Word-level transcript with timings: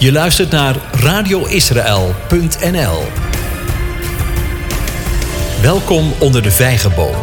Je 0.00 0.12
luistert 0.12 0.50
naar 0.50 0.76
radioisrael.nl. 0.92 3.02
Welkom 5.62 6.12
onder 6.20 6.42
de 6.42 6.50
vijgenboom. 6.50 7.14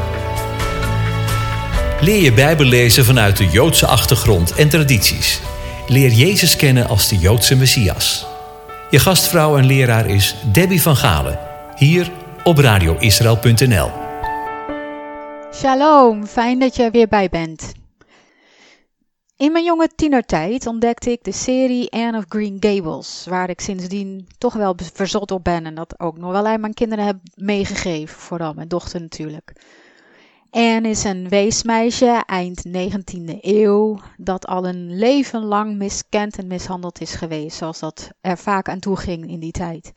Leer 2.01 2.23
je 2.23 2.33
Bijbel 2.33 2.65
lezen 2.65 3.05
vanuit 3.05 3.37
de 3.37 3.49
Joodse 3.49 3.85
achtergrond 3.85 4.55
en 4.55 4.69
tradities. 4.69 5.41
Leer 5.87 6.11
Jezus 6.11 6.55
kennen 6.55 6.87
als 6.87 7.09
de 7.09 7.17
Joodse 7.17 7.55
Messias. 7.55 8.25
Je 8.89 8.99
gastvrouw 8.99 9.57
en 9.57 9.65
leraar 9.65 10.09
is 10.09 10.35
Debbie 10.51 10.81
van 10.81 10.95
Galen, 10.95 11.39
hier 11.75 12.11
op 12.43 12.57
radioisrael.nl. 12.57 13.91
Shalom, 15.53 16.25
fijn 16.25 16.59
dat 16.59 16.75
je 16.75 16.83
er 16.83 16.91
weer 16.91 17.07
bij 17.07 17.29
bent. 17.29 17.76
In 19.37 19.51
mijn 19.51 19.63
jonge 19.63 19.89
tienertijd 19.95 20.67
ontdekte 20.67 21.11
ik 21.11 21.23
de 21.23 21.31
serie 21.31 21.91
Anne 21.91 22.17
of 22.17 22.25
Green 22.29 22.57
Gables, 22.59 23.25
waar 23.29 23.49
ik 23.49 23.61
sindsdien 23.61 24.27
toch 24.37 24.53
wel 24.53 24.75
verzot 24.93 25.31
op 25.31 25.43
ben 25.43 25.65
en 25.65 25.75
dat 25.75 25.99
ook 25.99 26.17
nog 26.17 26.31
wel 26.31 26.47
aan 26.47 26.59
mijn 26.59 26.73
kinderen 26.73 27.05
heb 27.05 27.17
meegegeven, 27.35 28.19
vooral 28.19 28.53
mijn 28.53 28.67
dochter 28.67 29.01
natuurlijk. 29.01 29.53
Anne 30.49 30.89
is 30.89 31.03
een 31.03 31.29
weesmeisje 31.29 32.23
eind 32.25 32.67
19e 32.67 33.37
eeuw 33.41 33.99
dat 34.17 34.45
al 34.47 34.67
een 34.67 34.97
leven 34.97 35.43
lang 35.43 35.75
miskend 35.75 36.37
en 36.37 36.47
mishandeld 36.47 37.01
is 37.01 37.13
geweest, 37.13 37.57
zoals 37.57 37.79
dat 37.79 38.09
er 38.21 38.37
vaak 38.37 38.69
aan 38.69 38.79
toe 38.79 38.95
ging 38.95 39.29
in 39.29 39.39
die 39.39 39.51
tijd. 39.51 39.93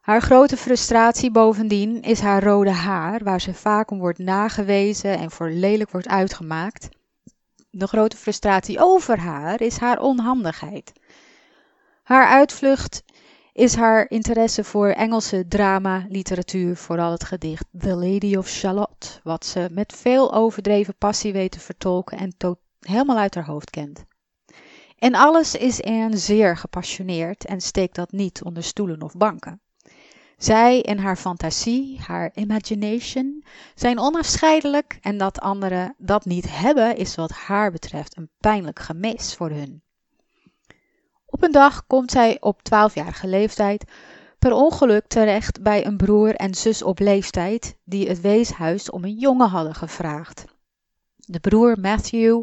Haar 0.00 0.22
grote 0.22 0.56
frustratie 0.56 1.30
bovendien 1.30 2.02
is 2.02 2.20
haar 2.20 2.42
rode 2.42 2.70
haar, 2.70 3.24
waar 3.24 3.40
ze 3.40 3.54
vaak 3.54 3.90
om 3.90 3.98
wordt 3.98 4.18
nagewezen 4.18 5.18
en 5.18 5.30
voor 5.30 5.50
lelijk 5.50 5.90
wordt 5.90 6.08
uitgemaakt. 6.08 6.88
De 7.78 7.86
grote 7.86 8.16
frustratie 8.16 8.80
over 8.80 9.18
haar 9.18 9.60
is 9.60 9.76
haar 9.76 10.00
onhandigheid. 10.00 10.92
Haar 12.02 12.26
uitvlucht 12.26 13.02
is 13.52 13.74
haar 13.74 14.10
interesse 14.10 14.64
voor 14.64 14.88
Engelse 14.88 15.48
drama-literatuur, 15.48 16.76
vooral 16.76 17.10
het 17.10 17.24
gedicht 17.24 17.64
The 17.78 17.94
Lady 17.94 18.36
of 18.36 18.48
Shalott, 18.48 19.20
wat 19.22 19.46
ze 19.46 19.68
met 19.72 19.92
veel 19.92 20.34
overdreven 20.34 20.96
passie 20.98 21.32
weet 21.32 21.50
te 21.50 21.60
vertolken 21.60 22.18
en 22.18 22.36
helemaal 22.80 23.18
uit 23.18 23.34
haar 23.34 23.46
hoofd 23.46 23.70
kent. 23.70 24.04
En 24.98 25.14
alles 25.14 25.54
is 25.54 25.82
Anne 25.82 26.16
zeer 26.16 26.56
gepassioneerd 26.56 27.44
en 27.44 27.60
steekt 27.60 27.94
dat 27.94 28.12
niet 28.12 28.42
onder 28.42 28.62
stoelen 28.62 29.02
of 29.02 29.12
banken. 29.12 29.60
Zij 30.36 30.82
en 30.84 30.98
haar 30.98 31.16
fantasie, 31.16 32.00
haar 32.00 32.30
imagination, 32.34 33.44
zijn 33.74 33.98
onafscheidelijk 33.98 34.98
en 35.00 35.18
dat 35.18 35.40
anderen 35.40 35.94
dat 35.98 36.24
niet 36.24 36.58
hebben 36.58 36.96
is 36.96 37.14
wat 37.14 37.30
haar 37.30 37.70
betreft 37.70 38.16
een 38.16 38.30
pijnlijk 38.38 38.78
gemis 38.78 39.34
voor 39.34 39.50
hun. 39.50 39.82
Op 41.26 41.42
een 41.42 41.52
dag 41.52 41.86
komt 41.86 42.10
zij 42.10 42.36
op 42.40 42.62
twaalfjarige 42.62 43.26
leeftijd 43.26 43.84
per 44.38 44.52
ongeluk 44.52 45.06
terecht 45.06 45.62
bij 45.62 45.86
een 45.86 45.96
broer 45.96 46.34
en 46.34 46.54
zus 46.54 46.82
op 46.82 46.98
leeftijd 46.98 47.78
die 47.84 48.08
het 48.08 48.20
weeshuis 48.20 48.90
om 48.90 49.04
een 49.04 49.18
jongen 49.18 49.48
hadden 49.48 49.74
gevraagd. 49.74 50.44
De 51.28 51.40
broer 51.40 51.80
Matthew 51.80 52.42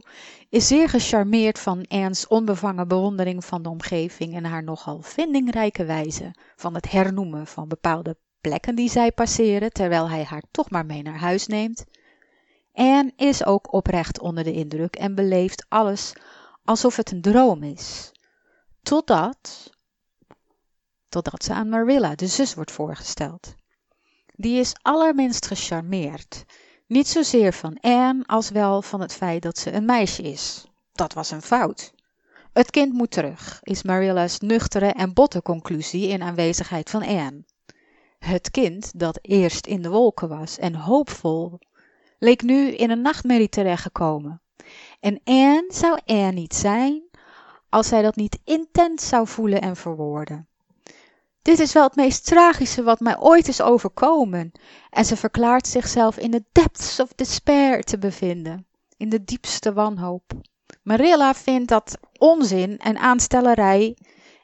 is 0.50 0.68
zeer 0.68 0.90
gecharmeerd 0.90 1.60
van 1.60 1.88
Anne's 1.88 2.28
onbevangen 2.28 2.88
bewondering 2.88 3.46
van 3.46 3.64
de 3.64 3.70
omgeving 3.70 4.36
en 4.36 4.46
haar 4.46 4.64
nogal 4.64 5.02
vindingrijke 5.02 5.86
wijze 5.86 6.36
van 6.56 6.74
het 6.76 6.92
hernoemen 6.92 7.48
van 7.48 7.68
bepaalde 7.68 8.18
plekken 8.42 8.76
die 8.76 8.90
zij 8.90 9.12
passeren, 9.12 9.72
terwijl 9.72 10.10
hij 10.10 10.24
haar 10.24 10.44
toch 10.52 10.70
maar 10.70 10.86
mee 10.86 11.02
naar 11.02 11.18
huis 11.18 11.48
neemt. 11.48 11.86
Anne 12.74 13.14
is 13.16 13.46
ook 13.46 13.74
oprecht 13.74 14.20
onder 14.20 14.44
de 14.44 14.54
indruk 14.54 14.96
en 14.96 15.16
beleeft 15.16 15.66
alles 15.70 16.14
alsof 16.64 16.96
het 16.96 17.12
een 17.12 17.22
droom 17.22 17.64
is. 17.64 18.12
Totdat, 18.82 19.70
totdat 21.10 21.44
ze 21.44 21.54
aan 21.54 21.70
Marilla, 21.70 22.16
de 22.16 22.28
zus, 22.28 22.54
wordt 22.54 22.72
voorgesteld. 22.72 23.56
Die 24.36 24.60
is 24.60 24.76
allerminst 24.82 25.46
gecharmeerd 25.48 26.46
niet 26.88 27.08
zozeer 27.08 27.54
van 27.54 27.78
Anne 27.82 28.24
als 28.26 28.50
wel 28.50 28.82
van 28.82 29.02
het 29.02 29.14
feit 29.14 29.42
dat 29.42 29.58
ze 29.58 29.72
een 29.72 29.86
meisje 29.86 30.22
is. 30.22 30.66
Dat 30.92 31.14
was 31.14 31.32
een 31.32 31.42
fout. 31.42 31.94
Het 32.54 32.72
kind 32.72 32.94
moet 32.94 33.12
terug, 33.12 33.60
is 33.64 33.84
Marilla's 33.84 34.40
nuchtere 34.40 34.88
en 34.92 35.14
botte 35.14 35.42
conclusie 35.42 36.08
in 36.08 36.22
aanwezigheid 36.22 36.90
van 36.90 37.04
Anne. 37.04 37.44
Het 38.20 38.52
kind, 38.52 39.00
dat 39.00 39.20
eerst 39.22 39.68
in 39.68 39.82
de 39.82 39.90
wolken 39.90 40.30
was 40.30 40.58
en 40.58 40.76
hoopvol, 40.76 41.60
leek 42.20 42.42
nu 42.42 42.72
in 42.72 42.90
een 42.90 43.02
nachtmerrie 43.02 43.50
terechtgekomen. 43.50 44.42
En 45.00 45.22
Anne 45.24 45.66
zou 45.68 46.00
Anne 46.06 46.32
niet 46.32 46.56
zijn 46.56 47.04
als 47.70 47.88
zij 47.88 48.02
dat 48.02 48.16
niet 48.16 48.40
intens 48.44 49.08
zou 49.08 49.28
voelen 49.28 49.62
en 49.62 49.76
verwoorden. 49.76 50.48
Dit 51.44 51.60
is 51.60 51.74
wel 51.74 51.84
het 51.84 51.96
meest 51.96 52.26
tragische 52.26 52.84
wat 52.84 53.00
mij 53.00 53.20
ooit 53.20 53.48
is 53.48 53.62
overkomen. 53.62 54.52
En 54.90 55.06
ze 55.06 55.18
verklaart 55.18 55.68
zichzelf 55.68 56.18
in 56.18 56.32
de 56.32 56.44
depths 56.52 57.00
of 57.00 57.14
despair 57.16 57.84
te 57.84 57.98
bevinden, 57.98 58.68
in 58.98 59.10
de 59.10 59.24
diepste 59.24 59.74
wanhoop. 59.74 60.32
Marilla 60.84 61.34
vindt 61.34 61.70
dat 61.70 61.98
onzin 62.18 62.78
en 62.78 62.98
aanstellerij 62.98 63.98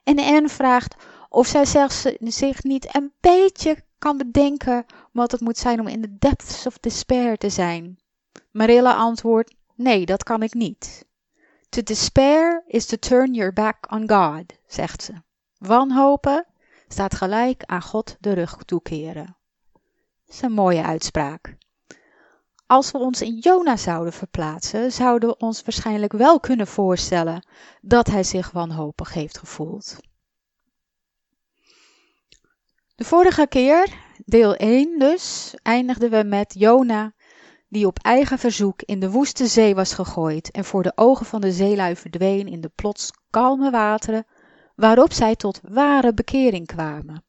en 0.03 0.19
Anne 0.19 0.49
vraagt 0.49 0.95
of 1.29 1.47
zij 1.47 1.65
zelfs 1.65 2.05
zich 2.19 2.63
niet 2.63 2.95
een 2.95 3.13
beetje 3.19 3.83
kan 3.99 4.17
bedenken 4.17 4.85
wat 5.11 5.31
het 5.31 5.41
moet 5.41 5.57
zijn 5.57 5.79
om 5.79 5.87
in 5.87 6.01
de 6.01 6.17
depths 6.17 6.65
of 6.65 6.77
despair 6.77 7.37
te 7.37 7.49
zijn. 7.49 7.99
Marilla 8.51 8.93
antwoordt: 8.95 9.55
Nee, 9.75 10.05
dat 10.05 10.23
kan 10.23 10.43
ik 10.43 10.53
niet. 10.53 11.05
To 11.69 11.81
despair 11.83 12.63
is 12.67 12.85
to 12.85 12.97
turn 12.97 13.33
your 13.33 13.53
back 13.53 13.91
on 13.91 14.09
God, 14.09 14.53
zegt 14.67 15.03
ze. 15.03 15.13
Wanhopen 15.57 16.45
staat 16.91 17.15
gelijk 17.15 17.63
aan 17.65 17.81
God 17.81 18.17
de 18.19 18.33
rug 18.33 18.57
toekeren. 18.65 19.37
Dat 20.25 20.35
is 20.35 20.41
een 20.41 20.51
mooie 20.51 20.83
uitspraak. 20.83 21.57
Als 22.67 22.91
we 22.91 22.97
ons 22.97 23.21
in 23.21 23.37
Jona 23.37 23.77
zouden 23.77 24.13
verplaatsen, 24.13 24.91
zouden 24.91 25.29
we 25.29 25.37
ons 25.37 25.63
waarschijnlijk 25.63 26.11
wel 26.11 26.39
kunnen 26.39 26.67
voorstellen 26.67 27.47
dat 27.81 28.07
hij 28.07 28.23
zich 28.23 28.51
wanhopig 28.51 29.13
heeft 29.13 29.37
gevoeld. 29.37 29.97
De 32.95 33.05
vorige 33.05 33.47
keer, 33.47 33.93
deel 34.25 34.55
1 34.55 34.99
dus, 34.99 35.53
eindigden 35.61 36.09
we 36.09 36.23
met 36.23 36.53
Jona 36.57 37.13
die 37.67 37.87
op 37.87 37.99
eigen 38.01 38.39
verzoek 38.39 38.81
in 38.81 38.99
de 38.99 39.11
woeste 39.11 39.47
zee 39.47 39.75
was 39.75 39.93
gegooid 39.93 40.51
en 40.51 40.65
voor 40.65 40.83
de 40.83 40.91
ogen 40.95 41.25
van 41.25 41.41
de 41.41 41.51
zeelui 41.51 41.95
verdween 41.95 42.47
in 42.47 42.61
de 42.61 42.71
plots 42.75 43.11
kalme 43.29 43.71
wateren 43.71 44.25
waarop 44.79 45.13
zij 45.13 45.35
tot 45.35 45.59
ware 45.69 46.13
bekering 46.13 46.67
kwamen. 46.67 47.23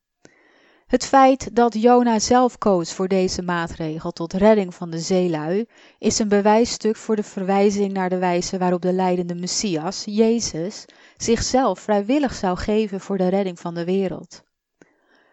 Het 0.87 1.07
feit 1.07 1.57
dat 1.57 1.75
Jona 1.75 2.19
zelf 2.19 2.59
koos 2.59 2.93
voor 2.93 3.09
deze 3.09 3.43
maatregel 3.43 4.11
tot 4.11 4.33
redding 4.33 4.75
van 4.75 4.91
de 4.91 4.99
zeelui 4.99 5.67
is 5.99 6.19
een 6.19 6.29
bewijsstuk 6.29 6.97
voor 6.97 7.17
de 7.17 7.23
verwijzing 7.23 7.93
naar 7.93 8.09
de 8.09 8.19
wijze 8.19 8.59
waarop 8.59 8.83
de 8.83 8.93
leidende 8.93 9.35
Messias, 9.35 10.05
Jezus, 10.05 10.85
zichzelf 11.17 11.81
vrijwillig 11.81 12.35
zou 12.35 12.57
geven 12.57 13.01
voor 13.01 13.19
de 13.19 13.29
redding 13.29 13.61
van 13.61 13.75
de 13.75 13.85
wereld. 13.85 14.43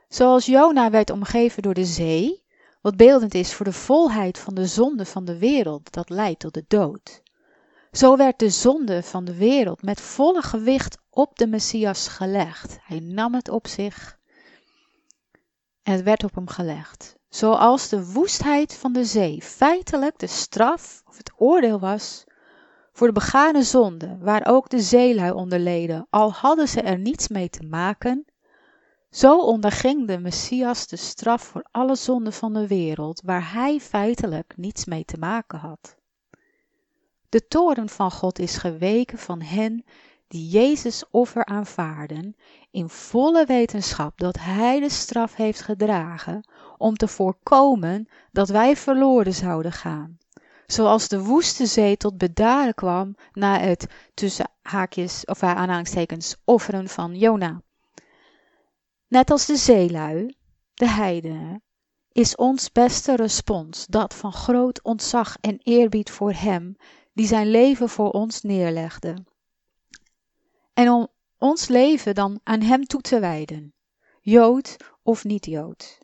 Zoals 0.07 0.45
Jona 0.45 0.89
werd 0.89 1.09
omgeven 1.09 1.61
door 1.61 1.73
de 1.73 1.85
zee, 1.85 2.43
wat 2.81 2.97
beeldend 2.97 3.33
is 3.33 3.53
voor 3.53 3.65
de 3.65 3.73
volheid 3.73 4.37
van 4.37 4.53
de 4.55 4.65
zonde 4.65 5.05
van 5.05 5.25
de 5.25 5.37
wereld 5.37 5.93
dat 5.93 6.09
leidt 6.09 6.39
tot 6.39 6.53
de 6.53 6.65
dood. 6.67 7.21
Zo 7.91 8.17
werd 8.17 8.39
de 8.39 8.49
zonde 8.49 9.03
van 9.03 9.25
de 9.25 9.35
wereld 9.35 9.81
met 9.81 10.01
volle 10.01 10.41
gewicht 10.41 10.97
op 11.17 11.37
de 11.37 11.47
Messias 11.47 12.07
gelegd. 12.07 12.77
Hij 12.81 12.99
nam 12.99 13.33
het 13.33 13.49
op 13.49 13.67
zich 13.67 14.19
en 15.83 15.93
het 15.93 16.03
werd 16.03 16.23
op 16.23 16.35
hem 16.35 16.47
gelegd. 16.47 17.15
Zoals 17.29 17.89
de 17.89 18.11
woestheid 18.11 18.73
van 18.73 18.93
de 18.93 19.05
zee 19.05 19.41
feitelijk 19.41 20.19
de 20.19 20.27
straf 20.27 21.01
of 21.05 21.17
het 21.17 21.31
oordeel 21.35 21.79
was 21.79 22.23
voor 22.91 23.07
de 23.07 23.13
begane 23.13 23.63
zonde, 23.63 24.17
waar 24.19 24.47
ook 24.47 24.69
de 24.69 24.79
zeelui 24.79 25.31
onder 25.31 25.59
leden, 25.59 26.07
al 26.09 26.31
hadden 26.31 26.67
ze 26.67 26.81
er 26.81 26.97
niets 26.99 27.27
mee 27.27 27.49
te 27.49 27.63
maken, 27.63 28.25
zo 29.09 29.39
onderging 29.39 30.07
de 30.07 30.19
Messias 30.19 30.87
de 30.87 30.95
straf 30.95 31.43
voor 31.43 31.67
alle 31.71 31.95
zonden 31.95 32.33
van 32.33 32.53
de 32.53 32.67
wereld, 32.67 33.21
waar 33.25 33.53
hij 33.53 33.79
feitelijk 33.79 34.53
niets 34.57 34.85
mee 34.85 35.05
te 35.05 35.17
maken 35.17 35.59
had. 35.59 35.95
De 37.29 37.47
toren 37.47 37.89
van 37.89 38.11
God 38.11 38.39
is 38.39 38.57
geweken 38.57 39.17
van 39.17 39.41
hen 39.41 39.85
die 40.27 40.47
Jezus 40.47 41.03
offer 41.11 41.45
aanvaarden, 41.45 42.35
in 42.71 42.89
volle 42.89 43.45
wetenschap 43.45 44.17
dat 44.17 44.37
Hij 44.39 44.79
de 44.79 44.89
straf 44.89 45.35
heeft 45.35 45.61
gedragen 45.61 46.49
om 46.77 46.95
te 46.95 47.07
voorkomen 47.07 48.07
dat 48.31 48.49
wij 48.49 48.75
verloren 48.75 49.33
zouden 49.33 49.71
gaan. 49.71 50.17
Zoals 50.65 51.07
de 51.07 51.23
woeste 51.23 51.65
zee 51.65 51.97
tot 51.97 52.17
bedaren 52.17 52.73
kwam 52.73 53.15
na 53.33 53.59
het 53.59 53.87
tussen 54.13 54.49
haakjes 54.61 55.25
of 55.25 55.43
aanhalingstekens 55.43 56.35
offeren 56.43 56.89
van 56.89 57.15
Jona. 57.15 57.61
Net 59.07 59.31
als 59.31 59.45
de 59.45 59.55
zeelui, 59.55 60.35
de 60.73 60.89
heidenen, 60.89 61.61
is 62.11 62.35
ons 62.35 62.71
beste 62.71 63.15
respons 63.15 63.85
dat 63.85 64.13
van 64.13 64.33
groot 64.33 64.83
ontzag 64.83 65.37
en 65.41 65.59
eerbied 65.63 66.11
voor 66.11 66.31
Hem 66.31 66.75
die 67.13 67.27
zijn 67.27 67.51
leven 67.51 67.89
voor 67.89 68.09
ons 68.11 68.41
neerlegde. 68.41 69.23
En 70.77 70.89
om 70.89 71.07
ons 71.37 71.67
leven 71.67 72.15
dan 72.15 72.39
aan 72.43 72.61
Hem 72.61 72.85
toe 72.85 73.01
te 73.01 73.19
wijden, 73.19 73.73
Jood 74.21 74.75
of 75.03 75.23
niet-Jood. 75.23 75.97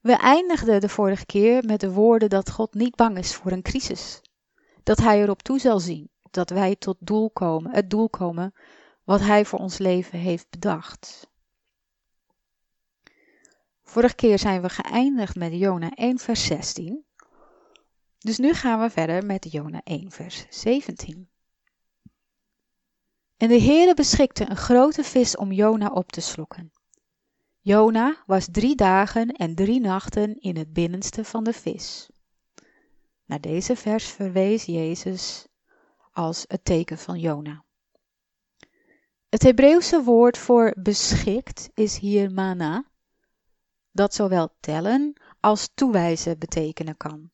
We 0.00 0.12
eindigden 0.12 0.80
de 0.80 0.88
vorige 0.88 1.26
keer 1.26 1.64
met 1.64 1.80
de 1.80 1.92
woorden 1.92 2.28
dat 2.28 2.50
God 2.50 2.74
niet 2.74 2.94
bang 2.94 3.18
is 3.18 3.34
voor 3.34 3.52
een 3.52 3.62
crisis. 3.62 4.20
Dat 4.82 4.98
Hij 4.98 5.22
erop 5.22 5.42
toe 5.42 5.58
zal 5.58 5.80
zien 5.80 6.10
dat 6.30 6.50
wij 6.50 6.76
tot 6.76 6.96
doel 7.00 7.30
komen, 7.30 7.72
het 7.74 7.90
doel 7.90 8.08
komen 8.08 8.54
wat 9.04 9.20
Hij 9.20 9.44
voor 9.44 9.58
ons 9.58 9.78
leven 9.78 10.18
heeft 10.18 10.50
bedacht. 10.50 11.30
Vorige 13.82 14.14
keer 14.14 14.38
zijn 14.38 14.62
we 14.62 14.68
geëindigd 14.68 15.36
met 15.36 15.52
Jona 15.52 15.90
1 15.90 16.18
vers 16.18 16.44
16. 16.44 17.04
Dus 18.18 18.38
nu 18.38 18.52
gaan 18.54 18.80
we 18.80 18.90
verder 18.90 19.26
met 19.26 19.52
Jona 19.52 19.80
1 19.84 20.10
vers 20.10 20.46
17. 20.48 21.28
En 23.40 23.48
de 23.48 23.60
Heere 23.60 23.94
beschikte 23.94 24.50
een 24.50 24.56
grote 24.56 25.04
vis 25.04 25.36
om 25.36 25.52
Jona 25.52 25.88
op 25.88 26.12
te 26.12 26.20
slokken. 26.20 26.72
Jona 27.60 28.22
was 28.26 28.48
drie 28.50 28.74
dagen 28.74 29.28
en 29.28 29.54
drie 29.54 29.80
nachten 29.80 30.40
in 30.40 30.56
het 30.56 30.72
binnenste 30.72 31.24
van 31.24 31.44
de 31.44 31.52
vis. 31.52 32.10
Naar 33.24 33.40
deze 33.40 33.76
vers 33.76 34.04
verwees 34.04 34.64
Jezus 34.64 35.46
als 36.12 36.44
het 36.48 36.64
teken 36.64 36.98
van 36.98 37.18
Jona. 37.18 37.64
Het 39.28 39.42
Hebreeuwse 39.42 40.02
woord 40.02 40.38
voor 40.38 40.74
beschikt 40.82 41.70
is 41.74 41.98
hier 41.98 42.32
mana, 42.32 42.84
dat 43.92 44.14
zowel 44.14 44.48
tellen 44.60 45.20
als 45.40 45.70
toewijzen 45.74 46.38
betekenen 46.38 46.96
kan. 46.96 47.30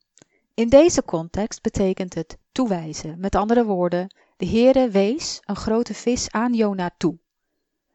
In 0.55 0.69
deze 0.69 1.03
context 1.03 1.63
betekent 1.63 2.15
het 2.15 2.39
toewijzen. 2.53 3.21
Met 3.21 3.35
andere 3.35 3.65
woorden, 3.65 4.09
de 4.37 4.47
Heere 4.47 4.91
wees 4.91 5.41
een 5.45 5.57
grote 5.57 5.95
vis 5.95 6.31
aan 6.31 6.55
Jona 6.55 6.91
toe. 6.97 7.19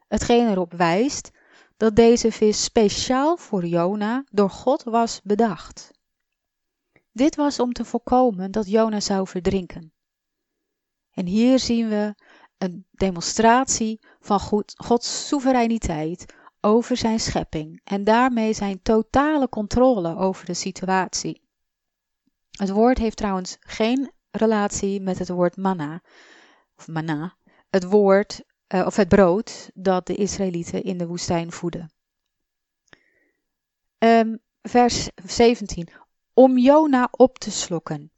Hetgeen 0.08 0.48
erop 0.48 0.72
wijst 0.72 1.30
dat 1.76 1.96
deze 1.96 2.32
vis 2.32 2.64
speciaal 2.64 3.36
voor 3.36 3.66
Jona 3.66 4.24
door 4.30 4.50
God 4.50 4.82
was 4.82 5.20
bedacht. 5.22 5.90
Dit 7.12 7.36
was 7.36 7.58
om 7.58 7.72
te 7.72 7.84
voorkomen 7.84 8.50
dat 8.50 8.68
Jona 8.68 9.00
zou 9.00 9.28
verdrinken. 9.28 9.92
En 11.10 11.26
hier 11.26 11.58
zien 11.58 11.88
we 11.88 12.14
een 12.58 12.86
demonstratie 12.90 14.00
van 14.20 14.40
Gods 14.76 15.28
soevereiniteit 15.28 16.34
over 16.60 16.96
zijn 16.96 17.20
schepping 17.20 17.80
en 17.84 18.04
daarmee 18.04 18.52
zijn 18.52 18.82
totale 18.82 19.48
controle 19.48 20.16
over 20.16 20.46
de 20.46 20.54
situatie. 20.54 21.42
Het 22.50 22.70
woord 22.70 22.98
heeft 22.98 23.16
trouwens 23.16 23.56
geen 23.60 24.12
relatie 24.32 25.00
met 25.00 25.18
het 25.18 25.28
woord 25.28 25.56
manna, 25.56 26.02
of 26.76 26.88
manna, 26.88 27.36
het 27.70 27.84
woord 27.84 28.42
uh, 28.68 28.86
of 28.86 28.96
het 28.96 29.08
brood 29.08 29.70
dat 29.74 30.06
de 30.06 30.14
Israëlieten 30.14 30.82
in 30.82 30.98
de 30.98 31.06
woestijn 31.06 31.52
voeden. 31.52 31.90
Um, 33.98 34.40
vers 34.62 35.08
17. 35.26 35.88
Om 36.34 36.58
Jona 36.58 37.08
op 37.10 37.38
te 37.38 37.50
slokken. 37.50 38.10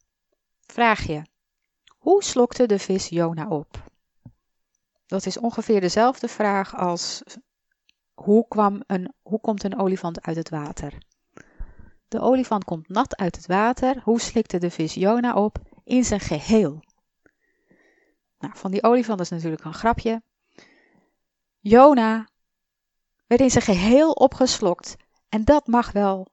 Vraag 0.60 1.06
je, 1.06 1.22
hoe 1.98 2.22
slokte 2.22 2.66
de 2.66 2.78
vis 2.78 3.08
Jona 3.08 3.48
op? 3.48 3.90
Dat 5.06 5.26
is 5.26 5.38
ongeveer 5.38 5.80
dezelfde 5.80 6.28
vraag 6.28 6.76
als 6.76 7.22
hoe, 8.14 8.48
kwam 8.48 8.82
een, 8.86 9.12
hoe 9.22 9.40
komt 9.40 9.64
een 9.64 9.78
olifant 9.78 10.22
uit 10.22 10.36
het 10.36 10.48
water? 10.48 10.98
De 12.08 12.20
olifant 12.20 12.64
komt 12.64 12.88
nat 12.88 13.16
uit 13.16 13.36
het 13.36 13.46
water. 13.46 14.00
Hoe 14.04 14.20
slikte 14.20 14.58
de 14.58 14.70
vis 14.70 14.94
Jona 14.94 15.34
op? 15.34 15.73
In 15.84 16.04
zijn 16.04 16.20
geheel. 16.20 16.82
Nou, 18.38 18.56
van 18.56 18.70
die 18.70 18.82
olifant 18.82 19.20
is 19.20 19.28
natuurlijk 19.28 19.64
een 19.64 19.74
grapje. 19.74 20.22
Jona 21.60 22.28
werd 23.26 23.40
in 23.40 23.50
zijn 23.50 23.64
geheel 23.64 24.12
opgeslokt. 24.12 24.96
En 25.28 25.44
dat 25.44 25.66
mag 25.66 25.92
wel 25.92 26.28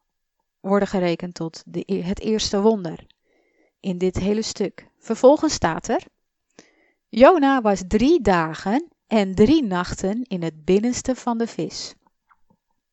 worden 0.59 0.87
gerekend 0.87 1.33
tot 1.33 1.63
de, 1.65 1.83
e-, 1.85 2.01
het 2.01 2.19
eerste 2.19 2.61
wonder 2.61 3.07
in 3.79 3.97
dit 3.97 4.15
hele 4.15 4.41
stuk. 4.41 4.87
Vervolgens 4.97 5.53
staat 5.53 5.87
er: 5.87 6.03
Jona 7.07 7.61
was 7.61 7.83
drie 7.87 8.21
dagen 8.21 8.87
en 9.07 9.35
drie 9.35 9.63
nachten 9.63 10.23
in 10.23 10.43
het 10.43 10.65
binnenste 10.65 11.15
van 11.15 11.37
de 11.37 11.47
vis. 11.47 11.93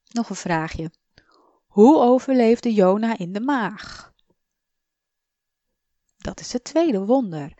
Nog 0.09 0.29
een 0.29 0.37
vraagje. 0.37 0.91
Hoe 1.67 1.99
overleefde 1.99 2.73
Jona 2.73 3.19
in 3.19 3.33
de 3.33 3.41
maag? 3.41 4.13
Dat 6.29 6.41
is 6.41 6.53
het 6.53 6.65
tweede 6.65 7.05
wonder. 7.05 7.53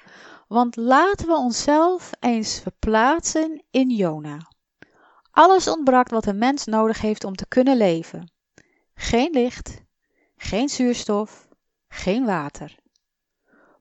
Want 0.49 0.77
laten 0.77 1.27
we 1.27 1.37
onszelf 1.37 2.11
eens 2.21 2.61
verplaatsen 2.61 3.63
in 3.71 3.91
Jona. 3.91 4.51
Alles 5.31 5.69
ontbrak 5.69 6.09
wat 6.09 6.27
een 6.27 6.39
mens 6.39 6.65
nodig 6.65 7.01
heeft 7.01 7.25
om 7.25 7.35
te 7.35 7.47
kunnen 7.47 7.77
leven. 7.77 8.33
Geen 8.95 9.31
licht, 9.33 9.83
geen 10.37 10.69
zuurstof, 10.69 11.49
geen 11.89 12.25
water. 12.25 12.77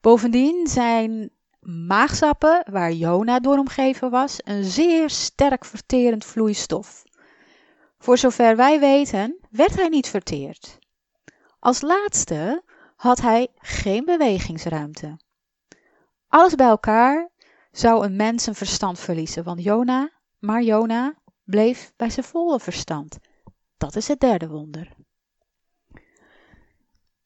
Bovendien 0.01 0.67
zijn 0.67 1.31
maagzappen, 1.59 2.65
waar 2.71 2.91
Jona 2.91 3.39
door 3.39 3.57
omgeven 3.57 4.09
was, 4.09 4.37
een 4.43 4.63
zeer 4.63 5.09
sterk 5.09 5.65
verterend 5.65 6.25
vloeistof. 6.25 7.03
Voor 7.97 8.17
zover 8.17 8.55
wij 8.55 8.79
weten, 8.79 9.39
werd 9.49 9.75
hij 9.75 9.87
niet 9.87 10.07
verteerd. 10.07 10.79
Als 11.59 11.81
laatste 11.81 12.63
had 12.97 13.21
hij 13.21 13.47
geen 13.55 14.05
bewegingsruimte. 14.05 15.17
Alles 16.27 16.55
bij 16.55 16.67
elkaar 16.67 17.29
zou 17.71 18.05
een 18.05 18.15
mens 18.15 18.43
zijn 18.43 18.55
verstand 18.55 18.99
verliezen, 18.99 19.43
want 19.43 19.63
Jona, 19.63 20.11
maar 20.39 20.63
Jona 20.63 21.13
bleef 21.43 21.93
bij 21.95 22.09
zijn 22.09 22.25
volle 22.25 22.59
verstand. 22.59 23.17
Dat 23.77 23.95
is 23.95 24.07
het 24.07 24.19
derde 24.19 24.47
wonder. 24.47 24.95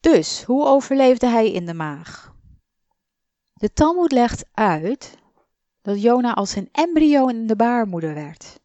Dus, 0.00 0.42
hoe 0.42 0.66
overleefde 0.66 1.26
hij 1.26 1.52
in 1.52 1.66
de 1.66 1.74
maag? 1.74 2.34
De 3.54 3.72
Talmud 3.72 4.12
legt 4.12 4.44
uit 4.52 5.14
dat 5.82 6.02
Jona 6.02 6.34
als 6.34 6.54
een 6.54 6.68
embryo 6.72 7.26
in 7.26 7.46
de 7.46 7.56
baarmoeder 7.56 8.14
werd. 8.14 8.60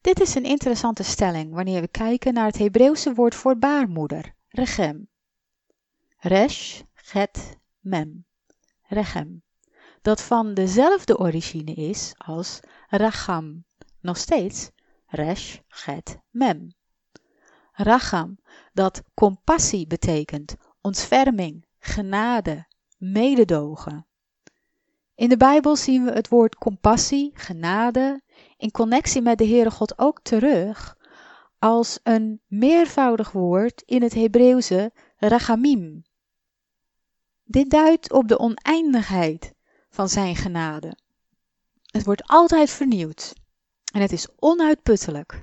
Dit 0.00 0.20
is 0.20 0.34
een 0.34 0.44
interessante 0.44 1.02
stelling 1.02 1.54
wanneer 1.54 1.80
we 1.80 1.88
kijken 1.88 2.34
naar 2.34 2.46
het 2.46 2.58
Hebreeuwse 2.58 3.14
woord 3.14 3.34
voor 3.34 3.58
baarmoeder, 3.58 4.34
regem. 4.48 5.09
Resh, 6.22 6.82
get, 6.94 7.56
mem. 7.78 8.24
Regem. 8.82 9.42
Dat 10.02 10.22
van 10.22 10.54
dezelfde 10.54 11.18
origine 11.18 11.74
is 11.74 12.12
als 12.16 12.60
racham. 12.88 13.64
Nog 14.00 14.16
steeds 14.16 14.70
resh, 15.06 15.58
get, 15.68 16.18
mem. 16.30 16.74
Racham, 17.72 18.38
dat 18.72 19.02
compassie 19.14 19.86
betekent, 19.86 20.56
ontferming, 20.80 21.66
genade, 21.78 22.66
mededogen. 22.98 24.06
In 25.14 25.28
de 25.28 25.36
Bijbel 25.36 25.76
zien 25.76 26.04
we 26.04 26.12
het 26.12 26.28
woord 26.28 26.54
compassie, 26.54 27.30
genade, 27.34 28.22
in 28.56 28.70
connectie 28.70 29.22
met 29.22 29.38
de 29.38 29.46
Heere 29.46 29.70
God 29.70 29.98
ook 29.98 30.20
terug 30.22 30.96
als 31.58 32.00
een 32.02 32.40
meervoudig 32.46 33.32
woord 33.32 33.82
in 33.86 34.02
het 34.02 34.14
Hebreeuwse 34.14 34.92
rachamim. 35.16 36.08
Dit 37.50 37.70
duidt 37.70 38.12
op 38.12 38.28
de 38.28 38.38
oneindigheid 38.38 39.54
van 39.88 40.08
zijn 40.08 40.36
genade. 40.36 40.96
Het 41.82 42.04
wordt 42.04 42.22
altijd 42.26 42.70
vernieuwd 42.70 43.34
en 43.92 44.00
het 44.00 44.12
is 44.12 44.28
onuitputtelijk. 44.38 45.42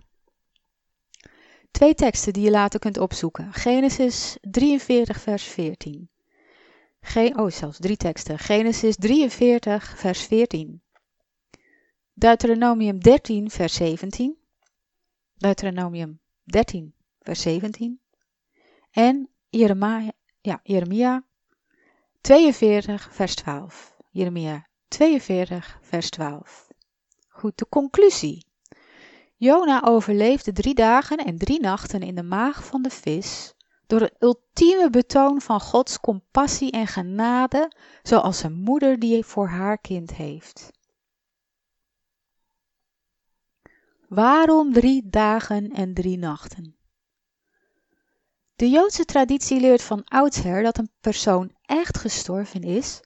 Twee 1.71 1.93
teksten 1.93 2.33
die 2.33 2.43
je 2.43 2.49
later 2.49 2.79
kunt 2.79 2.97
opzoeken. 2.97 3.53
Genesis 3.53 4.37
43 4.41 5.21
vers 5.21 5.43
14. 5.43 6.09
Geen, 7.01 7.39
oh, 7.39 7.51
zelfs 7.51 7.77
drie 7.79 7.97
teksten. 7.97 8.39
Genesis 8.39 8.95
43 8.95 9.97
vers 9.97 10.21
14. 10.21 10.81
Deuteronomium 12.13 12.99
13, 12.99 13.49
vers 13.49 13.73
17. 13.73 14.37
Deuteronomium 15.37 16.19
13, 16.43 16.93
vers 17.19 17.41
17. 17.41 17.99
En 18.91 19.29
Jeremia, 19.49 20.11
ja, 20.41 20.59
Jeremia 20.63 21.26
42, 22.27 23.07
vers 23.11 23.35
12. 23.35 23.95
Jeremia 24.11 24.67
42, 24.87 25.79
vers 25.81 26.09
12. 26.09 26.67
Goed, 27.27 27.57
de 27.57 27.69
conclusie. 27.69 28.45
Jona 29.35 29.83
overleefde 29.83 30.51
drie 30.51 30.73
dagen 30.73 31.17
en 31.17 31.37
drie 31.37 31.59
nachten 31.59 32.01
in 32.01 32.15
de 32.15 32.23
maag 32.23 32.65
van 32.65 32.81
de 32.81 32.89
vis 32.89 33.53
door 33.85 33.99
het 33.99 34.15
ultieme 34.19 34.89
betoon 34.89 35.41
van 35.41 35.61
Gods 35.61 35.99
compassie 35.99 36.71
en 36.71 36.87
genade, 36.87 37.71
zoals 38.03 38.43
een 38.43 38.53
moeder 38.53 38.99
die 38.99 39.25
voor 39.25 39.47
haar 39.47 39.77
kind 39.77 40.13
heeft. 40.13 40.71
Waarom 44.07 44.73
drie 44.73 45.09
dagen 45.09 45.71
en 45.71 45.93
drie 45.93 46.17
nachten? 46.17 46.77
De 48.55 48.69
Joodse 48.69 49.05
traditie 49.05 49.59
leert 49.59 49.81
van 49.81 50.03
oudsher 50.03 50.63
dat 50.63 50.77
een 50.77 50.91
persoon 50.99 51.56
echt 51.67 51.97
gestorven 51.97 52.61
is 52.61 52.99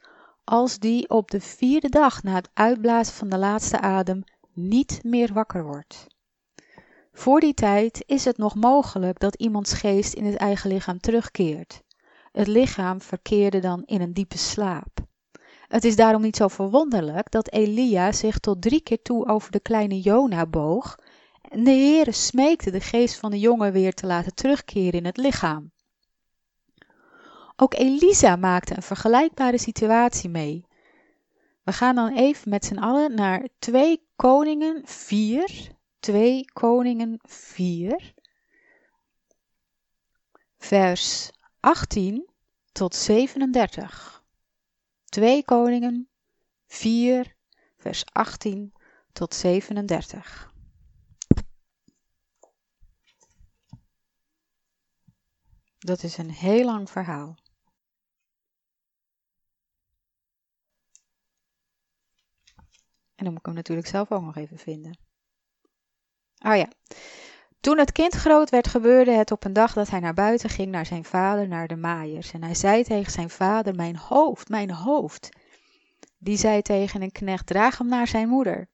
als 0.43 0.79
die 0.79 1.09
op 1.09 1.31
de 1.31 1.41
vierde 1.41 1.89
dag 1.89 2.23
na 2.23 2.33
het 2.33 2.49
uitblazen 2.53 3.13
van 3.13 3.29
de 3.29 3.37
laatste 3.37 3.79
adem 3.79 4.23
niet 4.53 4.99
meer 5.03 5.33
wakker 5.33 5.63
wordt. 5.63 6.07
Voor 7.13 7.39
die 7.39 7.53
tijd 7.53 8.03
is 8.05 8.25
het 8.25 8.37
nog 8.37 8.55
mogelijk 8.55 9.19
dat 9.19 9.35
iemands 9.35 9.73
geest 9.73 10.13
in 10.13 10.25
het 10.25 10.35
eigen 10.35 10.69
lichaam 10.69 10.99
terugkeert. 10.99 11.81
Het 12.31 12.47
lichaam 12.47 13.01
verkeerde 13.01 13.59
dan 13.59 13.83
in 13.85 14.01
een 14.01 14.13
diepe 14.13 14.37
slaap. 14.37 14.99
Het 15.67 15.83
is 15.83 15.95
daarom 15.95 16.21
niet 16.21 16.35
zo 16.35 16.47
verwonderlijk 16.47 17.31
dat 17.31 17.51
Elia 17.51 18.11
zich 18.11 18.39
tot 18.39 18.61
drie 18.61 18.81
keer 18.81 19.01
toe 19.01 19.27
over 19.27 19.51
de 19.51 19.59
kleine 19.59 20.01
Jona 20.01 20.45
boog 20.45 20.97
en 21.41 21.63
de 21.63 21.71
Heere 21.71 22.11
smeekte 22.11 22.71
de 22.71 22.81
geest 22.81 23.15
van 23.15 23.31
de 23.31 23.39
jongen 23.39 23.71
weer 23.71 23.93
te 23.93 24.05
laten 24.05 24.35
terugkeren 24.35 24.99
in 24.99 25.05
het 25.05 25.17
lichaam. 25.17 25.71
Ook 27.63 27.73
Elisa 27.73 28.35
maakte 28.35 28.75
een 28.75 28.81
vergelijkbare 28.81 29.57
situatie 29.57 30.29
mee. 30.29 30.65
We 31.63 31.71
gaan 31.71 31.95
dan 31.95 32.15
even 32.15 32.49
met 32.49 32.65
z'n 32.65 32.77
allen 32.77 33.15
naar 33.15 33.47
2 33.59 34.07
Koningen 34.15 34.81
4, 34.85 35.71
2 35.99 36.45
Koningen 36.53 37.19
4, 37.23 38.13
vers 40.57 41.31
18 41.59 42.29
tot 42.71 42.95
37. 42.95 44.23
2 45.05 45.45
Koningen 45.45 46.09
4, 46.67 47.35
vers 47.77 48.05
18 48.05 48.73
tot 49.13 49.33
37. 49.33 50.53
Dat 55.79 56.03
is 56.03 56.17
een 56.17 56.31
heel 56.31 56.65
lang 56.65 56.89
verhaal. 56.89 57.37
En 63.21 63.27
dan 63.27 63.35
moet 63.35 63.45
ik 63.45 63.45
hem 63.45 63.55
natuurlijk 63.55 63.87
zelf 63.87 64.11
ook 64.11 64.21
nog 64.21 64.35
even 64.35 64.57
vinden. 64.57 64.97
Oh 66.45 66.55
ja. 66.55 66.67
Toen 67.59 67.77
het 67.77 67.91
kind 67.91 68.13
groot 68.13 68.49
werd, 68.49 68.67
gebeurde 68.67 69.11
het 69.11 69.31
op 69.31 69.43
een 69.43 69.53
dag 69.53 69.73
dat 69.73 69.89
hij 69.89 69.99
naar 69.99 70.13
buiten 70.13 70.49
ging 70.49 70.71
naar 70.71 70.85
zijn 70.85 71.05
vader, 71.05 71.47
naar 71.47 71.67
de 71.67 71.75
maaiers. 71.75 72.31
En 72.31 72.43
hij 72.43 72.55
zei 72.55 72.83
tegen 72.83 73.11
zijn 73.11 73.29
vader: 73.29 73.75
Mijn 73.75 73.97
hoofd, 73.97 74.49
mijn 74.49 74.71
hoofd. 74.71 75.29
Die 76.17 76.37
zei 76.37 76.61
tegen 76.61 77.01
een 77.01 77.11
knecht: 77.11 77.45
Draag 77.45 77.77
hem 77.77 77.87
naar 77.87 78.07
zijn 78.07 78.27
moeder. 78.27 78.69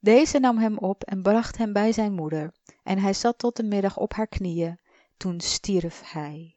Deze 0.00 0.38
nam 0.38 0.58
hem 0.58 0.78
op 0.78 1.04
en 1.04 1.22
bracht 1.22 1.56
hem 1.56 1.72
bij 1.72 1.92
zijn 1.92 2.12
moeder. 2.12 2.54
En 2.82 2.98
hij 2.98 3.12
zat 3.12 3.38
tot 3.38 3.56
de 3.56 3.64
middag 3.64 3.96
op 3.96 4.12
haar 4.12 4.28
knieën. 4.28 4.78
Toen 5.16 5.40
stierf 5.40 6.02
hij. 6.04 6.56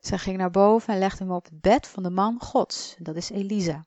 Zij 0.00 0.18
ging 0.18 0.36
naar 0.36 0.50
boven 0.50 0.92
en 0.92 0.98
legde 0.98 1.24
hem 1.24 1.32
op 1.32 1.44
het 1.44 1.60
bed 1.60 1.86
van 1.86 2.02
de 2.02 2.10
man 2.10 2.40
Gods, 2.40 2.96
dat 2.98 3.16
is 3.16 3.30
Elisa. 3.30 3.84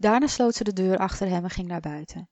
Daarna 0.00 0.26
sloot 0.26 0.54
ze 0.54 0.64
de 0.64 0.72
deur 0.72 0.98
achter 0.98 1.28
hem 1.28 1.44
en 1.44 1.50
ging 1.50 1.68
naar 1.68 1.80
buiten. 1.80 2.28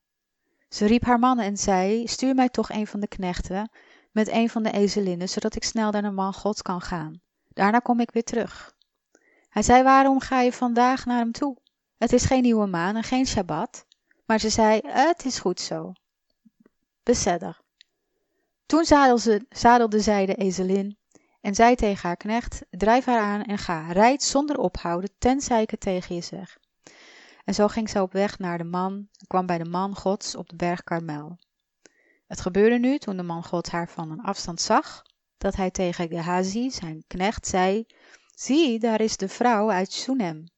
Ze 0.68 0.86
riep 0.86 1.04
haar 1.04 1.18
mannen 1.18 1.44
en 1.44 1.56
zei: 1.56 2.06
Stuur 2.06 2.34
mij 2.34 2.48
toch 2.48 2.70
een 2.70 2.86
van 2.86 3.00
de 3.00 3.08
knechten 3.08 3.70
met 4.12 4.28
een 4.28 4.50
van 4.50 4.62
de 4.62 4.70
ezelinnen, 4.70 5.28
zodat 5.28 5.56
ik 5.56 5.64
snel 5.64 5.90
naar 5.90 6.02
de 6.02 6.10
man 6.10 6.34
Gods 6.34 6.62
kan 6.62 6.80
gaan. 6.80 7.20
Daarna 7.48 7.78
kom 7.78 8.00
ik 8.00 8.10
weer 8.10 8.24
terug. 8.24 8.74
Hij 9.48 9.62
zei: 9.62 9.82
Waarom 9.82 10.20
ga 10.20 10.40
je 10.40 10.52
vandaag 10.52 11.04
naar 11.04 11.18
hem 11.18 11.32
toe? 11.32 11.56
Het 11.96 12.12
is 12.12 12.24
geen 12.24 12.42
nieuwe 12.42 12.66
maan 12.66 12.96
en 12.96 13.02
geen 13.02 13.26
Shabbat. 13.26 13.86
Maar 14.26 14.40
ze 14.40 14.48
zei: 14.48 14.80
Het 14.84 15.24
is 15.24 15.38
goed 15.38 15.60
zo. 15.60 15.92
Besedder. 17.02 17.60
Toen 18.66 18.84
zadelde 19.48 20.00
zij 20.00 20.26
de 20.26 20.34
ezelin 20.34 20.98
en 21.40 21.54
zei 21.54 21.74
tegen 21.74 22.08
haar 22.08 22.16
knecht: 22.16 22.62
Drijf 22.70 23.04
haar 23.04 23.20
aan 23.20 23.42
en 23.42 23.58
ga, 23.58 23.92
rijd 23.92 24.22
zonder 24.22 24.58
ophouden, 24.58 25.10
tenzij 25.18 25.62
ik 25.62 25.70
het 25.70 25.80
tegen 25.80 26.14
je 26.14 26.20
zeg. 26.20 26.58
En 27.48 27.54
zo 27.54 27.68
ging 27.68 27.90
zij 27.90 28.00
op 28.00 28.12
weg 28.12 28.38
naar 28.38 28.58
de 28.58 28.64
man 28.64 28.92
en 28.92 29.26
kwam 29.26 29.46
bij 29.46 29.58
de 29.58 29.64
man 29.64 29.96
Gods 29.96 30.34
op 30.34 30.48
de 30.48 30.56
berg 30.56 30.84
Karmel. 30.84 31.38
Het 32.26 32.40
gebeurde 32.40 32.78
nu, 32.78 32.98
toen 32.98 33.16
de 33.16 33.22
man 33.22 33.44
Gods 33.44 33.70
haar 33.70 33.88
van 33.88 34.10
een 34.10 34.22
afstand 34.22 34.60
zag, 34.60 35.02
dat 35.38 35.56
hij 35.56 35.70
tegen 35.70 36.08
Gehazi, 36.08 36.70
zijn 36.70 37.04
knecht, 37.06 37.46
zei: 37.46 37.86
Zie, 38.34 38.78
daar 38.78 39.00
is 39.00 39.16
de 39.16 39.28
vrouw 39.28 39.70
uit 39.70 39.92
Sunem. 39.92 40.48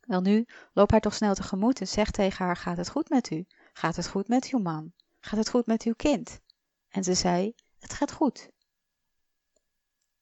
Welnu, 0.00 0.46
loop 0.72 0.90
haar 0.90 1.00
toch 1.00 1.14
snel 1.14 1.34
tegemoet 1.34 1.80
en 1.80 1.88
zeg 1.88 2.10
tegen 2.10 2.44
haar: 2.44 2.56
Gaat 2.56 2.76
het 2.76 2.88
goed 2.88 3.08
met 3.08 3.30
u? 3.30 3.46
Gaat 3.72 3.96
het 3.96 4.08
goed 4.08 4.28
met 4.28 4.48
uw 4.52 4.58
man? 4.58 4.92
Gaat 5.20 5.38
het 5.38 5.48
goed 5.50 5.66
met 5.66 5.82
uw 5.82 5.94
kind? 5.94 6.40
En 6.88 7.04
ze 7.04 7.14
zei: 7.14 7.54
Het 7.78 7.92
gaat 7.92 8.12
goed. 8.12 8.50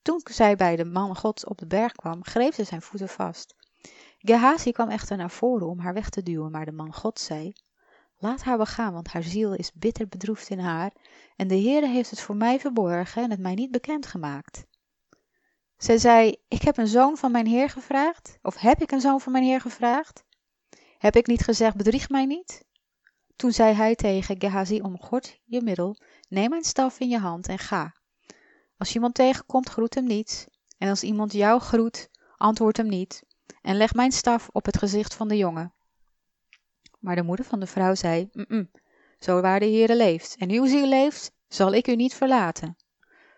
Toen 0.02 0.21
zij 0.25 0.57
bij 0.57 0.76
de 0.76 0.85
man 0.85 1.17
Gods 1.17 1.45
op 1.45 1.59
de 1.59 1.67
berg 1.67 1.93
kwam, 1.93 2.25
greep 2.25 2.55
ze 2.55 2.64
zijn 2.64 2.83
voeten 2.83 3.09
vast. 3.09 3.55
Gehazi 4.25 4.73
kwam 4.73 4.88
echter 4.88 5.17
naar 5.17 5.31
voren 5.31 5.67
om 5.67 5.79
haar 5.79 5.95
weg 5.95 6.09
te 6.09 6.23
duwen, 6.23 6.50
maar 6.50 6.64
de 6.64 6.73
man 6.73 6.95
God 6.95 7.19
zei: 7.19 7.52
Laat 8.19 8.43
haar 8.43 8.59
begaan, 8.59 8.93
want 8.93 9.09
haar 9.09 9.23
ziel 9.23 9.55
is 9.55 9.73
bitter 9.73 10.09
bedroefd 10.09 10.49
in 10.50 10.59
haar, 10.59 10.93
en 11.37 11.49
de 11.49 11.61
Heere 11.61 11.87
heeft 11.87 12.11
het 12.11 12.21
voor 12.21 12.37
mij 12.37 12.61
verborgen 12.61 13.23
en 13.23 13.31
het 13.31 13.41
mij 13.41 13.55
niet 13.55 13.71
bekend 13.71 14.07
gemaakt. 14.07 14.64
Zij 15.76 15.99
zei: 15.99 16.37
Ik 16.49 16.62
heb 16.62 16.76
een 16.76 16.87
zoon 16.87 17.17
van 17.17 17.33
mijn 17.33 17.47
Heer 17.47 17.69
gevraagd, 17.69 18.38
of 18.43 18.57
heb 18.57 18.83
ik 18.83 18.91
een 18.91 19.00
zoon 19.00 19.21
van 19.21 19.33
mijn 19.33 19.45
Heer 19.45 19.61
gevraagd? 19.61 20.25
Heb 20.99 21.17
ik 21.17 21.26
niet 21.26 21.43
gezegd: 21.45 21.76
Bedrieg 21.76 22.09
mij 22.09 22.26
niet? 22.26 22.64
Toen 23.37 23.52
zei 23.52 23.75
hij 23.75 23.95
tegen 23.95 24.41
Gehazi: 24.41 24.81
Omgord 24.81 25.41
je 25.45 25.62
middel, 25.62 25.97
neem 26.29 26.50
mijn 26.50 26.64
staf 26.64 27.00
in 27.00 27.09
je 27.09 27.19
hand 27.19 27.49
en 27.49 27.59
ga. 27.59 27.95
Als 28.76 28.95
iemand 28.95 29.14
tegenkomt, 29.14 29.69
groet 29.69 29.95
hem 29.95 30.07
niet, 30.07 30.49
en 30.79 30.88
als 30.88 31.02
iemand 31.02 31.33
jou 31.33 31.61
groet, 31.61 32.11
antwoord 32.37 32.76
hem 32.76 32.88
niet 32.88 33.23
en 33.62 33.76
leg 33.76 33.95
mijn 33.95 34.12
staf 34.12 34.49
op 34.52 34.64
het 34.64 34.78
gezicht 34.78 35.14
van 35.14 35.28
de 35.28 35.37
jongen. 35.37 35.73
Maar 36.99 37.16
de 37.16 37.23
moeder 37.23 37.45
van 37.45 37.61
de 37.61 37.66
vrouw 37.66 37.95
zei, 37.95 38.31
zo 39.19 39.40
waar 39.40 39.61
de 39.61 39.66
Heere 39.66 39.97
leeft 39.97 40.37
en 40.37 40.50
uw 40.50 40.66
ziel 40.66 40.87
leeft, 40.87 41.33
zal 41.49 41.73
ik 41.73 41.88
u 41.88 41.97
niet 41.97 42.14
verlaten. 42.14 42.76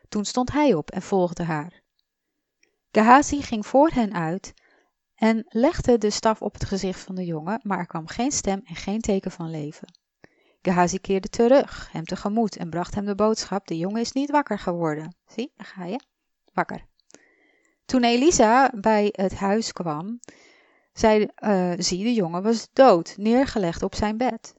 Toen 0.09 0.25
stond 0.25 0.53
hij 0.53 0.75
op 0.75 0.91
en 0.91 1.03
volgde 1.03 1.43
haar. 1.43 1.83
Gehazi 2.93 3.43
ging 3.43 3.67
voor 3.67 3.89
hen 3.89 4.15
uit 4.15 4.55
en 5.15 5.45
legde 5.49 5.99
de 5.99 6.11
staf 6.11 6.43
op 6.43 6.53
het 6.53 6.65
gezicht 6.65 7.01
van 7.01 7.15
de 7.15 7.25
jongen, 7.25 7.61
maar 7.63 7.79
er 7.79 7.87
kwam 7.87 8.07
geen 8.07 8.33
stem 8.33 8.61
en 8.65 8.77
geen 8.77 9.01
teken 9.01 9.31
van 9.31 9.51
leven. 9.51 9.89
Gehazi 10.63 10.99
keerde 10.99 11.29
terug, 11.29 11.93
hem 11.93 12.05
tegemoet 12.05 12.57
en 12.57 12.71
bracht 12.71 12.95
hem 12.95 13.05
de 13.05 13.15
boodschap, 13.15 13.67
de 13.67 13.79
jongen 13.79 14.01
is 14.01 14.13
niet 14.13 14.31
wakker 14.31 14.59
geworden. 14.59 15.17
Zie, 15.27 15.53
daar 15.57 15.67
ga 15.67 15.85
je, 15.85 16.01
wakker. 16.53 16.87
Toen 17.85 18.05
Elisa 18.05 18.71
bij 18.75 19.09
het 19.13 19.35
huis 19.35 19.73
kwam, 19.73 20.21
zei 20.93 21.29
uh, 21.39 21.73
zie, 21.79 22.05
de 22.05 22.15
jongen 22.15 22.43
was 22.43 22.69
dood, 22.73 23.15
neergelegd 23.17 23.83
op 23.83 23.95
zijn 23.95 24.17
bed. 24.17 24.55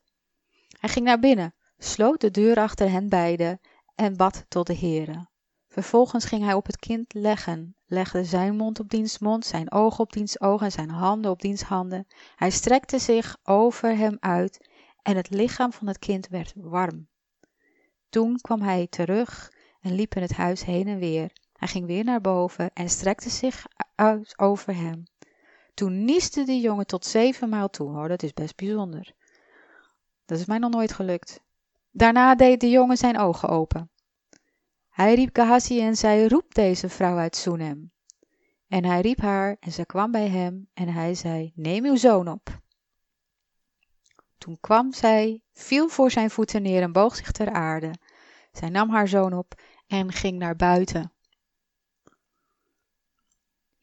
Hij 0.79 0.89
ging 0.89 1.05
naar 1.05 1.20
binnen, 1.20 1.53
sloot 1.77 2.22
de 2.22 2.32
deur 2.32 2.58
achter 2.58 2.89
hen 2.89 3.10
beiden 3.10 3.60
en 3.96 4.17
bad 4.17 4.46
tot 4.48 4.67
de 4.67 4.77
Heere. 4.77 5.27
Vervolgens 5.67 6.25
ging 6.25 6.44
hij 6.44 6.53
op 6.53 6.65
het 6.65 6.77
kind 6.77 7.13
leggen, 7.13 7.75
legde 7.86 8.24
zijn 8.24 8.55
mond 8.55 8.79
op 8.79 8.89
diens 8.89 9.20
mond, 9.20 9.46
zijn 9.46 9.72
ogen 9.72 10.00
op 10.00 10.13
diens 10.13 10.41
ogen 10.41 10.65
en 10.65 10.72
zijn 10.72 10.89
handen 10.89 11.32
op 11.32 11.41
diens 11.41 11.62
handen. 11.62 12.08
Hij 12.36 12.50
strekte 12.50 13.00
zich 13.00 13.38
over 13.44 13.98
hem 13.98 14.17
uit 14.20 14.70
en 15.01 15.15
het 15.15 15.29
lichaam 15.29 15.74
van 15.74 15.88
het 15.88 16.00
kind 16.00 16.27
werd 16.27 16.53
warm. 16.55 17.08
Toen 18.10 18.38
kwam 18.41 18.62
hij 18.62 18.88
terug 18.88 19.51
en 19.82 19.96
liep 19.96 20.15
in 20.15 20.22
het 20.22 20.34
huis 20.34 20.63
heen 20.63 20.88
en 20.88 21.00
weer. 21.00 21.32
Hij 21.57 21.67
ging 21.67 21.85
weer 21.85 22.03
naar 22.03 22.21
boven 22.21 22.69
en 22.74 22.89
strekte 22.89 23.29
zich 23.29 23.65
uit 23.95 24.39
over 24.39 24.75
hem. 24.75 25.03
Toen 25.74 26.05
nieste 26.05 26.43
de 26.43 26.59
jongen 26.59 26.88
tot 26.88 27.05
zevenmaal 27.05 27.69
toe, 27.69 27.89
hoor, 27.89 28.07
dat 28.07 28.24
is 28.24 28.33
best 28.33 28.55
bijzonder. 28.55 29.13
Dat 30.25 30.39
is 30.39 30.45
mij 30.45 30.57
nog 30.57 30.71
nooit 30.71 30.93
gelukt. 30.93 31.39
Daarna 31.91 32.35
deed 32.35 32.59
de 32.59 32.69
jongen 32.69 32.97
zijn 32.97 33.19
ogen 33.19 33.50
open. 33.50 33.89
Hij 34.89 35.15
riep 35.15 35.35
Gehazi 35.35 35.81
en 35.81 35.95
zei, 35.95 36.27
roep 36.27 36.53
deze 36.53 36.89
vrouw 36.89 37.17
uit 37.17 37.35
Soenem. 37.35 37.91
En 38.67 38.85
hij 38.85 39.01
riep 39.01 39.19
haar 39.19 39.57
en 39.59 39.71
ze 39.71 39.85
kwam 39.85 40.12
bij 40.12 40.27
hem 40.27 40.69
en 40.74 40.88
hij 40.88 41.15
zei, 41.15 41.51
neem 41.55 41.85
uw 41.85 41.95
zoon 41.95 42.27
op. 42.27 42.59
Toen 44.38 44.57
kwam 44.59 44.93
zij, 44.93 45.41
viel 45.53 45.89
voor 45.89 46.12
zijn 46.12 46.29
voeten 46.29 46.62
neer 46.62 46.81
en 46.81 46.91
boog 46.91 47.15
zich 47.15 47.31
ter 47.31 47.51
aarde. 47.51 47.93
Zij 48.51 48.69
nam 48.69 48.89
haar 48.89 49.07
zoon 49.07 49.33
op 49.33 49.62
en 49.88 50.12
ging 50.12 50.38
naar 50.38 50.55
buiten. 50.55 51.14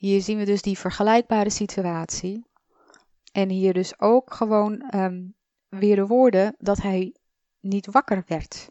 Hier 0.02 0.20
zien 0.20 0.38
we 0.38 0.44
dus 0.44 0.62
die 0.62 0.78
vergelijkbare 0.78 1.50
situatie. 1.50 2.44
En 3.32 3.48
hier 3.48 3.72
dus 3.72 4.00
ook 4.00 4.34
gewoon 4.34 4.94
um, 4.94 5.34
weer 5.68 5.96
de 5.96 6.06
woorden 6.06 6.54
dat 6.58 6.82
hij 6.82 7.14
niet 7.60 7.86
wakker 7.86 8.24
werd. 8.26 8.70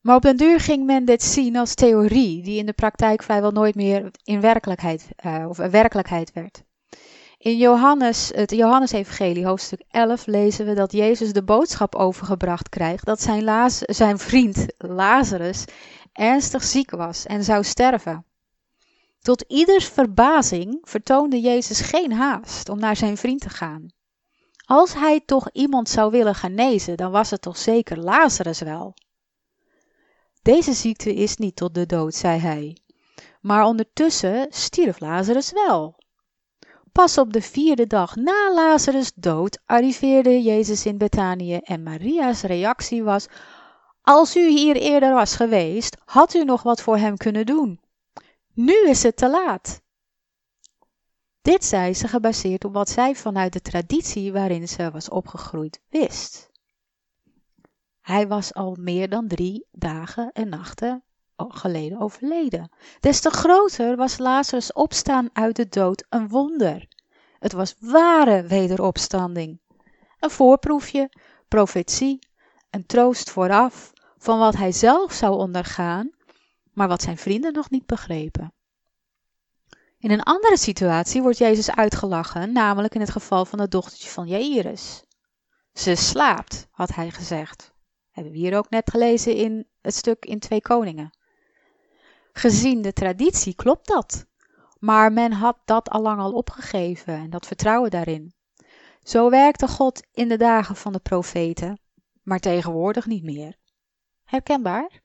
Maar 0.00 0.16
op 0.16 0.22
den 0.22 0.36
duur 0.36 0.60
ging 0.60 0.86
men 0.86 1.04
dit 1.04 1.22
zien 1.22 1.56
als 1.56 1.74
theorie, 1.74 2.42
die 2.42 2.58
in 2.58 2.66
de 2.66 2.72
praktijk 2.72 3.22
vrijwel 3.22 3.50
nooit 3.50 3.74
meer 3.74 4.10
in 4.24 4.40
werkelijkheid, 4.40 5.08
uh, 5.26 5.44
of 5.48 5.56
werkelijkheid 5.56 6.32
werd. 6.32 6.62
In 7.38 7.56
Johannes, 7.56 8.30
het 8.34 8.50
Johannesevangelie, 8.50 9.46
hoofdstuk 9.46 9.82
11, 9.90 10.26
lezen 10.26 10.66
we 10.66 10.74
dat 10.74 10.92
Jezus 10.92 11.32
de 11.32 11.44
boodschap 11.44 11.94
overgebracht 11.94 12.68
krijgt 12.68 13.04
dat 13.04 13.20
zijn, 13.20 13.44
Laz 13.44 13.80
zijn 13.80 14.18
vriend 14.18 14.66
Lazarus 14.78 15.64
ernstig 16.12 16.62
ziek 16.62 16.90
was 16.90 17.26
en 17.26 17.44
zou 17.44 17.64
sterven. 17.64 18.24
Tot 19.24 19.44
ieders 19.48 19.88
verbazing 19.88 20.78
vertoonde 20.82 21.40
Jezus 21.40 21.80
geen 21.80 22.12
haast 22.12 22.68
om 22.68 22.78
naar 22.78 22.96
zijn 22.96 23.16
vriend 23.16 23.40
te 23.40 23.48
gaan. 23.48 23.88
Als 24.64 24.94
hij 24.94 25.20
toch 25.20 25.50
iemand 25.52 25.88
zou 25.88 26.10
willen 26.10 26.34
genezen, 26.34 26.96
dan 26.96 27.10
was 27.10 27.30
het 27.30 27.42
toch 27.42 27.56
zeker 27.56 27.98
Lazarus 27.98 28.60
wel. 28.60 28.94
Deze 30.42 30.72
ziekte 30.72 31.14
is 31.14 31.36
niet 31.36 31.56
tot 31.56 31.74
de 31.74 31.86
dood, 31.86 32.14
zei 32.14 32.38
hij. 32.38 32.76
Maar 33.40 33.64
ondertussen 33.64 34.46
stierf 34.50 35.00
Lazarus 35.00 35.52
wel. 35.52 35.94
Pas 36.92 37.18
op 37.18 37.32
de 37.32 37.42
vierde 37.42 37.86
dag 37.86 38.16
na 38.16 38.54
Lazarus' 38.54 39.12
dood 39.14 39.60
arriveerde 39.66 40.42
Jezus 40.42 40.86
in 40.86 40.98
Betanië 40.98 41.56
en 41.56 41.82
Maria's 41.82 42.42
reactie 42.42 43.02
was: 43.02 43.26
Als 44.02 44.36
u 44.36 44.48
hier 44.48 44.76
eerder 44.76 45.14
was 45.14 45.36
geweest, 45.36 45.96
had 46.04 46.34
u 46.34 46.44
nog 46.44 46.62
wat 46.62 46.82
voor 46.82 46.96
hem 46.96 47.16
kunnen 47.16 47.46
doen. 47.46 47.82
Nu 48.54 48.88
is 48.88 49.02
het 49.02 49.16
te 49.16 49.30
laat. 49.30 49.82
Dit 51.42 51.64
zei 51.64 51.94
ze 51.94 52.08
gebaseerd 52.08 52.64
op 52.64 52.72
wat 52.72 52.88
zij 52.88 53.14
vanuit 53.14 53.52
de 53.52 53.60
traditie 53.60 54.32
waarin 54.32 54.68
ze 54.68 54.90
was 54.90 55.08
opgegroeid 55.08 55.80
wist. 55.88 56.50
Hij 58.00 58.28
was 58.28 58.54
al 58.54 58.76
meer 58.80 59.08
dan 59.08 59.28
drie 59.28 59.66
dagen 59.70 60.32
en 60.32 60.48
nachten 60.48 61.04
geleden 61.36 61.98
overleden. 61.98 62.70
Des 63.00 63.20
te 63.20 63.30
groter 63.30 63.96
was 63.96 64.18
Lazarus 64.18 64.72
opstaan 64.72 65.28
uit 65.32 65.56
de 65.56 65.68
dood 65.68 66.06
een 66.08 66.28
wonder. 66.28 66.88
Het 67.38 67.52
was 67.52 67.74
ware 67.80 68.42
wederopstanding. 68.42 69.60
Een 70.18 70.30
voorproefje, 70.30 71.10
profetie, 71.48 72.18
een 72.70 72.86
troost 72.86 73.30
vooraf 73.30 73.92
van 74.18 74.38
wat 74.38 74.56
hij 74.56 74.72
zelf 74.72 75.12
zou 75.12 75.36
ondergaan, 75.36 76.13
maar 76.74 76.88
wat 76.88 77.02
zijn 77.02 77.16
vrienden 77.16 77.52
nog 77.52 77.70
niet 77.70 77.86
begrepen. 77.86 78.52
In 79.98 80.10
een 80.10 80.22
andere 80.22 80.56
situatie 80.56 81.22
wordt 81.22 81.38
Jezus 81.38 81.70
uitgelachen, 81.70 82.52
namelijk 82.52 82.94
in 82.94 83.00
het 83.00 83.10
geval 83.10 83.44
van 83.44 83.60
het 83.60 83.70
dochtertje 83.70 84.08
van 84.08 84.26
Jairus. 84.26 85.04
Ze 85.72 85.94
slaapt, 85.94 86.68
had 86.70 86.94
hij 86.94 87.10
gezegd. 87.10 87.72
Hebben 88.10 88.32
we 88.32 88.38
hier 88.38 88.56
ook 88.56 88.70
net 88.70 88.90
gelezen 88.90 89.34
in 89.34 89.68
het 89.80 89.94
stuk 89.94 90.24
in 90.24 90.38
Twee 90.38 90.60
Koningen. 90.60 91.18
Gezien 92.32 92.82
de 92.82 92.92
traditie 92.92 93.54
klopt 93.54 93.86
dat. 93.86 94.26
Maar 94.78 95.12
men 95.12 95.32
had 95.32 95.58
dat 95.64 95.88
allang 95.88 96.20
al 96.20 96.32
opgegeven 96.32 97.14
en 97.14 97.30
dat 97.30 97.46
vertrouwen 97.46 97.90
daarin. 97.90 98.34
Zo 99.02 99.30
werkte 99.30 99.68
God 99.68 100.06
in 100.12 100.28
de 100.28 100.36
dagen 100.36 100.76
van 100.76 100.92
de 100.92 100.98
profeten, 100.98 101.78
maar 102.22 102.38
tegenwoordig 102.38 103.06
niet 103.06 103.24
meer. 103.24 103.56
Herkenbaar? 104.24 105.02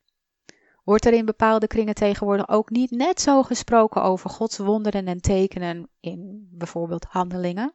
Wordt 0.89 1.05
er 1.05 1.13
in 1.13 1.25
bepaalde 1.25 1.67
kringen 1.67 1.93
tegenwoordig 1.93 2.47
ook 2.49 2.69
niet 2.69 2.91
net 2.91 3.21
zo 3.21 3.43
gesproken 3.43 4.03
over 4.03 4.29
Gods 4.29 4.57
wonderen 4.57 5.07
en 5.07 5.21
tekenen 5.21 5.89
in 5.99 6.47
bijvoorbeeld 6.51 7.05
handelingen? 7.09 7.73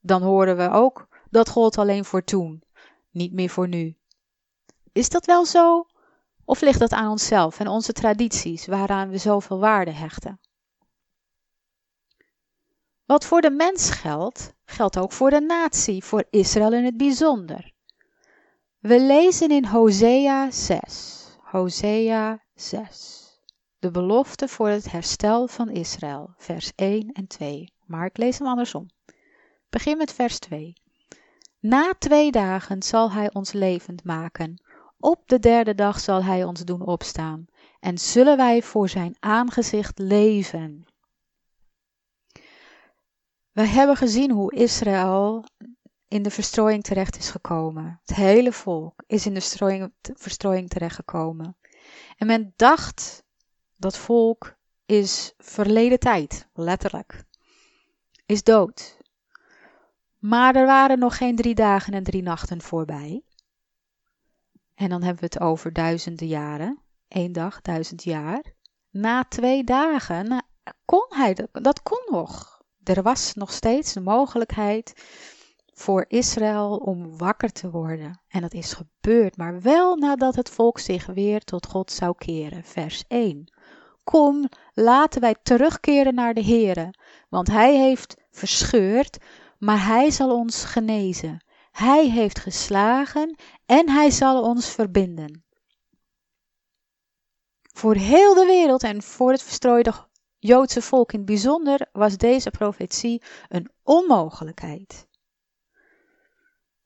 Dan 0.00 0.22
horen 0.22 0.56
we 0.56 0.70
ook 0.70 1.08
dat 1.30 1.48
God 1.48 1.78
alleen 1.78 2.04
voor 2.04 2.24
toen, 2.24 2.62
niet 3.10 3.32
meer 3.32 3.48
voor 3.48 3.68
nu. 3.68 3.96
Is 4.92 5.08
dat 5.08 5.26
wel 5.26 5.44
zo? 5.44 5.86
Of 6.44 6.60
ligt 6.60 6.78
dat 6.78 6.92
aan 6.92 7.10
onszelf 7.10 7.60
en 7.60 7.68
onze 7.68 7.92
tradities 7.92 8.66
waaraan 8.66 9.08
we 9.08 9.18
zoveel 9.18 9.58
waarde 9.58 9.92
hechten? 9.92 10.40
Wat 13.04 13.24
voor 13.24 13.40
de 13.40 13.50
mens 13.50 13.90
geldt, 13.90 14.54
geldt 14.64 14.98
ook 14.98 15.12
voor 15.12 15.30
de 15.30 15.40
natie, 15.40 16.04
voor 16.04 16.24
Israël 16.30 16.72
in 16.72 16.84
het 16.84 16.96
bijzonder. 16.96 17.76
We 18.78 19.00
lezen 19.00 19.50
in 19.50 19.64
Hosea 19.64 20.50
6. 20.50 21.26
Hosea 21.42 22.44
6. 22.54 23.40
De 23.78 23.90
belofte 23.90 24.48
voor 24.48 24.68
het 24.68 24.90
herstel 24.90 25.48
van 25.48 25.68
Israël, 25.70 26.34
vers 26.36 26.72
1 26.74 27.12
en 27.12 27.26
2. 27.26 27.72
Maar 27.86 28.06
ik 28.06 28.16
lees 28.16 28.38
hem 28.38 28.46
andersom. 28.46 28.86
Begin 29.70 29.96
met 29.96 30.12
vers 30.12 30.38
2. 30.38 30.72
Na 31.60 31.94
twee 31.98 32.30
dagen 32.30 32.82
zal 32.82 33.12
hij 33.12 33.34
ons 33.34 33.52
levend 33.52 34.04
maken. 34.04 34.62
Op 34.98 35.22
de 35.28 35.38
derde 35.38 35.74
dag 35.74 36.00
zal 36.00 36.24
hij 36.24 36.44
ons 36.44 36.64
doen 36.64 36.86
opstaan. 36.86 37.46
En 37.80 37.98
zullen 37.98 38.36
wij 38.36 38.62
voor 38.62 38.88
zijn 38.88 39.16
aangezicht 39.20 39.98
leven. 39.98 40.84
We 43.52 43.66
hebben 43.66 43.96
gezien 43.96 44.30
hoe 44.30 44.54
Israël 44.54 45.44
in 46.08 46.22
de 46.22 46.30
verstrooiing 46.30 46.82
terecht 46.82 47.18
is 47.18 47.30
gekomen. 47.30 48.00
Het 48.04 48.16
hele 48.16 48.52
volk 48.52 49.02
is 49.06 49.26
in 49.26 49.34
de 49.34 49.90
verstrooiing 50.14 50.68
terechtgekomen. 50.68 51.56
En 52.16 52.26
men 52.26 52.52
dacht 52.56 53.24
dat 53.76 53.96
volk 53.96 54.56
is 54.86 55.34
verleden 55.38 55.98
tijd, 55.98 56.48
letterlijk. 56.52 57.24
Is 58.26 58.42
dood. 58.42 58.96
Maar 60.18 60.56
er 60.56 60.66
waren 60.66 60.98
nog 60.98 61.16
geen 61.16 61.36
drie 61.36 61.54
dagen 61.54 61.92
en 61.92 62.02
drie 62.02 62.22
nachten 62.22 62.62
voorbij. 62.62 63.22
En 64.74 64.88
dan 64.88 65.02
hebben 65.02 65.20
we 65.20 65.28
het 65.32 65.40
over 65.40 65.72
duizenden 65.72 66.26
jaren. 66.26 66.82
Eén 67.08 67.32
dag, 67.32 67.60
duizend 67.60 68.02
jaar. 68.02 68.42
Na 68.90 69.24
twee 69.24 69.64
dagen 69.64 70.44
kon 70.84 71.06
hij, 71.08 71.48
dat 71.52 71.82
kon 71.82 72.02
nog. 72.10 72.62
Er 72.84 73.02
was 73.02 73.34
nog 73.34 73.52
steeds 73.52 73.92
de 73.92 74.00
mogelijkheid 74.00 74.94
voor 75.78 76.04
Israël 76.08 76.76
om 76.76 77.18
wakker 77.18 77.52
te 77.52 77.70
worden. 77.70 78.20
En 78.28 78.40
dat 78.40 78.52
is 78.52 78.72
gebeurd, 78.72 79.36
maar 79.36 79.60
wel 79.60 79.96
nadat 79.96 80.34
het 80.34 80.50
volk 80.50 80.78
zich 80.78 81.06
weer 81.06 81.40
tot 81.40 81.66
God 81.66 81.92
zou 81.92 82.14
keren. 82.16 82.64
Vers 82.64 83.04
1. 83.08 83.52
Kom, 84.04 84.48
laten 84.72 85.20
wij 85.20 85.34
terugkeren 85.42 86.14
naar 86.14 86.34
de 86.34 86.44
Heere, 86.44 86.94
want 87.28 87.48
Hij 87.48 87.76
heeft 87.76 88.16
verscheurd, 88.30 89.18
maar 89.58 89.86
Hij 89.86 90.10
zal 90.10 90.36
ons 90.36 90.64
genezen. 90.64 91.44
Hij 91.70 92.08
heeft 92.10 92.38
geslagen 92.38 93.38
en 93.66 93.90
Hij 93.90 94.10
zal 94.10 94.42
ons 94.42 94.68
verbinden. 94.68 95.44
Voor 97.74 97.94
heel 97.94 98.34
de 98.34 98.46
wereld 98.46 98.82
en 98.82 99.02
voor 99.02 99.30
het 99.30 99.42
verstrooide 99.42 99.92
Joodse 100.40 100.82
volk 100.82 101.12
in 101.12 101.18
het 101.18 101.28
bijzonder 101.28 101.88
was 101.92 102.16
deze 102.16 102.50
profetie 102.50 103.22
een 103.48 103.70
onmogelijkheid. 103.82 105.07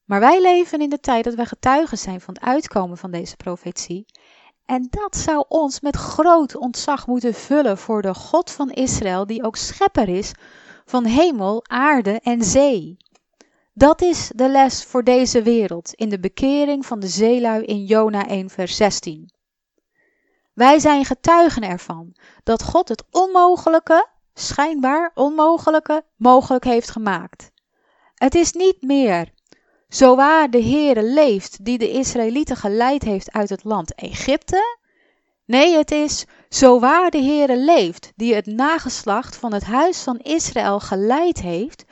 Maar 0.04 0.20
wij 0.20 0.40
leven 0.42 0.80
in 0.80 0.88
de 0.88 1.00
tijd 1.00 1.24
dat 1.24 1.34
wij 1.34 1.46
getuigen 1.46 1.98
zijn 1.98 2.20
van 2.20 2.34
het 2.34 2.42
uitkomen 2.42 2.96
van 2.98 3.10
deze 3.10 3.36
profetie. 3.36 4.06
En 4.66 4.86
dat 4.90 5.16
zou 5.16 5.44
ons 5.48 5.80
met 5.80 5.96
groot 5.96 6.56
ontzag 6.56 7.06
moeten 7.06 7.34
vullen 7.34 7.78
voor 7.78 8.02
de 8.02 8.14
God 8.14 8.50
van 8.50 8.70
Israël, 8.70 9.26
die 9.26 9.44
ook 9.44 9.56
schepper 9.56 10.08
is 10.08 10.32
van 10.84 11.04
hemel, 11.04 11.64
aarde 11.66 12.20
en 12.20 12.42
zee. 12.42 12.96
Dat 13.72 14.02
is 14.02 14.30
de 14.34 14.48
les 14.48 14.84
voor 14.84 15.04
deze 15.04 15.42
wereld 15.42 15.92
in 15.92 16.08
de 16.08 16.20
bekering 16.20 16.86
van 16.86 17.00
de 17.00 17.08
zeelui 17.08 17.64
in 17.64 17.84
Jona 17.84 18.26
1 18.28 18.50
vers 18.50 18.76
16. 18.76 19.30
Wij 20.52 20.78
zijn 20.78 21.04
getuigen 21.04 21.62
ervan 21.62 22.16
dat 22.42 22.62
God 22.62 22.88
het 22.88 23.04
onmogelijke, 23.10 24.08
schijnbaar 24.34 25.10
onmogelijke, 25.14 26.04
mogelijk 26.16 26.64
heeft 26.64 26.90
gemaakt. 26.90 27.50
Het 28.14 28.34
is 28.34 28.52
niet 28.52 28.82
meer 28.82 29.32
zo 29.92 30.16
waar 30.16 30.50
de 30.50 30.62
Heere 30.62 31.02
leeft 31.02 31.64
die 31.64 31.78
de 31.78 31.90
Israëlieten 31.90 32.56
geleid 32.56 33.02
heeft 33.02 33.32
uit 33.32 33.48
het 33.48 33.64
land 33.64 33.94
Egypte. 33.94 34.78
Nee, 35.44 35.76
het 35.76 35.90
is 35.90 36.24
zo 36.48 36.80
waar 36.80 37.10
de 37.10 37.22
Heere 37.22 37.56
leeft 37.56 38.12
die 38.16 38.34
het 38.34 38.46
nageslacht 38.46 39.36
van 39.36 39.52
het 39.52 39.64
huis 39.64 40.02
van 40.02 40.18
Israël 40.18 40.80
geleid 40.80 41.40
heeft 41.40 41.84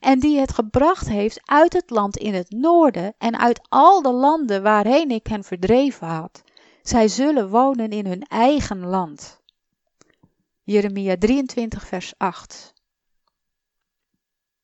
en 0.00 0.18
die 0.18 0.38
het 0.38 0.52
gebracht 0.52 1.08
heeft 1.08 1.40
uit 1.44 1.72
het 1.72 1.90
land 1.90 2.16
in 2.16 2.34
het 2.34 2.50
noorden 2.50 3.14
en 3.18 3.38
uit 3.38 3.60
al 3.68 4.02
de 4.02 4.12
landen 4.12 4.62
waarheen 4.62 5.10
ik 5.10 5.26
hen 5.26 5.44
verdreven 5.44 6.06
had. 6.06 6.42
Zij 6.82 7.08
zullen 7.08 7.48
wonen 7.48 7.90
in 7.90 8.06
hun 8.06 8.22
eigen 8.22 8.86
land. 8.86 9.40
Jeremia 10.62 11.16
23 11.18 11.86
vers 11.86 12.14
8. 12.16 12.72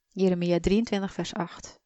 Jeremia 0.08 0.60
23 0.60 1.12
vers 1.12 1.34
8. 1.34 1.80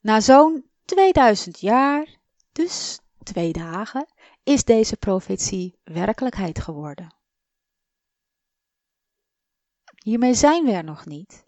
Na 0.00 0.20
zo'n 0.20 0.70
2000 0.84 1.60
jaar, 1.60 2.18
dus 2.52 2.98
twee 3.22 3.52
dagen, 3.52 4.06
is 4.42 4.64
deze 4.64 4.96
profetie 4.96 5.78
werkelijkheid 5.84 6.60
geworden. 6.60 7.14
Hiermee 10.04 10.34
zijn 10.34 10.64
we 10.64 10.72
er 10.72 10.84
nog 10.84 11.06
niet. 11.06 11.44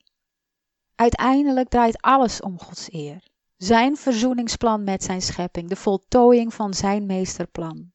Uiteindelijk 0.95 1.69
draait 1.69 2.03
alles 2.03 2.41
om 2.41 2.59
Gods 2.59 2.93
eer. 2.93 3.29
Zijn 3.57 3.97
verzoeningsplan 3.97 4.85
met 4.85 5.03
zijn 5.03 5.23
schepping, 5.23 5.69
de 5.69 5.77
voltooiing 5.77 6.55
van 6.55 6.75
zijn 6.75 7.07
meesterplan. 7.07 7.93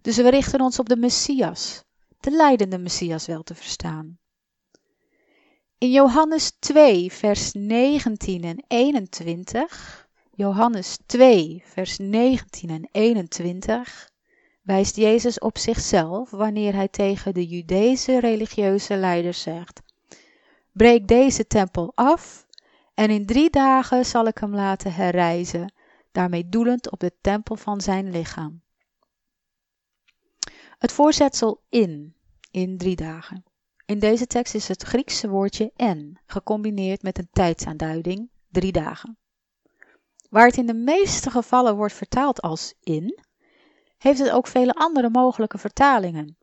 Dus 0.00 0.16
we 0.16 0.30
richten 0.30 0.60
ons 0.60 0.78
op 0.78 0.88
de 0.88 0.96
Messias, 0.96 1.84
de 2.20 2.30
leidende 2.30 2.78
Messias 2.78 3.26
wel 3.26 3.42
te 3.42 3.54
verstaan. 3.54 4.18
In 5.78 5.90
Johannes 5.90 6.52
2, 6.58 7.12
vers 7.12 7.52
19 7.52 8.44
en 8.44 8.64
21, 8.68 10.08
Johannes 10.34 10.98
2, 11.06 11.62
vers 11.64 11.98
19 11.98 12.70
en 12.70 12.88
21, 12.92 14.10
wijst 14.62 14.96
Jezus 14.96 15.38
op 15.38 15.58
zichzelf 15.58 16.30
wanneer 16.30 16.74
hij 16.74 16.88
tegen 16.88 17.34
de 17.34 17.46
Judese 17.46 18.20
religieuze 18.20 18.96
leiders 18.96 19.42
zegt: 19.42 19.82
breek 20.72 21.08
deze 21.08 21.46
tempel 21.46 21.92
af 21.94 22.46
en 22.94 23.10
in 23.10 23.26
drie 23.26 23.50
dagen 23.50 24.04
zal 24.04 24.26
ik 24.26 24.38
hem 24.38 24.54
laten 24.54 24.92
herrijzen, 24.92 25.72
daarmee 26.12 26.48
doelend 26.48 26.90
op 26.90 27.00
de 27.00 27.12
tempel 27.20 27.56
van 27.56 27.80
zijn 27.80 28.10
lichaam. 28.10 28.62
Het 30.78 30.92
voorzetsel 30.92 31.62
in, 31.68 32.14
in 32.50 32.78
drie 32.78 32.96
dagen. 32.96 33.44
In 33.86 33.98
deze 33.98 34.26
tekst 34.26 34.54
is 34.54 34.68
het 34.68 34.82
Griekse 34.82 35.28
woordje 35.28 35.72
en, 35.76 36.20
gecombineerd 36.26 37.02
met 37.02 37.18
een 37.18 37.28
tijdsaanduiding, 37.32 38.30
drie 38.50 38.72
dagen. 38.72 39.18
Waar 40.30 40.46
het 40.46 40.56
in 40.56 40.66
de 40.66 40.74
meeste 40.74 41.30
gevallen 41.30 41.76
wordt 41.76 41.94
vertaald 41.94 42.40
als 42.40 42.74
in, 42.80 43.18
heeft 43.98 44.18
het 44.18 44.30
ook 44.30 44.46
vele 44.46 44.72
andere 44.72 45.10
mogelijke 45.10 45.58
vertalingen. 45.58 46.36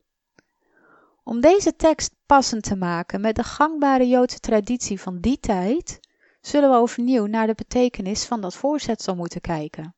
Om 1.24 1.42
deze 1.42 1.76
tekst 1.76 2.16
passend 2.26 2.64
te 2.64 2.76
maken 2.76 3.22
met 3.22 3.36
de 3.36 3.44
gangbare 3.44 4.08
Joodse 4.08 4.40
traditie 4.40 5.02
van 5.02 5.20
die 5.20 5.40
tijd, 5.40 6.00
zullen 6.42 6.70
we 6.70 6.76
overnieuw 6.76 7.26
naar 7.26 7.48
de 7.48 7.56
betekenis 7.56 8.26
van 8.26 8.42
dat 8.42 8.56
voorzetsel 8.56 9.16
moeten 9.16 9.42
kijken. 9.42 9.96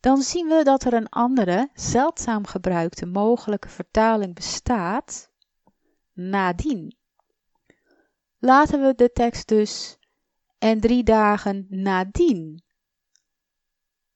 Dan 0.00 0.22
zien 0.22 0.48
we 0.48 0.64
dat 0.64 0.84
er 0.84 0.92
een 0.92 1.08
andere, 1.08 1.68
zeldzaam 1.74 2.46
gebruikte 2.46 3.06
mogelijke 3.06 3.68
vertaling 3.68 4.34
bestaat, 4.34 5.29
nadien. 6.12 6.96
Laten 8.38 8.82
we 8.82 8.94
de 8.94 9.12
tekst 9.12 9.48
dus 9.48 9.98
en 10.58 10.80
drie 10.80 11.02
dagen 11.02 11.66
nadien 11.68 12.64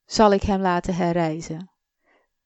zal 0.04 0.32
ik 0.32 0.42
hem 0.42 0.60
laten 0.60 0.94
herreizen. 0.94 1.70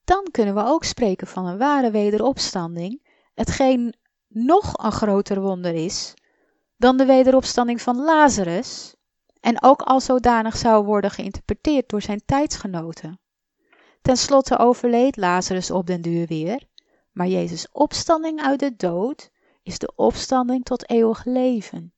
Dan 0.04 0.28
kunnen 0.30 0.54
we 0.54 0.64
ook 0.64 0.84
spreken 0.84 1.26
van 1.26 1.46
een 1.46 1.58
ware 1.58 1.90
wederopstanding, 1.90 3.02
hetgeen 3.34 3.94
nog 4.28 4.84
een 4.84 4.92
groter 4.92 5.40
wonder 5.40 5.74
is 5.74 6.14
dan 6.78 6.96
de 6.96 7.04
wederopstanding 7.04 7.82
van 7.82 7.96
Lazarus 7.96 8.94
en 9.40 9.62
ook 9.62 9.82
als 9.82 10.04
zodanig 10.04 10.56
zou 10.56 10.84
worden 10.84 11.10
geïnterpreteerd 11.10 11.88
door 11.88 12.02
zijn 12.02 12.22
tijdsgenoten. 12.24 13.20
Ten 14.02 14.16
slotte 14.16 14.58
overleed 14.58 15.16
Lazarus 15.16 15.70
op 15.70 15.86
den 15.86 16.02
duur 16.02 16.26
weer, 16.26 16.66
maar 17.12 17.26
Jezus' 17.26 17.68
opstanding 17.72 18.40
uit 18.40 18.60
de 18.60 18.76
dood 18.76 19.30
is 19.68 19.78
de 19.78 19.92
opstanding 19.94 20.64
tot 20.64 20.90
eeuwig 20.90 21.24
leven. 21.24 21.92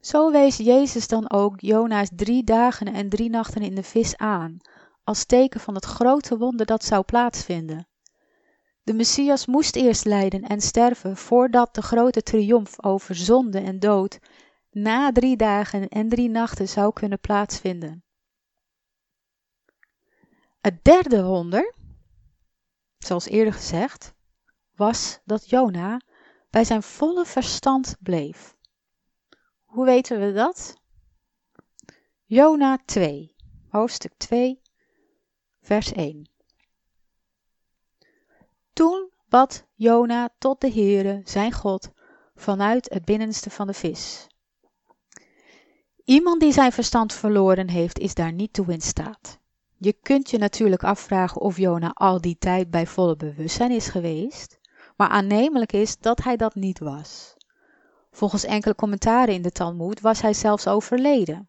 Zo 0.00 0.30
wees 0.30 0.56
Jezus 0.56 1.08
dan 1.08 1.30
ook 1.30 1.60
Jona's 1.60 2.08
drie 2.16 2.44
dagen 2.44 2.86
en 2.86 3.08
drie 3.08 3.30
nachten 3.30 3.62
in 3.62 3.74
de 3.74 3.82
vis 3.82 4.16
aan, 4.16 4.56
als 5.04 5.24
teken 5.24 5.60
van 5.60 5.74
het 5.74 5.84
grote 5.84 6.38
wonder 6.38 6.66
dat 6.66 6.84
zou 6.84 7.02
plaatsvinden. 7.02 7.88
De 8.82 8.92
Messias 8.92 9.46
moest 9.46 9.76
eerst 9.76 10.04
lijden 10.04 10.42
en 10.42 10.60
sterven 10.60 11.16
voordat 11.16 11.74
de 11.74 11.82
grote 11.82 12.22
triomf 12.22 12.84
over 12.84 13.14
zonde 13.14 13.58
en 13.60 13.78
dood 13.78 14.18
na 14.70 15.12
drie 15.12 15.36
dagen 15.36 15.88
en 15.88 16.08
drie 16.08 16.28
nachten 16.28 16.68
zou 16.68 16.92
kunnen 16.92 17.20
plaatsvinden. 17.20 18.04
Het 20.60 20.84
derde 20.84 21.24
wonder, 21.24 21.74
zoals 22.98 23.26
eerder 23.26 23.52
gezegd, 23.52 24.16
was 24.78 25.20
dat 25.24 25.50
Jona 25.50 26.00
bij 26.50 26.64
zijn 26.64 26.82
volle 26.82 27.24
verstand 27.24 27.96
bleef. 28.00 28.56
Hoe 29.64 29.84
weten 29.84 30.20
we 30.20 30.32
dat? 30.32 30.76
Jona 32.24 32.78
2, 32.84 33.34
hoofdstuk 33.68 34.12
2, 34.16 34.60
vers 35.60 35.92
1. 35.92 36.30
Toen 38.72 39.10
bad 39.28 39.66
Jona 39.74 40.28
tot 40.38 40.60
de 40.60 40.72
Heere, 40.72 41.20
zijn 41.24 41.52
God, 41.52 41.90
vanuit 42.34 42.90
het 42.92 43.04
binnenste 43.04 43.50
van 43.50 43.66
de 43.66 43.74
vis. 43.74 44.26
Iemand 46.04 46.40
die 46.40 46.52
zijn 46.52 46.72
verstand 46.72 47.12
verloren 47.12 47.68
heeft, 47.68 47.98
is 47.98 48.14
daar 48.14 48.32
niet 48.32 48.52
toe 48.52 48.72
in 48.72 48.80
staat. 48.80 49.38
Je 49.76 49.92
kunt 49.92 50.30
je 50.30 50.38
natuurlijk 50.38 50.84
afvragen 50.84 51.40
of 51.40 51.56
Jona 51.56 51.90
al 51.94 52.20
die 52.20 52.36
tijd 52.38 52.70
bij 52.70 52.86
volle 52.86 53.16
bewustzijn 53.16 53.70
is 53.70 53.88
geweest, 53.88 54.57
maar 54.98 55.08
aannemelijk 55.08 55.72
is 55.72 55.98
dat 55.98 56.22
hij 56.22 56.36
dat 56.36 56.54
niet 56.54 56.78
was. 56.78 57.36
Volgens 58.10 58.44
enkele 58.44 58.74
commentaren 58.74 59.34
in 59.34 59.42
de 59.42 59.50
Talmud 59.50 60.00
was 60.00 60.20
hij 60.20 60.34
zelfs 60.34 60.66
overleden. 60.66 61.48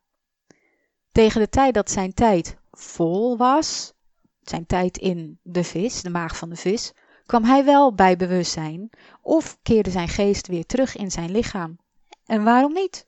Tegen 1.12 1.42
de 1.42 1.50
tijd 1.50 1.74
dat 1.74 1.92
zijn 1.92 2.14
tijd 2.14 2.58
vol 2.72 3.38
was, 3.38 3.94
zijn 4.42 4.66
tijd 4.66 4.98
in 4.98 5.40
de 5.42 5.64
vis, 5.64 6.02
de 6.02 6.10
maag 6.10 6.38
van 6.38 6.50
de 6.50 6.56
vis, 6.56 6.94
kwam 7.26 7.44
hij 7.44 7.66
wel 7.66 7.94
bij 7.94 8.16
bewustzijn 8.16 8.90
of 9.22 9.58
keerde 9.62 9.90
zijn 9.90 10.08
geest 10.08 10.48
weer 10.48 10.66
terug 10.66 10.96
in 10.96 11.12
zijn 11.12 11.32
lichaam. 11.32 11.78
En 12.26 12.44
waarom 12.44 12.74
niet? 12.74 13.08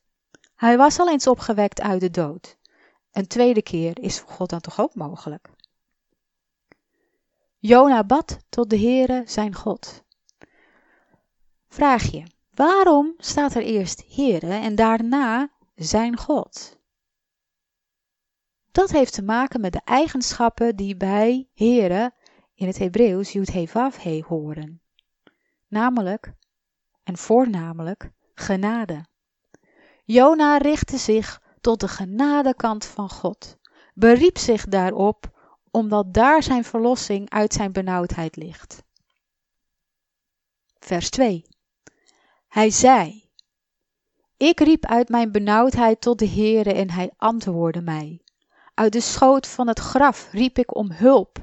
Hij 0.56 0.78
was 0.78 1.00
al 1.00 1.10
eens 1.10 1.28
opgewekt 1.28 1.82
uit 1.82 2.02
de 2.02 2.10
dood. 2.10 2.58
Een 3.12 3.28
tweede 3.28 3.62
keer 3.62 4.00
is 4.00 4.20
voor 4.20 4.30
God 4.30 4.50
dan 4.50 4.62
toch 4.62 4.80
ook 4.80 4.96
mogelijk? 4.96 5.50
Jona 7.58 8.04
bad 8.04 8.38
tot 8.50 8.70
de 8.70 8.80
Heere 8.80 9.24
zijn 9.26 9.56
God. 9.56 10.04
Vraag 11.74 12.04
je, 12.04 12.24
waarom 12.54 13.14
staat 13.18 13.56
er 13.56 13.62
eerst 13.62 14.04
Heere 14.16 14.54
en 14.54 14.76
daarna 14.76 15.50
zijn 15.76 16.18
God? 16.18 16.80
Dat 18.72 18.92
heeft 18.92 19.14
te 19.14 19.22
maken 19.22 19.62
met 19.62 19.74
de 19.74 19.82
eigenschappen 19.84 20.76
die 20.76 20.98
bij 20.98 21.48
Heere 21.54 22.14
in 22.56 22.68
het 22.68 22.78
Hebreeuws 22.78 23.32
Yud 23.32 23.52
He 23.52 23.68
Vav 23.68 23.98
He 24.04 24.24
horen. 24.28 24.82
Namelijk, 25.68 26.34
en 27.04 27.18
voornamelijk, 27.18 28.12
genade. 28.34 29.06
Jona 30.04 30.58
richtte 30.58 30.98
zich 30.98 31.42
tot 31.62 31.80
de 31.80 31.88
genadekant 31.88 32.86
van 32.86 33.10
God, 33.10 33.58
beriep 33.94 34.38
zich 34.38 34.66
daarop, 34.66 35.40
omdat 35.70 36.14
daar 36.14 36.44
zijn 36.44 36.64
verlossing 36.64 37.30
uit 37.30 37.54
zijn 37.54 37.72
benauwdheid 37.72 38.36
ligt. 38.36 38.84
Vers 40.80 41.10
2 41.10 41.50
Hij 42.52 42.70
zei, 42.70 43.30
ik 44.38 44.60
riep 44.60 44.86
uit 44.86 45.10
mijn 45.10 45.32
benauwdheid 45.32 46.02
tot 46.02 46.20
de 46.20 46.28
Heere 46.28 46.74
en 46.74 46.90
hij 46.90 47.12
antwoordde 47.18 47.82
mij. 47.82 48.22
Uit 48.74 48.94
de 48.94 49.02
schoot 49.02 49.48
van 49.48 49.68
het 49.68 49.80
graf 49.80 50.32
riep 50.32 50.58
ik 50.58 50.76
om 50.76 50.92
hulp. 50.92 51.38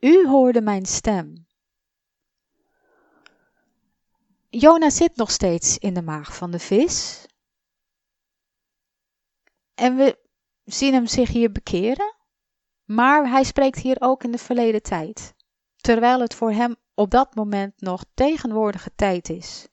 U 0.00 0.26
hoorde 0.26 0.60
mijn 0.60 0.86
stem. 0.86 1.46
Jona 4.48 4.90
zit 4.90 5.16
nog 5.16 5.30
steeds 5.30 5.78
in 5.78 5.94
de 5.94 6.02
maag 6.02 6.36
van 6.36 6.50
de 6.50 6.58
vis. 6.58 7.26
En 9.74 9.96
we 9.96 10.18
zien 10.64 10.92
hem 10.92 11.06
zich 11.06 11.28
hier 11.28 11.52
bekeren. 11.52 12.14
Maar 12.84 13.30
hij 13.30 13.44
spreekt 13.44 13.78
hier 13.78 13.96
ook 14.00 14.24
in 14.24 14.30
de 14.30 14.38
verleden 14.38 14.82
tijd. 14.82 15.34
Terwijl 15.76 16.20
het 16.20 16.34
voor 16.34 16.52
hem 16.52 16.76
op 16.94 17.10
dat 17.10 17.34
moment 17.34 17.80
nog 17.80 18.04
tegenwoordige 18.14 18.90
tijd 18.94 19.28
is. 19.28 19.66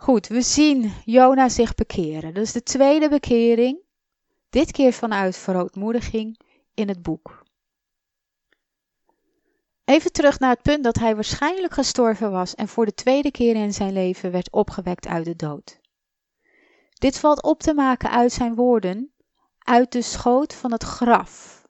Goed, 0.00 0.26
we 0.26 0.42
zien 0.42 0.92
Jona 1.04 1.48
zich 1.48 1.74
bekeren. 1.74 2.34
Dat 2.34 2.42
is 2.42 2.52
de 2.52 2.62
tweede 2.62 3.08
bekering. 3.08 3.78
Dit 4.50 4.72
keer 4.72 4.92
vanuit 4.92 5.36
verootmoediging 5.36 6.40
in 6.74 6.88
het 6.88 7.02
boek. 7.02 7.42
Even 9.84 10.12
terug 10.12 10.38
naar 10.38 10.50
het 10.50 10.62
punt 10.62 10.84
dat 10.84 10.96
hij 10.96 11.14
waarschijnlijk 11.14 11.72
gestorven 11.72 12.30
was 12.30 12.54
en 12.54 12.68
voor 12.68 12.84
de 12.86 12.94
tweede 12.94 13.30
keer 13.30 13.54
in 13.54 13.72
zijn 13.72 13.92
leven 13.92 14.30
werd 14.30 14.52
opgewekt 14.52 15.06
uit 15.06 15.24
de 15.24 15.36
dood. 15.36 15.80
Dit 16.92 17.18
valt 17.18 17.42
op 17.42 17.60
te 17.60 17.74
maken 17.74 18.10
uit 18.10 18.32
zijn 18.32 18.54
woorden, 18.54 19.12
uit 19.58 19.92
de 19.92 20.02
schoot 20.02 20.54
van 20.54 20.72
het 20.72 20.82
graf. 20.82 21.62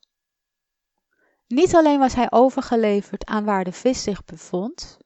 Niet 1.47 1.75
alleen 1.75 1.99
was 1.99 2.15
hij 2.15 2.31
overgeleverd 2.31 3.25
aan 3.25 3.45
waar 3.45 3.65
de 3.65 3.73
vis 3.73 4.03
zich 4.03 4.25
bevond, 4.25 4.99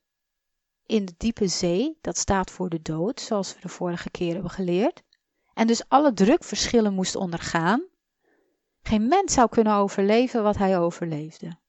in 0.86 1.04
de 1.04 1.14
diepe 1.16 1.46
zee, 1.46 1.98
dat 2.00 2.18
staat 2.18 2.50
voor 2.50 2.68
de 2.68 2.82
dood, 2.82 3.20
zoals 3.20 3.54
we 3.54 3.60
de 3.60 3.68
vorige 3.68 4.10
keer 4.10 4.32
hebben 4.32 4.50
geleerd, 4.50 5.02
en 5.54 5.66
dus 5.66 5.88
alle 5.88 6.12
drukverschillen 6.12 6.94
moest 6.94 7.16
ondergaan. 7.16 7.82
Geen 8.82 9.08
mens 9.08 9.32
zou 9.32 9.48
kunnen 9.48 9.74
overleven 9.74 10.42
wat 10.42 10.56
hij 10.56 10.78
overleefde. 10.78 11.60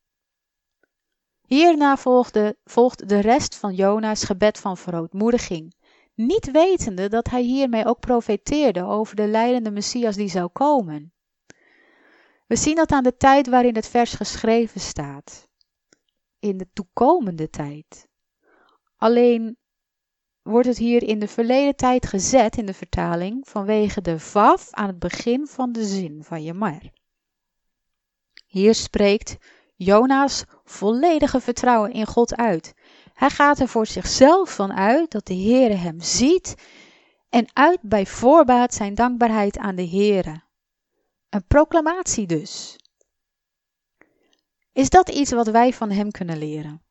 Hierna 1.45 1.97
volgde, 1.97 2.57
volgt 2.63 3.09
de 3.09 3.19
rest 3.19 3.55
van 3.55 3.73
Jona's 3.73 4.23
gebed 4.23 4.59
van 4.59 4.77
verootmoediging, 4.77 5.75
niet 6.15 6.51
wetende 6.51 7.09
dat 7.09 7.29
hij 7.29 7.41
hiermee 7.41 7.85
ook 7.85 7.99
profeteerde 7.99 8.83
over 8.83 9.15
de 9.15 9.27
leidende 9.27 9.71
Messias 9.71 10.15
die 10.15 10.29
zou 10.29 10.47
komen. 10.47 11.13
We 12.47 12.55
zien 12.55 12.75
dat 12.75 12.91
aan 12.91 13.03
de 13.03 13.17
tijd 13.17 13.47
waarin 13.47 13.75
het 13.75 13.87
vers 13.87 14.13
geschreven 14.13 14.81
staat. 14.81 15.49
In 16.39 16.57
de 16.57 16.67
toekomende 16.73 17.49
tijd. 17.49 18.07
Alleen 19.03 19.57
wordt 20.41 20.67
het 20.67 20.77
hier 20.77 21.03
in 21.03 21.19
de 21.19 21.27
verleden 21.27 21.75
tijd 21.75 22.05
gezet 22.05 22.57
in 22.57 22.65
de 22.65 22.73
vertaling 22.73 23.47
vanwege 23.47 24.01
de 24.01 24.19
vaf 24.19 24.67
aan 24.71 24.87
het 24.87 24.99
begin 24.99 25.47
van 25.47 25.71
de 25.71 25.85
zin 25.85 26.23
van 26.23 26.43
Jamar. 26.43 26.81
Hier 28.45 28.75
spreekt 28.75 29.37
Jona's 29.75 30.43
volledige 30.63 31.39
vertrouwen 31.39 31.91
in 31.91 32.05
God 32.05 32.35
uit 32.35 32.73
Hij 33.13 33.29
gaat 33.29 33.59
er 33.59 33.67
voor 33.67 33.85
zichzelf 33.85 34.55
van 34.55 34.73
uit 34.73 35.11
dat 35.11 35.25
de 35.25 35.35
Heere 35.35 35.75
hem 35.75 36.01
ziet 36.01 36.55
en 37.29 37.47
uit 37.53 37.81
bij 37.81 38.05
voorbaat 38.05 38.73
zijn 38.73 38.95
dankbaarheid 38.95 39.57
aan 39.57 39.75
de 39.75 39.87
Heere. 39.87 40.43
Een 41.29 41.45
proclamatie 41.47 42.27
dus. 42.27 42.75
Is 44.73 44.89
dat 44.89 45.09
iets 45.09 45.31
wat 45.31 45.47
wij 45.47 45.73
van 45.73 45.91
hem 45.91 46.11
kunnen 46.11 46.37
leren? 46.37 46.82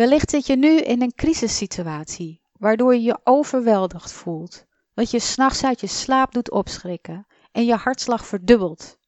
Wellicht 0.00 0.30
zit 0.30 0.46
je 0.46 0.56
nu 0.56 0.76
in 0.76 1.02
een 1.02 1.14
crisissituatie, 1.14 2.42
waardoor 2.52 2.94
je 2.94 3.02
je 3.02 3.18
overweldigd 3.24 4.12
voelt, 4.12 4.64
wat 4.94 5.10
je 5.10 5.18
s'nachts 5.18 5.64
uit 5.64 5.80
je 5.80 5.86
slaap 5.86 6.32
doet 6.32 6.50
opschrikken 6.50 7.26
en 7.52 7.64
je 7.64 7.74
hartslag 7.74 8.26
verdubbelt. 8.26 8.98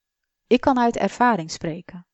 Ik 0.46 0.60
kan 0.60 0.78
uit 0.78 0.96
ervaring 0.96 1.50
spreken. 1.50 2.06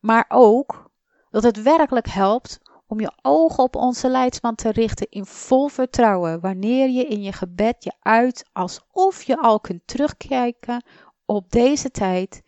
Maar 0.00 0.24
ook 0.28 0.90
dat 1.30 1.42
het 1.42 1.62
werkelijk 1.62 2.08
helpt 2.08 2.60
om 2.86 3.00
je 3.00 3.12
ogen 3.22 3.64
op 3.64 3.76
onze 3.76 4.08
leidsman 4.08 4.54
te 4.54 4.70
richten 4.70 5.08
in 5.10 5.26
vol 5.26 5.68
vertrouwen 5.68 6.40
wanneer 6.40 6.88
je 6.88 7.04
in 7.06 7.22
je 7.22 7.32
gebed 7.32 7.84
je 7.84 7.92
uit 8.00 8.44
alsof 8.52 9.22
je 9.22 9.36
al 9.38 9.60
kunt 9.60 9.86
terugkijken 9.86 10.84
op 11.24 11.50
deze 11.50 11.90
tijd 11.90 12.42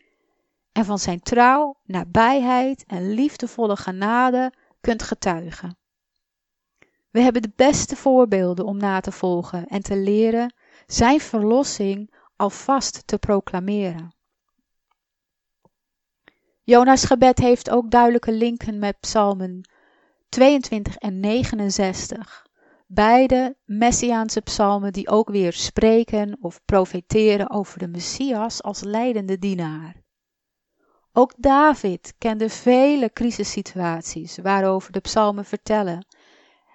en 0.73 0.85
van 0.85 0.99
zijn 0.99 1.21
trouw, 1.21 1.77
nabijheid 1.85 2.85
en 2.87 3.11
liefdevolle 3.11 3.77
genade 3.77 4.53
kunt 4.81 5.03
getuigen. 5.03 5.77
We 7.11 7.21
hebben 7.21 7.43
de 7.43 7.53
beste 7.57 7.97
voorbeelden 7.97 8.65
om 8.65 8.77
na 8.77 9.01
te 9.01 9.13
volgen 9.13 9.67
en 9.67 9.83
te 9.83 9.97
leren 9.97 10.55
zijn 10.87 11.21
verlossing 11.21 12.15
alvast 12.37 13.07
te 13.07 13.19
proclameren. 13.19 14.15
Jona's 16.63 17.05
gebed 17.05 17.39
heeft 17.39 17.71
ook 17.71 17.91
duidelijke 17.91 18.33
linken 18.33 18.79
met 18.79 19.01
psalmen 19.01 19.69
22 20.29 20.97
en 20.97 21.21
69. 21.21 22.47
Beide 22.87 23.57
messiaanse 23.65 24.41
psalmen 24.41 24.93
die 24.93 25.09
ook 25.09 25.29
weer 25.29 25.53
spreken 25.53 26.37
of 26.41 26.61
profeteren 26.65 27.51
over 27.51 27.79
de 27.79 27.89
Messias 27.89 28.63
als 28.63 28.83
leidende 28.83 29.39
dienaar. 29.39 30.03
Ook 31.19 31.35
David 31.37 32.15
kende 32.19 32.49
vele 32.49 33.13
crisissituaties 33.13 34.39
waarover 34.39 34.93
de 34.93 35.01
psalmen 35.01 35.45
vertellen 35.45 36.07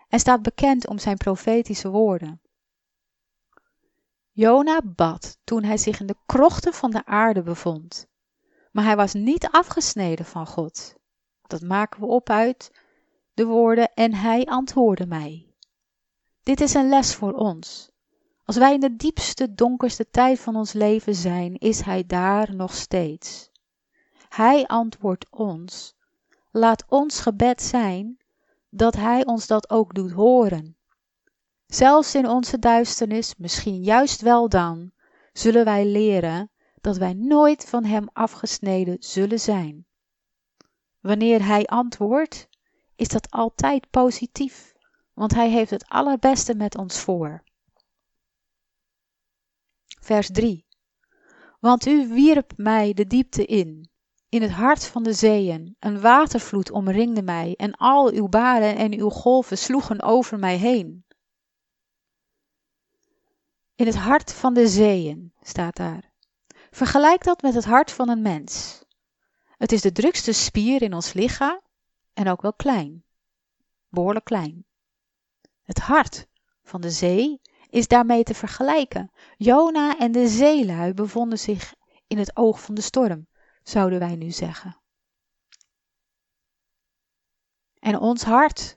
en 0.07 0.19
staat 0.19 0.41
bekend 0.41 0.87
om 0.87 0.97
zijn 0.97 1.17
profetische 1.17 1.89
woorden. 1.89 2.41
Jona 4.31 4.81
bad 4.85 5.37
toen 5.43 5.63
hij 5.63 5.77
zich 5.77 5.99
in 5.99 6.05
de 6.05 6.15
krochten 6.25 6.73
van 6.73 6.91
de 6.91 7.05
aarde 7.05 7.43
bevond, 7.43 8.07
maar 8.71 8.83
hij 8.83 8.95
was 8.95 9.13
niet 9.13 9.47
afgesneden 9.51 10.25
van 10.25 10.47
God. 10.47 10.95
Dat 11.41 11.61
maken 11.61 11.99
we 11.99 12.05
op 12.05 12.29
uit 12.29 12.71
de 13.33 13.45
woorden 13.45 13.93
en 13.93 14.13
hij 14.13 14.45
antwoordde 14.45 15.05
mij. 15.05 15.53
Dit 16.41 16.61
is 16.61 16.73
een 16.73 16.89
les 16.89 17.15
voor 17.15 17.33
ons. 17.33 17.91
Als 18.45 18.57
wij 18.57 18.73
in 18.73 18.79
de 18.79 18.95
diepste, 18.95 19.53
donkerste 19.53 20.09
tijd 20.09 20.39
van 20.39 20.55
ons 20.55 20.73
leven 20.73 21.15
zijn, 21.15 21.57
is 21.57 21.81
hij 21.81 22.05
daar 22.05 22.55
nog 22.55 22.73
steeds. 22.73 23.51
Hij 24.33 24.67
antwoordt 24.67 25.29
ons. 25.29 25.95
Laat 26.51 26.85
ons 26.87 27.19
gebed 27.19 27.61
zijn 27.61 28.17
dat 28.69 28.95
Hij 28.95 29.25
ons 29.25 29.47
dat 29.47 29.69
ook 29.69 29.93
doet 29.93 30.11
horen. 30.11 30.77
Zelfs 31.67 32.15
in 32.15 32.27
onze 32.27 32.59
duisternis, 32.59 33.35
misschien 33.35 33.83
juist 33.83 34.21
wel 34.21 34.49
dan, 34.49 34.91
zullen 35.33 35.65
wij 35.65 35.85
leren 35.85 36.51
dat 36.81 36.97
wij 36.97 37.13
nooit 37.13 37.65
van 37.65 37.83
Hem 37.83 38.09
afgesneden 38.13 38.95
zullen 38.99 39.39
zijn. 39.39 39.85
Wanneer 40.99 41.45
Hij 41.45 41.65
antwoordt, 41.65 42.47
is 42.95 43.07
dat 43.07 43.31
altijd 43.31 43.89
positief, 43.89 44.73
want 45.13 45.33
Hij 45.33 45.49
heeft 45.49 45.71
het 45.71 45.87
allerbeste 45.87 46.55
met 46.55 46.77
ons 46.77 46.99
voor. 46.99 47.43
Vers 49.99 50.31
3 50.31 50.65
Want 51.59 51.85
u 51.85 52.07
wierp 52.07 52.53
mij 52.55 52.93
de 52.93 53.07
diepte 53.07 53.45
in, 53.45 53.91
in 54.33 54.41
het 54.41 54.51
hart 54.51 54.85
van 54.85 55.03
de 55.03 55.13
zeeën. 55.13 55.75
Een 55.79 56.01
watervloed 56.01 56.71
omringde 56.71 57.21
mij 57.21 57.53
en 57.57 57.75
al 57.75 58.11
uw 58.11 58.27
baren 58.27 58.75
en 58.75 58.93
uw 58.93 59.09
golven 59.09 59.57
sloegen 59.57 60.01
over 60.01 60.39
mij 60.39 60.57
heen. 60.57 61.05
In 63.75 63.85
het 63.85 63.95
hart 63.95 64.33
van 64.33 64.53
de 64.53 64.67
zeeën 64.67 65.33
staat 65.41 65.75
daar. 65.75 66.11
Vergelijk 66.71 67.23
dat 67.23 67.41
met 67.41 67.53
het 67.53 67.65
hart 67.65 67.91
van 67.91 68.09
een 68.09 68.21
mens. 68.21 68.83
Het 69.57 69.71
is 69.71 69.81
de 69.81 69.91
drukste 69.91 70.31
spier 70.31 70.81
in 70.81 70.93
ons 70.93 71.13
lichaam 71.13 71.61
en 72.13 72.27
ook 72.27 72.41
wel 72.41 72.53
klein. 72.53 73.03
Behoorlijk 73.89 74.25
klein. 74.25 74.65
Het 75.63 75.79
hart 75.79 76.27
van 76.63 76.81
de 76.81 76.91
zee 76.91 77.41
is 77.69 77.87
daarmee 77.87 78.23
te 78.23 78.33
vergelijken. 78.33 79.11
Jona 79.37 79.97
en 79.97 80.11
de 80.11 80.27
zeelui 80.27 80.93
bevonden 80.93 81.39
zich 81.39 81.73
in 82.07 82.17
het 82.17 82.37
oog 82.37 82.61
van 82.61 82.75
de 82.75 82.81
storm 82.81 83.27
zouden 83.63 83.99
wij 83.99 84.15
nu 84.15 84.31
zeggen. 84.31 84.77
En 87.79 87.99
ons 87.99 88.23
hart 88.23 88.75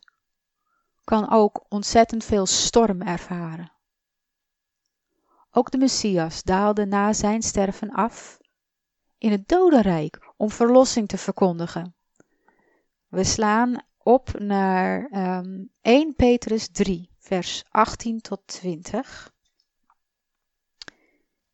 kan 1.05 1.31
ook 1.31 1.65
ontzettend 1.69 2.25
veel 2.25 2.47
storm 2.47 3.03
ervaren. 3.03 3.73
Ook 5.51 5.71
de 5.71 5.79
Messias 5.79 6.43
daalde 6.43 6.87
na 6.87 7.13
zijn 7.13 7.43
sterven 7.43 7.91
af 7.91 8.39
in 9.19 9.31
het 9.31 9.49
dodenrijk 9.49 10.33
om 10.37 10.51
verlossing 10.51 11.09
te 11.09 11.19
verkondigen. 11.19 11.95
We 13.09 13.25
slaan 13.25 13.85
op 13.99 14.39
naar 14.39 15.03
um, 15.03 15.11
ehm, 15.11 15.65
1 15.81 16.15
Petrus 16.15 16.69
3, 16.69 17.11
vers 17.19 17.65
18 17.69 18.21
tot 18.21 18.47
20. 18.47 19.35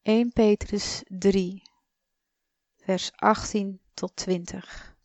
1 0.02 0.32
Petrus 0.32 1.02
3, 1.08 1.62
vers 2.84 3.12
18 3.16 3.80
tot 3.94 4.16
20. 4.16 4.96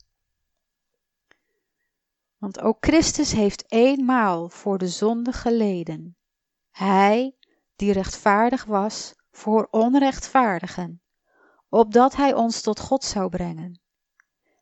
Want 2.37 2.59
ook 2.59 2.77
Christus 2.79 3.31
heeft 3.31 3.71
eenmaal 3.71 4.49
voor 4.49 4.77
de 4.77 4.87
zonde 4.87 5.31
geleden. 5.31 6.15
Hij, 6.71 7.35
die 7.75 7.91
rechtvaardig 7.91 8.65
was, 8.65 9.15
voor 9.31 9.67
onrechtvaardigen, 9.71 11.01
opdat 11.69 12.15
hij 12.15 12.33
ons 12.33 12.61
tot 12.61 12.79
God 12.79 13.03
zou 13.03 13.29
brengen. 13.29 13.79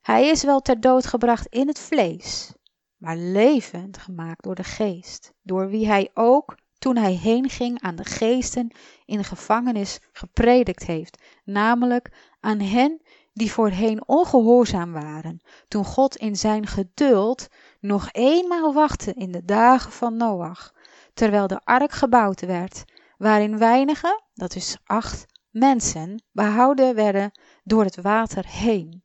Hij 0.01 0.27
is 0.27 0.43
wel 0.43 0.61
ter 0.61 0.79
dood 0.79 1.05
gebracht 1.05 1.47
in 1.47 1.67
het 1.67 1.79
vlees, 1.79 2.53
maar 2.97 3.17
levend 3.17 3.97
gemaakt 3.97 4.43
door 4.43 4.55
de 4.55 4.63
geest, 4.63 5.33
door 5.41 5.69
wie 5.69 5.87
hij 5.87 6.11
ook, 6.13 6.57
toen 6.77 6.95
hij 6.95 7.13
heen 7.13 7.49
ging 7.49 7.81
aan 7.81 7.95
de 7.95 8.05
geesten 8.05 8.71
in 9.05 9.17
de 9.17 9.23
gevangenis, 9.23 9.99
gepredikt 10.11 10.85
heeft, 10.85 11.23
namelijk 11.43 12.35
aan 12.39 12.59
hen 12.59 13.01
die 13.35 13.51
voorheen 13.51 14.07
ongehoorzaam 14.07 14.91
waren, 14.91 15.41
toen 15.67 15.85
God 15.85 16.15
in 16.15 16.35
zijn 16.35 16.67
geduld 16.67 17.47
nog 17.79 18.09
eenmaal 18.11 18.73
wachtte 18.73 19.13
in 19.13 19.31
de 19.31 19.45
dagen 19.45 19.91
van 19.91 20.17
Noach, 20.17 20.73
terwijl 21.13 21.47
de 21.47 21.59
ark 21.63 21.91
gebouwd 21.91 22.41
werd, 22.41 22.83
waarin 23.17 23.57
weinige, 23.57 24.21
dat 24.33 24.55
is 24.55 24.77
acht 24.83 25.25
mensen, 25.49 26.23
behouden 26.31 26.95
werden 26.95 27.31
door 27.63 27.83
het 27.83 28.01
water 28.01 28.45
heen. 28.47 29.03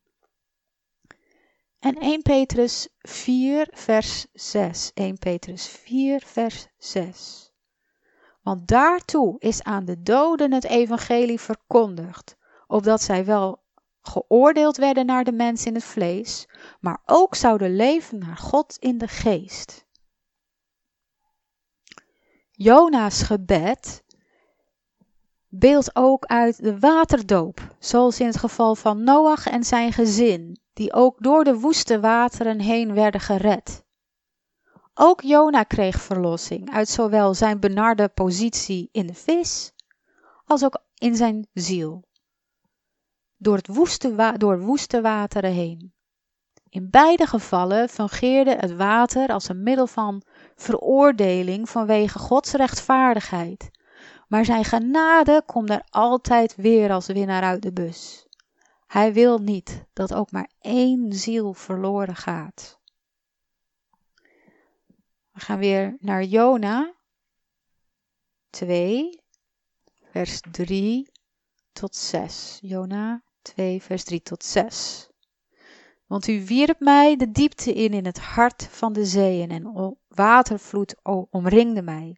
En 1.78 1.98
1 1.98 2.22
Petrus 2.22 2.88
4, 2.98 3.68
vers 3.70 4.26
6. 4.32 4.90
1 4.94 5.18
Petrus 5.18 5.66
4, 5.66 6.22
vers 6.26 6.66
6. 6.78 7.52
Want 8.42 8.68
daartoe 8.68 9.36
is 9.38 9.62
aan 9.62 9.84
de 9.84 10.02
doden 10.02 10.52
het 10.52 10.64
evangelie 10.64 11.40
verkondigd, 11.40 12.36
opdat 12.66 13.02
zij 13.02 13.24
wel 13.24 13.59
geoordeeld 14.02 14.76
werden 14.76 15.06
naar 15.06 15.24
de 15.24 15.32
mens 15.32 15.66
in 15.66 15.74
het 15.74 15.84
vlees, 15.84 16.48
maar 16.80 17.02
ook 17.06 17.34
zouden 17.34 17.76
leven 17.76 18.18
naar 18.18 18.36
God 18.36 18.76
in 18.78 18.98
de 18.98 19.08
geest. 19.08 19.86
Jona's 22.50 23.22
gebed 23.22 24.04
beeldt 25.48 25.96
ook 25.96 26.24
uit 26.24 26.62
de 26.62 26.78
waterdoop, 26.78 27.76
zoals 27.78 28.20
in 28.20 28.26
het 28.26 28.36
geval 28.36 28.74
van 28.74 29.04
Noach 29.04 29.46
en 29.46 29.64
zijn 29.64 29.92
gezin, 29.92 30.60
die 30.72 30.92
ook 30.92 31.22
door 31.22 31.44
de 31.44 31.58
woeste 31.58 32.00
wateren 32.00 32.60
heen 32.60 32.94
werden 32.94 33.20
gered. 33.20 33.84
Ook 34.94 35.20
Jona 35.20 35.62
kreeg 35.62 36.00
verlossing 36.00 36.70
uit 36.70 36.88
zowel 36.88 37.34
zijn 37.34 37.60
benarde 37.60 38.08
positie 38.08 38.88
in 38.92 39.06
de 39.06 39.14
vis 39.14 39.72
als 40.44 40.64
ook 40.64 40.82
in 40.94 41.16
zijn 41.16 41.46
ziel 41.52 42.04
door, 43.40 43.56
het 43.56 43.66
woeste 43.66 44.34
door 44.36 44.60
woeste 44.60 45.00
wateren 45.00 45.52
heen. 45.52 45.92
In 46.68 46.90
beide 46.90 47.26
gevallen 47.26 47.88
fungeerde 47.88 48.56
het 48.56 48.76
water 48.76 49.28
als 49.28 49.48
een 49.48 49.62
middel 49.62 49.86
van 49.86 50.22
veroordeling 50.54 51.68
vanwege 51.68 52.18
Gods 52.18 52.52
rechtvaardigheid. 52.52 53.70
Maar 54.28 54.44
zijn 54.44 54.64
genade 54.64 55.42
komt 55.46 55.70
er 55.70 55.82
altijd 55.88 56.56
weer 56.56 56.92
als 56.92 57.06
winnaar 57.06 57.42
uit 57.42 57.62
de 57.62 57.72
bus. 57.72 58.26
Hij 58.86 59.12
wil 59.12 59.38
niet 59.38 59.84
dat 59.92 60.14
ook 60.14 60.30
maar 60.30 60.50
één 60.60 61.12
ziel 61.12 61.54
verloren 61.54 62.16
gaat. 62.16 62.78
We 65.32 65.40
gaan 65.40 65.58
weer 65.58 65.96
naar 66.00 66.24
Jona 66.24 66.94
2, 68.50 69.20
vers 70.10 70.40
3 70.50 71.10
tot 71.72 71.96
6. 71.96 72.58
Jona 72.62 73.22
2, 73.42 73.82
vers 73.82 74.04
3 74.04 74.22
tot 74.22 74.44
6. 74.44 75.08
Want 76.06 76.26
u 76.26 76.44
wierp 76.46 76.80
mij 76.80 77.16
de 77.16 77.30
diepte 77.30 77.72
in 77.72 77.92
in 77.92 78.06
het 78.06 78.18
hart 78.18 78.68
van 78.70 78.92
de 78.92 79.04
zeeën 79.04 79.50
en 79.50 79.96
watervloed 80.08 80.94
omringde 81.30 81.82
mij. 81.82 82.16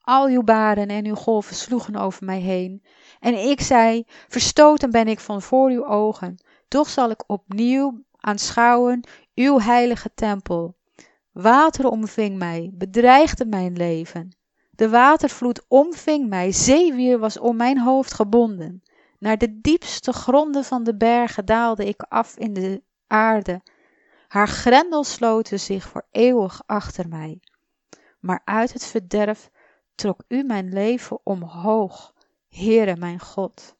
Al 0.00 0.26
uw 0.26 0.42
baren 0.42 0.88
en 0.88 1.06
uw 1.06 1.14
golven 1.14 1.56
sloegen 1.56 1.96
over 1.96 2.24
mij 2.24 2.40
heen. 2.40 2.82
En 3.20 3.48
ik 3.48 3.60
zei, 3.60 4.04
verstoten 4.28 4.90
ben 4.90 5.08
ik 5.08 5.20
van 5.20 5.42
voor 5.42 5.70
uw 5.70 5.86
ogen. 5.86 6.36
Toch 6.68 6.88
zal 6.88 7.10
ik 7.10 7.24
opnieuw 7.26 8.04
aanschouwen 8.16 9.08
uw 9.34 9.60
heilige 9.60 10.10
tempel. 10.14 10.76
Water 11.32 11.88
omving 11.88 12.38
mij, 12.38 12.70
bedreigde 12.74 13.46
mijn 13.46 13.76
leven. 13.76 14.36
De 14.70 14.88
watervloed 14.88 15.64
omving 15.68 16.28
mij, 16.28 16.52
zeewier 16.52 17.18
was 17.18 17.38
om 17.38 17.56
mijn 17.56 17.78
hoofd 17.78 18.14
gebonden. 18.14 18.82
Naar 19.18 19.38
de 19.38 19.60
diepste 19.60 20.12
gronden 20.12 20.64
van 20.64 20.84
de 20.84 20.96
bergen 20.96 21.44
daalde 21.44 21.84
ik 21.86 22.02
af 22.02 22.36
in 22.36 22.52
de 22.52 22.82
aarde. 23.06 23.62
Haar 24.28 24.48
grendels 24.48 25.12
sloten 25.12 25.60
zich 25.60 25.84
voor 25.84 26.06
eeuwig 26.10 26.62
achter 26.66 27.08
mij. 27.08 27.40
Maar 28.20 28.42
uit 28.44 28.72
het 28.72 28.86
verderf 28.86 29.50
trok 29.94 30.22
u 30.28 30.42
mijn 30.42 30.72
leven 30.72 31.20
omhoog, 31.22 32.14
Heere 32.48 32.96
mijn 32.96 33.20
God. 33.20 33.76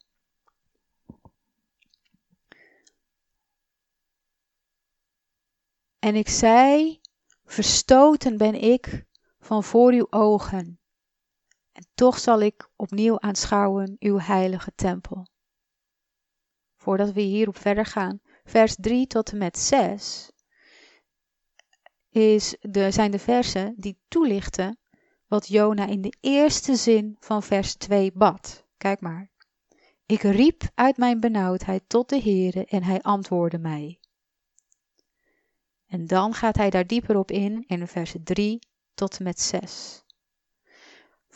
En 5.98 6.14
ik 6.14 6.28
zei, 6.28 7.00
verstoten 7.44 8.36
ben 8.36 8.54
ik 8.54 9.04
van 9.40 9.64
voor 9.64 9.92
uw 9.92 10.06
ogen. 10.10 10.78
En 11.76 11.86
toch 11.94 12.18
zal 12.18 12.40
ik 12.40 12.68
opnieuw 12.76 13.20
aanschouwen 13.20 13.96
uw 13.98 14.18
heilige 14.18 14.72
tempel. 14.74 15.26
Voordat 16.76 17.12
we 17.12 17.20
hierop 17.20 17.58
verder 17.58 17.86
gaan, 17.86 18.20
vers 18.44 18.76
3 18.80 19.06
tot 19.06 19.30
en 19.30 19.38
met 19.38 19.58
6 19.58 20.30
is 22.08 22.56
de, 22.60 22.90
zijn 22.90 23.10
de 23.10 23.18
versen 23.18 23.74
die 23.76 23.98
toelichten 24.08 24.78
wat 25.26 25.48
Jona 25.48 25.86
in 25.86 26.00
de 26.00 26.16
eerste 26.20 26.76
zin 26.76 27.16
van 27.20 27.42
vers 27.42 27.74
2 27.74 28.12
bad. 28.12 28.64
Kijk 28.76 29.00
maar. 29.00 29.30
Ik 30.06 30.22
riep 30.22 30.62
uit 30.74 30.96
mijn 30.96 31.20
benauwdheid 31.20 31.82
tot 31.86 32.08
de 32.08 32.20
Heere 32.20 32.64
en 32.64 32.82
hij 32.82 33.02
antwoordde 33.02 33.58
mij. 33.58 33.98
En 35.86 36.06
dan 36.06 36.34
gaat 36.34 36.56
hij 36.56 36.70
daar 36.70 36.86
dieper 36.86 37.16
op 37.16 37.30
in 37.30 37.64
in 37.66 37.86
vers 37.86 38.14
3 38.24 38.58
tot 38.94 39.18
en 39.18 39.24
met 39.24 39.40
6. 39.40 40.04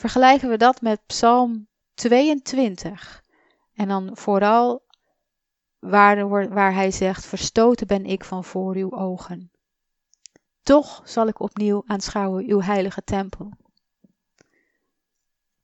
Vergelijken 0.01 0.49
we 0.49 0.57
dat 0.57 0.81
met 0.81 1.07
Psalm 1.07 1.69
22 1.95 3.25
en 3.75 3.89
dan 3.89 4.17
vooral 4.17 4.83
waar, 5.79 6.29
waar 6.29 6.75
hij 6.75 6.91
zegt: 6.91 7.27
Verstoten 7.27 7.87
ben 7.87 8.05
ik 8.05 8.25
van 8.25 8.45
voor 8.45 8.75
uw 8.75 8.93
ogen. 8.93 9.51
Toch 10.63 11.03
zal 11.05 11.27
ik 11.27 11.41
opnieuw 11.41 11.83
aanschouwen 11.87 12.45
uw 12.49 12.61
heilige 12.61 13.03
tempel. 13.03 13.53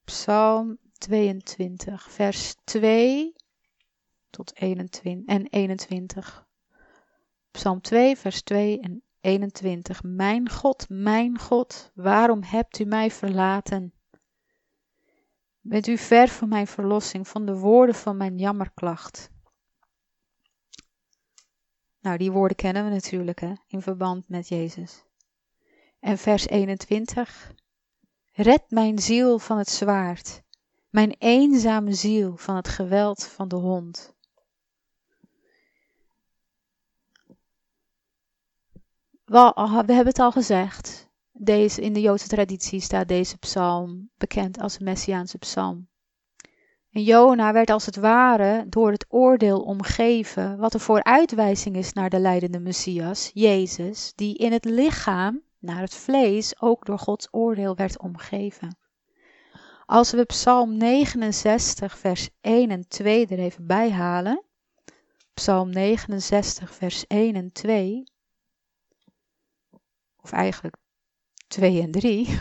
Psalm 0.05 0.79
22, 0.99 2.11
vers 2.11 2.55
2 2.65 3.35
tot 4.31 4.57
21 4.57 5.35
en 5.35 5.47
21. 5.47 6.47
Psalm 7.51 7.81
2, 7.81 8.17
vers 8.17 8.43
2 8.43 8.81
en 8.81 9.03
21. 9.21 10.03
Mijn 10.03 10.51
God, 10.51 10.87
mijn 10.89 11.39
God, 11.39 11.91
waarom 11.95 12.43
hebt 12.43 12.79
u 12.79 12.85
mij 12.85 13.11
verlaten? 13.11 13.96
Bent 15.69 15.87
u 15.87 15.99
ver 15.99 16.29
van 16.29 16.49
mijn 16.49 16.67
verlossing, 16.67 17.29
van 17.29 17.47
de 17.47 17.57
woorden 17.57 17.95
van 17.95 18.17
mijn 18.17 18.39
jammerklacht? 18.39 19.31
Nou, 22.01 22.19
die 22.19 22.33
woorden 22.33 22.57
kennen 22.57 22.85
we 22.85 22.91
natuurlijk 22.91 23.41
hè, 23.41 23.53
in 23.67 23.83
verband 23.83 24.29
met 24.29 24.49
Jezus. 24.49 25.05
En 26.01 26.19
vers 26.19 26.47
21. 26.47 27.53
Red 28.33 28.65
mijn 28.69 28.99
ziel 28.99 29.39
van 29.39 29.59
het 29.59 29.69
zwaard, 29.69 30.43
mijn 30.91 31.15
eenzame 31.19 31.93
ziel 31.93 32.37
van 32.37 32.57
het 32.57 32.69
geweld 32.69 33.25
van 33.25 33.49
de 33.49 33.57
hond. 33.57 34.15
We 39.25 39.53
hebben 39.75 40.07
het 40.07 40.19
al 40.19 40.33
gezegd. 40.33 41.06
Deze, 41.39 41.81
in 41.81 41.93
de 41.93 42.01
Joodse 42.01 42.29
traditie 42.29 42.81
staat 42.81 43.09
deze 43.09 43.39
psalm 43.39 44.11
bekend 44.19 44.61
als 44.61 44.79
een 44.79 44.85
Messiaanse 44.85 45.39
psalm. 45.39 45.89
En 46.91 47.03
Jona 47.03 47.53
werd 47.53 47.71
als 47.71 47.87
het 47.87 47.97
ware 47.97 48.65
door 48.69 48.91
het 48.91 49.07
oordeel 49.09 49.61
omgeven, 49.61 50.59
wat 50.59 50.75
een 50.75 50.81
vooruitwijzing 50.81 51.77
is 51.77 51.93
naar 51.93 52.11
de 52.11 52.19
leidende 52.19 52.59
Messias, 52.59 53.31
Jezus, 53.35 54.13
die 54.15 54.37
in 54.37 54.53
het 54.53 54.65
lichaam, 54.65 55.43
naar 55.59 55.81
het 55.81 55.95
vlees, 55.95 56.61
ook 56.61 56.85
door 56.85 56.99
Gods 56.99 57.29
oordeel 57.31 57.77
werd 57.77 57.99
omgeven. 57.99 58.79
Als 59.87 60.11
we 60.11 60.25
Psalm 60.25 60.77
69, 60.77 61.99
vers 61.99 62.29
1 62.41 62.71
en 62.71 62.89
2 62.89 63.27
er 63.27 63.39
even 63.39 63.67
bij 63.67 63.91
halen, 63.91 64.43
Psalm 65.35 65.71
69, 65.71 66.75
vers 66.75 67.07
1 67.07 67.35
en 67.35 67.53
2, 67.53 68.05
of 70.21 70.33
eigenlijk 70.33 70.77
2 71.47 71.83
en 71.83 71.91
3. 71.91 72.41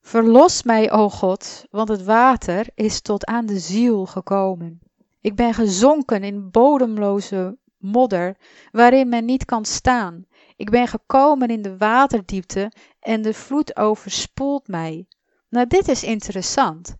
Verlos 0.00 0.62
mij, 0.62 0.92
o 0.92 1.08
God, 1.08 1.64
want 1.70 1.88
het 1.88 2.04
water 2.04 2.66
is 2.74 3.00
tot 3.00 3.26
aan 3.26 3.46
de 3.46 3.58
ziel 3.58 4.06
gekomen. 4.06 4.80
Ik 5.20 5.34
ben 5.34 5.54
gezonken 5.54 6.24
in 6.24 6.50
bodemloze 6.50 7.58
modder, 7.76 8.36
waarin 8.70 9.08
men 9.08 9.24
niet 9.24 9.44
kan 9.44 9.64
staan. 9.64 10.26
Ik 10.56 10.70
ben 10.70 10.88
gekomen 10.88 11.48
in 11.48 11.62
de 11.62 11.76
waterdiepte 11.76 12.72
en 13.00 13.22
de 13.22 13.34
vloed 13.34 13.76
overspoelt 13.76 14.68
mij. 14.68 15.06
Nou, 15.48 15.66
dit 15.66 15.88
is 15.88 16.04
interessant, 16.04 16.96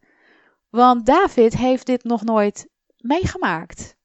want 0.71 1.07
David 1.07 1.57
heeft 1.57 1.87
dit 1.87 2.05
nog 2.05 2.25
nooit 2.25 2.69
meegemaakt. 2.97 3.97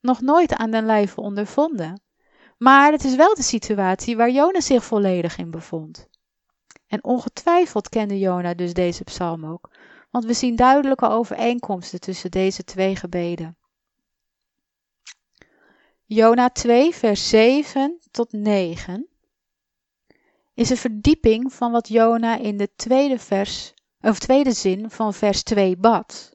Nog 0.00 0.20
nooit 0.20 0.54
aan 0.54 0.70
den 0.70 0.86
lijve 0.86 1.20
ondervonden. 1.20 2.00
Maar 2.56 2.92
het 2.92 3.04
is 3.04 3.16
wel 3.16 3.34
de 3.34 3.42
situatie 3.42 4.16
waar 4.16 4.30
Jonas 4.30 4.66
zich 4.66 4.84
volledig 4.84 5.38
in 5.38 5.50
bevond. 5.50 6.08
En 6.86 7.04
ongetwijfeld 7.04 7.88
kende 7.88 8.18
Jona 8.18 8.54
dus 8.54 8.72
deze 8.72 9.04
psalm 9.04 9.46
ook, 9.46 9.70
want 10.10 10.24
we 10.24 10.32
zien 10.32 10.56
duidelijke 10.56 11.08
overeenkomsten 11.08 12.00
tussen 12.00 12.30
deze 12.30 12.64
twee 12.64 12.96
gebeden. 12.96 13.56
Jona 16.04 16.50
2, 16.50 16.94
vers 16.94 17.28
7 17.28 17.98
tot 18.10 18.32
9 18.32 19.08
is 20.54 20.70
een 20.70 20.76
verdieping 20.76 21.52
van 21.52 21.72
wat 21.72 21.88
Jona 21.88 22.36
in 22.36 22.56
de 22.56 22.68
tweede, 22.76 23.18
vers, 23.18 23.74
of 24.00 24.18
tweede 24.18 24.52
zin 24.52 24.90
van 24.90 25.14
vers 25.14 25.42
2 25.42 25.76
bad. 25.76 26.34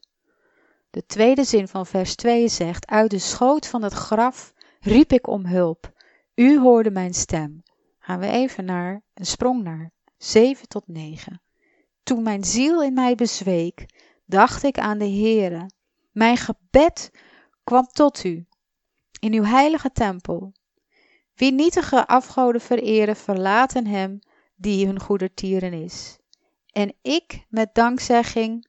De 0.89 1.05
tweede 1.05 1.43
zin 1.43 1.67
van 1.67 1.85
vers 1.85 2.15
2 2.15 2.47
zegt: 2.47 2.87
Uit 2.87 3.11
de 3.11 3.19
schoot 3.19 3.67
van 3.67 3.83
het 3.83 3.93
graf 3.93 4.53
riep 4.79 5.11
ik 5.11 5.27
om 5.27 5.45
hulp. 5.45 5.91
U 6.41 6.59
hoorde 6.59 6.91
mijn 6.91 7.13
stem. 7.13 7.63
Gaan 7.99 8.19
we 8.19 8.27
even 8.27 8.65
naar 8.65 9.01
een 9.13 9.25
sprong 9.25 9.63
naar 9.63 9.91
7 10.17 10.67
tot 10.67 10.87
9. 10.87 11.41
Toen 12.03 12.23
mijn 12.23 12.43
ziel 12.43 12.83
in 12.83 12.93
mij 12.93 13.15
bezweek, 13.15 13.85
dacht 14.25 14.63
ik 14.63 14.79
aan 14.79 14.97
de 14.97 15.09
Heere. 15.09 15.69
Mijn 16.11 16.37
gebed 16.37 17.11
kwam 17.63 17.87
tot 17.87 18.23
u, 18.23 18.45
in 19.19 19.33
uw 19.33 19.43
heilige 19.43 19.91
tempel. 19.91 20.53
Wie 21.33 21.51
nietige 21.51 22.07
afgoden 22.07 22.61
vereren, 22.61 23.15
verlaten 23.15 23.87
hem 23.87 24.19
die 24.55 24.85
hun 24.85 24.99
goedertieren 24.99 25.73
is. 25.73 26.17
En 26.71 26.95
ik, 27.01 27.45
met 27.49 27.75
dankzegging, 27.75 28.67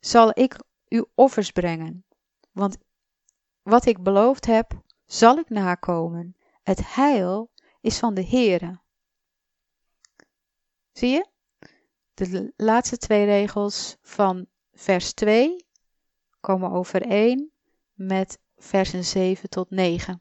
zal 0.00 0.30
ik 0.38 0.56
uw 0.88 1.06
offers 1.14 1.50
brengen. 1.50 2.04
Want 2.52 2.76
wat 3.62 3.86
ik 3.86 4.02
beloofd 4.02 4.46
heb, 4.46 4.80
zal 5.06 5.38
ik 5.38 5.48
nakomen. 5.48 6.36
Het 6.66 6.94
heil 6.94 7.50
is 7.80 7.98
van 7.98 8.14
de 8.14 8.24
Heere. 8.24 8.80
Zie 10.92 11.08
je? 11.08 11.26
De 12.14 12.52
laatste 12.56 12.96
twee 12.96 13.24
regels 13.24 13.96
van 14.02 14.46
vers 14.72 15.12
2 15.12 15.66
komen 16.40 16.70
overeen 16.70 17.52
met 17.94 18.38
versen 18.56 19.04
7 19.04 19.48
tot 19.48 19.70
9. 19.70 20.20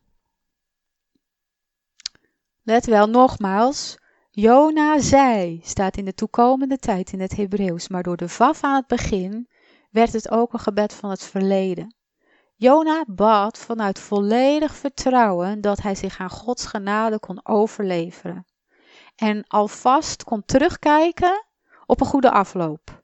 Let 2.61 2.85
wel 2.85 3.07
nogmaals, 3.07 3.97
Jona 4.31 4.99
zei, 4.99 5.59
staat 5.63 5.97
in 5.97 6.05
de 6.05 6.13
toekomende 6.13 6.77
tijd 6.77 7.11
in 7.11 7.19
het 7.19 7.35
Hebreeuws, 7.35 7.87
maar 7.87 8.03
door 8.03 8.17
de 8.17 8.29
vaf 8.29 8.63
aan 8.63 8.75
het 8.75 8.87
begin 8.87 9.49
werd 9.91 10.13
het 10.13 10.29
ook 10.29 10.53
een 10.53 10.59
gebed 10.59 10.93
van 10.93 11.09
het 11.09 11.23
verleden. 11.23 11.95
Jona 12.57 13.05
bad 13.07 13.57
vanuit 13.57 13.99
volledig 13.99 14.75
vertrouwen 14.75 15.61
dat 15.61 15.81
hij 15.81 15.95
zich 15.95 16.19
aan 16.19 16.29
Gods 16.29 16.65
genade 16.65 17.19
kon 17.19 17.39
overleveren. 17.45 18.45
en 19.15 19.43
alvast 19.47 20.23
kon 20.23 20.45
terugkijken 20.45 21.45
op 21.85 21.99
een 21.99 22.07
goede 22.07 22.31
afloop. 22.31 23.03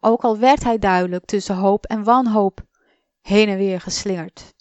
Ook 0.00 0.22
al 0.22 0.38
werd 0.38 0.64
hij 0.64 0.78
duidelijk 0.78 1.24
tussen 1.24 1.56
hoop 1.56 1.86
en 1.86 2.04
wanhoop 2.04 2.60
heen 3.20 3.48
en 3.48 3.56
weer 3.56 3.80
geslingerd. 3.80 4.54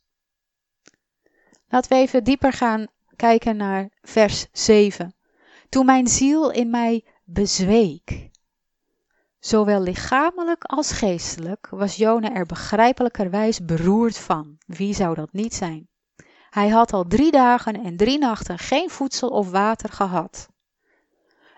Laten 1.68 1.92
we 1.92 1.96
even 1.96 2.24
dieper 2.24 2.54
gaan 2.54 2.88
kijken 3.16 3.58
naar 3.58 3.90
vers 4.02 4.48
7. 4.52 5.16
Toen 5.70 5.86
mijn 5.86 6.08
ziel 6.08 6.52
in 6.52 6.70
mij 6.70 7.06
bezweek. 7.24 8.30
Zowel 9.46 9.82
lichamelijk 9.82 10.64
als 10.64 10.92
geestelijk 10.92 11.68
was 11.70 11.96
Jona 11.96 12.34
er 12.34 12.46
begrijpelijkerwijs 12.46 13.66
beroerd 13.66 14.18
van. 14.18 14.58
Wie 14.66 14.94
zou 14.94 15.16
dat 15.16 15.32
niet 15.32 15.54
zijn? 15.54 15.88
Hij 16.50 16.70
had 16.70 16.94
al 16.94 17.04
drie 17.08 17.32
dagen 17.32 17.84
en 17.84 17.98
drie 17.98 18.18
nachten 18.18 18.58
geen 18.58 18.90
voedsel 18.90 19.30
of 19.30 19.52
water 19.52 19.90
gehad. 19.90 20.50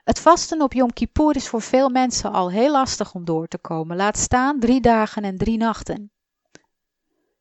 Het 0.03 0.19
vasten 0.19 0.61
op 0.61 0.73
Yom 0.73 0.93
Kippur 0.93 1.35
is 1.35 1.47
voor 1.47 1.61
veel 1.61 1.89
mensen 1.89 2.31
al 2.31 2.51
heel 2.51 2.71
lastig 2.71 3.13
om 3.13 3.25
door 3.25 3.47
te 3.47 3.57
komen, 3.57 3.97
laat 3.97 4.17
staan 4.17 4.59
drie 4.59 4.81
dagen 4.81 5.23
en 5.23 5.37
drie 5.37 5.57
nachten. 5.57 6.11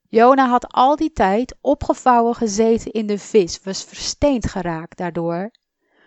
Jona 0.08 0.48
had 0.48 0.72
al 0.72 0.96
die 0.96 1.12
tijd 1.12 1.56
opgevouwen 1.60 2.34
gezeten 2.34 2.92
in 2.92 3.06
de 3.06 3.18
vis, 3.18 3.60
was 3.62 3.84
versteend 3.84 4.46
geraakt 4.46 4.96
daardoor. 4.96 5.50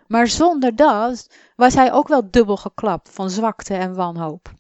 Maar 0.10 0.28
zonder 0.28 0.76
dat 0.76 1.28
was 1.55 1.74
hij 1.74 1.93
ook 1.93 2.07
wel 2.07 2.32
dubbel 2.32 2.57
geklapt 2.57 3.10
van 3.10 3.30
zwakte 3.30 3.74
en 3.74 3.95
wanhoop. 3.95 4.53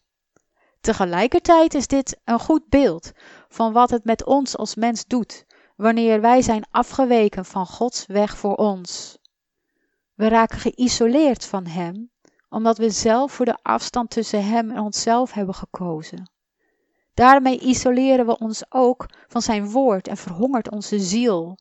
Tegelijkertijd 0.81 1.73
is 1.73 1.87
dit 1.87 2.19
een 2.23 2.39
goed 2.39 2.69
beeld 2.69 3.11
van 3.47 3.73
wat 3.73 3.89
het 3.89 4.03
met 4.03 4.25
ons 4.25 4.57
als 4.57 4.75
mens 4.75 5.05
doet 5.05 5.45
wanneer 5.75 6.21
wij 6.21 6.41
zijn 6.41 6.67
afgeweken 6.71 7.45
van 7.45 7.65
Gods 7.65 8.05
weg 8.05 8.37
voor 8.37 8.55
ons. 8.55 9.17
We 10.13 10.27
raken 10.27 10.59
geïsoleerd 10.59 11.45
van 11.45 11.65
Hem, 11.65 12.11
omdat 12.49 12.77
we 12.77 12.89
zelf 12.89 13.31
voor 13.31 13.45
de 13.45 13.57
afstand 13.61 14.09
tussen 14.09 14.45
Hem 14.45 14.71
en 14.71 14.79
onszelf 14.79 15.33
hebben 15.33 15.55
gekozen. 15.55 16.31
Daarmee 17.13 17.59
isoleren 17.59 18.25
we 18.25 18.37
ons 18.37 18.63
ook 18.69 19.05
van 19.27 19.41
Zijn 19.41 19.69
woord 19.69 20.07
en 20.07 20.17
verhongert 20.17 20.71
onze 20.71 20.99
ziel. 20.99 21.57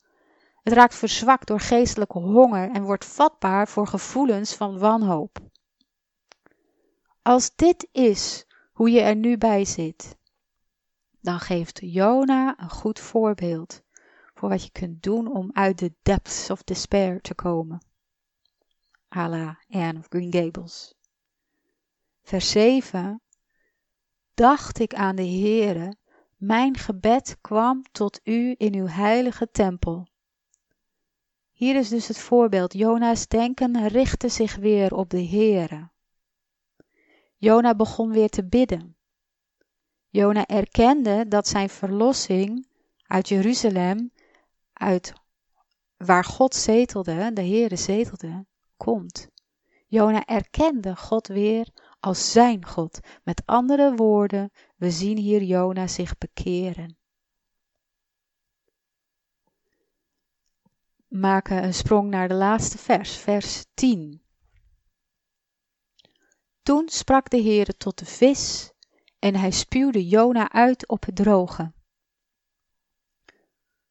Het 0.68 0.76
raakt 0.76 0.94
verzwakt 0.94 1.46
door 1.46 1.60
geestelijke 1.60 2.18
honger 2.18 2.70
en 2.70 2.82
wordt 2.82 3.04
vatbaar 3.04 3.68
voor 3.68 3.86
gevoelens 3.86 4.54
van 4.54 4.78
wanhoop. 4.78 5.38
Als 7.22 7.54
dit 7.56 7.88
is 7.92 8.46
hoe 8.72 8.90
je 8.90 9.00
er 9.00 9.16
nu 9.16 9.38
bij 9.38 9.64
zit, 9.64 10.16
dan 11.20 11.40
geeft 11.40 11.78
Jona 11.82 12.54
een 12.58 12.70
goed 12.70 12.98
voorbeeld 12.98 13.82
voor 14.34 14.48
wat 14.48 14.64
je 14.64 14.70
kunt 14.70 15.02
doen 15.02 15.32
om 15.32 15.50
uit 15.52 15.78
de 15.78 15.94
depths 16.02 16.50
of 16.50 16.62
despair 16.62 17.20
te 17.20 17.34
komen. 17.34 17.86
A 19.16 19.28
la 19.28 19.58
Anne 19.68 19.98
of 19.98 20.06
Green 20.08 20.32
Gables. 20.32 20.94
Vers 22.22 22.50
7. 22.50 23.20
Dacht 24.34 24.78
ik 24.78 24.94
aan 24.94 25.16
de 25.16 25.26
Heere, 25.26 25.96
mijn 26.36 26.76
gebed 26.76 27.38
kwam 27.40 27.82
tot 27.92 28.20
u 28.24 28.54
in 28.58 28.74
uw 28.74 28.86
heilige 28.86 29.50
tempel. 29.50 30.08
Hier 31.58 31.76
is 31.76 31.88
dus 31.88 32.08
het 32.08 32.18
voorbeeld. 32.18 32.72
Jona's 32.72 33.26
denken 33.26 33.88
richtte 33.88 34.28
zich 34.28 34.56
weer 34.56 34.94
op 34.94 35.10
de 35.10 35.26
Heere. 35.26 35.90
Jona 37.36 37.74
begon 37.74 38.10
weer 38.10 38.28
te 38.28 38.44
bidden. 38.44 38.96
Jona 40.08 40.46
erkende 40.46 41.28
dat 41.28 41.48
zijn 41.48 41.68
verlossing 41.68 42.68
uit 43.06 43.28
Jeruzalem 43.28 44.12
uit 44.72 45.12
waar 45.96 46.24
God 46.24 46.54
zetelde, 46.54 47.32
de 47.32 47.42
Heere 47.42 47.76
zetelde, 47.76 48.46
komt. 48.76 49.28
Jona 49.86 50.24
erkende 50.24 50.96
God 50.96 51.26
weer 51.26 51.68
als 52.00 52.32
zijn 52.32 52.66
God. 52.66 53.00
Met 53.22 53.42
andere 53.44 53.94
woorden, 53.94 54.50
we 54.76 54.90
zien 54.90 55.16
hier 55.16 55.42
Jona 55.42 55.86
zich 55.86 56.18
bekeren. 56.18 56.97
Maken 61.08 61.64
een 61.64 61.74
sprong 61.74 62.10
naar 62.10 62.28
de 62.28 62.34
laatste 62.34 62.78
vers, 62.78 63.16
vers 63.16 63.64
10. 63.74 64.22
Toen 66.62 66.88
sprak 66.88 67.30
de 67.30 67.42
Heere 67.42 67.76
tot 67.76 67.98
de 67.98 68.06
vis 68.06 68.72
en 69.18 69.34
hij 69.34 69.50
spuwde 69.50 70.08
Jona 70.08 70.52
uit 70.52 70.88
op 70.88 71.04
het 71.04 71.16
droge. 71.16 71.72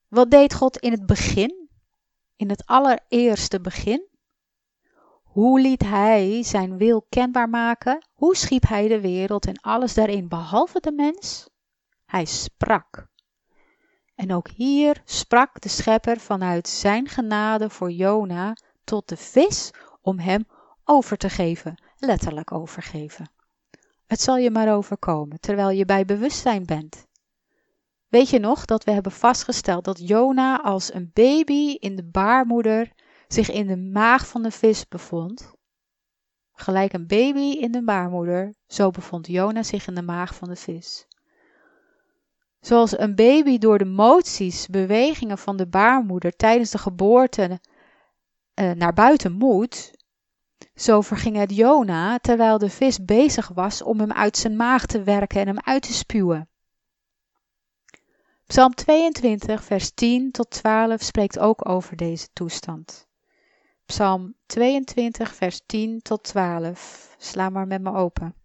Wat 0.07 0.31
deed 0.31 0.53
God 0.53 0.77
in 0.77 0.91
het 0.91 1.05
begin? 1.05 1.69
In 2.35 2.49
het 2.49 2.65
allereerste 2.65 3.61
begin? 3.61 4.07
Hoe 5.23 5.59
liet 5.59 5.81
Hij 5.81 6.43
zijn 6.43 6.77
wil 6.77 7.05
kenbaar 7.09 7.49
maken? 7.49 8.07
Hoe 8.13 8.35
schiep 8.35 8.67
Hij 8.67 8.87
de 8.87 9.01
wereld 9.01 9.45
en 9.45 9.59
alles 9.59 9.93
daarin 9.93 10.27
behalve 10.27 10.79
de 10.79 10.91
mens? 10.91 11.49
Hij 12.05 12.25
sprak. 12.25 13.07
En 14.17 14.33
ook 14.33 14.47
hier 14.47 15.01
sprak 15.05 15.61
de 15.61 15.69
schepper 15.69 16.19
vanuit 16.19 16.67
zijn 16.67 17.07
genade 17.07 17.69
voor 17.69 17.91
Jona 17.91 18.57
tot 18.83 19.09
de 19.09 19.17
vis 19.17 19.71
om 20.01 20.19
hem 20.19 20.47
over 20.83 21.17
te 21.17 21.29
geven, 21.29 21.81
letterlijk 21.97 22.51
overgeven. 22.51 23.31
Het 24.05 24.21
zal 24.21 24.37
je 24.37 24.51
maar 24.51 24.75
overkomen 24.75 25.39
terwijl 25.39 25.69
je 25.69 25.85
bij 25.85 26.05
bewustzijn 26.05 26.65
bent. 26.65 27.07
Weet 28.07 28.29
je 28.29 28.39
nog 28.39 28.65
dat 28.65 28.83
we 28.83 28.91
hebben 28.91 29.11
vastgesteld 29.11 29.85
dat 29.85 30.07
Jona 30.07 30.61
als 30.61 30.93
een 30.93 31.11
baby 31.13 31.77
in 31.79 31.95
de 31.95 32.05
baarmoeder 32.05 32.91
zich 33.27 33.51
in 33.51 33.67
de 33.67 33.77
maag 33.77 34.27
van 34.27 34.41
de 34.43 34.51
vis 34.51 34.87
bevond? 34.87 35.53
Gelijk 36.51 36.93
een 36.93 37.07
baby 37.07 37.59
in 37.59 37.71
de 37.71 37.83
baarmoeder, 37.83 38.53
zo 38.67 38.89
bevond 38.89 39.27
Jona 39.27 39.63
zich 39.63 39.87
in 39.87 39.95
de 39.95 40.01
maag 40.01 40.35
van 40.35 40.49
de 40.49 40.55
vis. 40.55 41.07
Zoals 42.59 42.99
een 42.99 43.15
baby 43.15 43.57
door 43.57 43.77
de 43.77 43.85
moties, 43.85 44.67
bewegingen 44.67 45.37
van 45.37 45.57
de 45.57 45.67
baarmoeder 45.67 46.35
tijdens 46.35 46.71
de 46.71 46.77
geboorte 46.77 47.59
uh, 48.55 48.71
naar 48.71 48.93
buiten 48.93 49.31
moet, 49.31 49.93
zo 50.75 51.01
verging 51.01 51.35
het 51.35 51.55
Jona 51.55 52.17
terwijl 52.19 52.57
de 52.57 52.69
vis 52.69 53.05
bezig 53.05 53.47
was 53.47 53.81
om 53.81 53.99
hem 53.99 54.11
uit 54.11 54.37
zijn 54.37 54.55
maag 54.55 54.85
te 54.85 55.03
werken 55.03 55.39
en 55.39 55.47
hem 55.47 55.59
uit 55.59 55.81
te 55.81 55.93
spuwen. 55.93 56.49
Psalm 58.47 58.73
22, 58.73 59.63
vers 59.63 59.91
10 59.93 60.31
tot 60.31 60.49
12 60.49 61.01
spreekt 61.01 61.39
ook 61.39 61.69
over 61.69 61.95
deze 61.95 62.27
toestand. 62.33 63.07
Psalm 63.85 64.35
22, 64.45 65.35
vers 65.35 65.61
10 65.65 66.01
tot 66.01 66.23
12. 66.23 67.15
Sla 67.17 67.49
maar 67.49 67.67
met 67.67 67.81
me 67.81 67.93
open. 67.93 68.35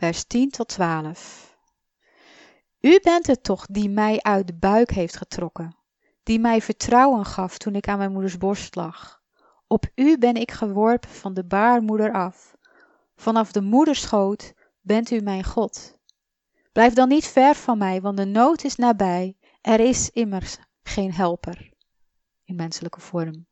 Vers 0.00 0.24
10 0.24 0.50
tot 0.50 0.68
12. 0.68 1.56
U 2.80 3.00
bent 3.02 3.26
het 3.26 3.42
toch 3.42 3.66
die 3.66 3.90
mij 3.90 4.22
uit 4.22 4.46
de 4.46 4.54
buik 4.54 4.90
heeft 4.90 5.16
getrokken, 5.16 5.76
die 6.22 6.38
mij 6.38 6.60
vertrouwen 6.60 7.24
gaf 7.24 7.58
toen 7.58 7.74
ik 7.74 7.88
aan 7.88 7.98
mijn 7.98 8.12
moeders 8.12 8.36
borst 8.36 8.74
lag. 8.74 9.22
Op 9.66 9.86
u 9.94 10.18
ben 10.18 10.34
ik 10.34 10.50
geworpen 10.50 11.10
van 11.10 11.34
de 11.34 11.44
baarmoeder 11.44 12.12
af. 12.12 12.56
Vanaf 13.14 13.52
de 13.52 13.60
moederschoot 13.60 14.54
bent 14.80 15.10
u 15.10 15.20
mijn 15.20 15.44
God. 15.44 15.98
Blijf 16.72 16.94
dan 16.94 17.08
niet 17.08 17.26
ver 17.26 17.54
van 17.54 17.78
mij, 17.78 18.00
want 18.00 18.16
de 18.16 18.26
nood 18.26 18.64
is 18.64 18.76
nabij. 18.76 19.36
Er 19.60 19.80
is 19.80 20.10
immers 20.10 20.56
geen 20.82 21.12
helper 21.12 21.72
in 22.44 22.54
menselijke 22.54 23.00
vorm. 23.00 23.49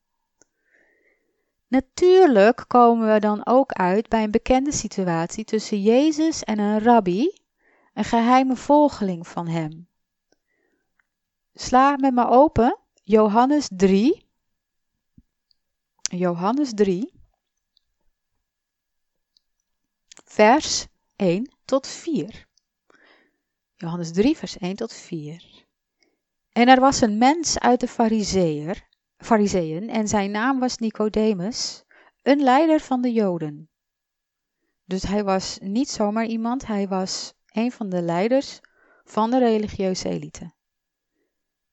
Natuurlijk 1.68 2.64
komen 2.66 3.12
we 3.12 3.20
dan 3.20 3.46
ook 3.46 3.72
uit 3.72 4.08
bij 4.08 4.22
een 4.22 4.30
bekende 4.30 4.72
situatie 4.72 5.44
tussen 5.44 5.82
Jezus 5.82 6.44
en 6.44 6.58
een 6.58 6.78
rabbi, 6.78 7.32
een 7.94 8.04
geheime 8.04 8.56
volgeling 8.56 9.26
van 9.28 9.48
hem. 9.48 9.88
Sla 11.54 11.96
met 11.96 12.14
me 12.14 12.28
open 12.28 12.78
Johannes 13.04 13.68
3. 13.76 14.26
Johannes 16.00 16.72
3, 16.74 17.12
vers 20.24 20.86
1 21.16 21.50
tot 21.64 21.86
4. 21.86 22.46
Johannes 23.74 24.12
3, 24.12 24.36
vers 24.36 24.58
1 24.58 24.76
tot 24.76 24.92
4. 24.92 25.66
En 26.52 26.68
er 26.68 26.80
was 26.80 27.00
een 27.00 27.18
mens 27.18 27.58
uit 27.58 27.80
de 27.80 27.88
Fariseeën 29.18 29.88
en 29.88 30.08
zijn 30.08 30.30
naam 30.30 30.58
was 30.58 30.78
Nicodemus, 30.78 31.84
een 32.22 32.40
leider 32.42 32.80
van 32.80 33.02
de 33.02 33.12
Joden. 33.12 33.68
Dus 34.84 35.02
hij 35.02 35.24
was 35.24 35.58
niet 35.60 35.88
zomaar 35.88 36.26
iemand, 36.26 36.66
hij 36.66 36.88
was 36.88 37.32
een 37.52 37.72
van 37.72 37.88
de 37.88 38.02
leiders 38.02 38.60
van 39.04 39.30
de 39.30 39.38
religieuze 39.38 40.08
elite. 40.08 40.52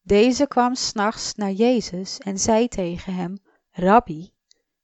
Deze 0.01 0.47
kwam 0.47 0.75
s'nachts 0.75 1.33
naar 1.33 1.51
Jezus 1.51 2.17
en 2.17 2.39
zei 2.39 2.67
tegen 2.67 3.13
hem: 3.13 3.37
Rabbi, 3.71 4.33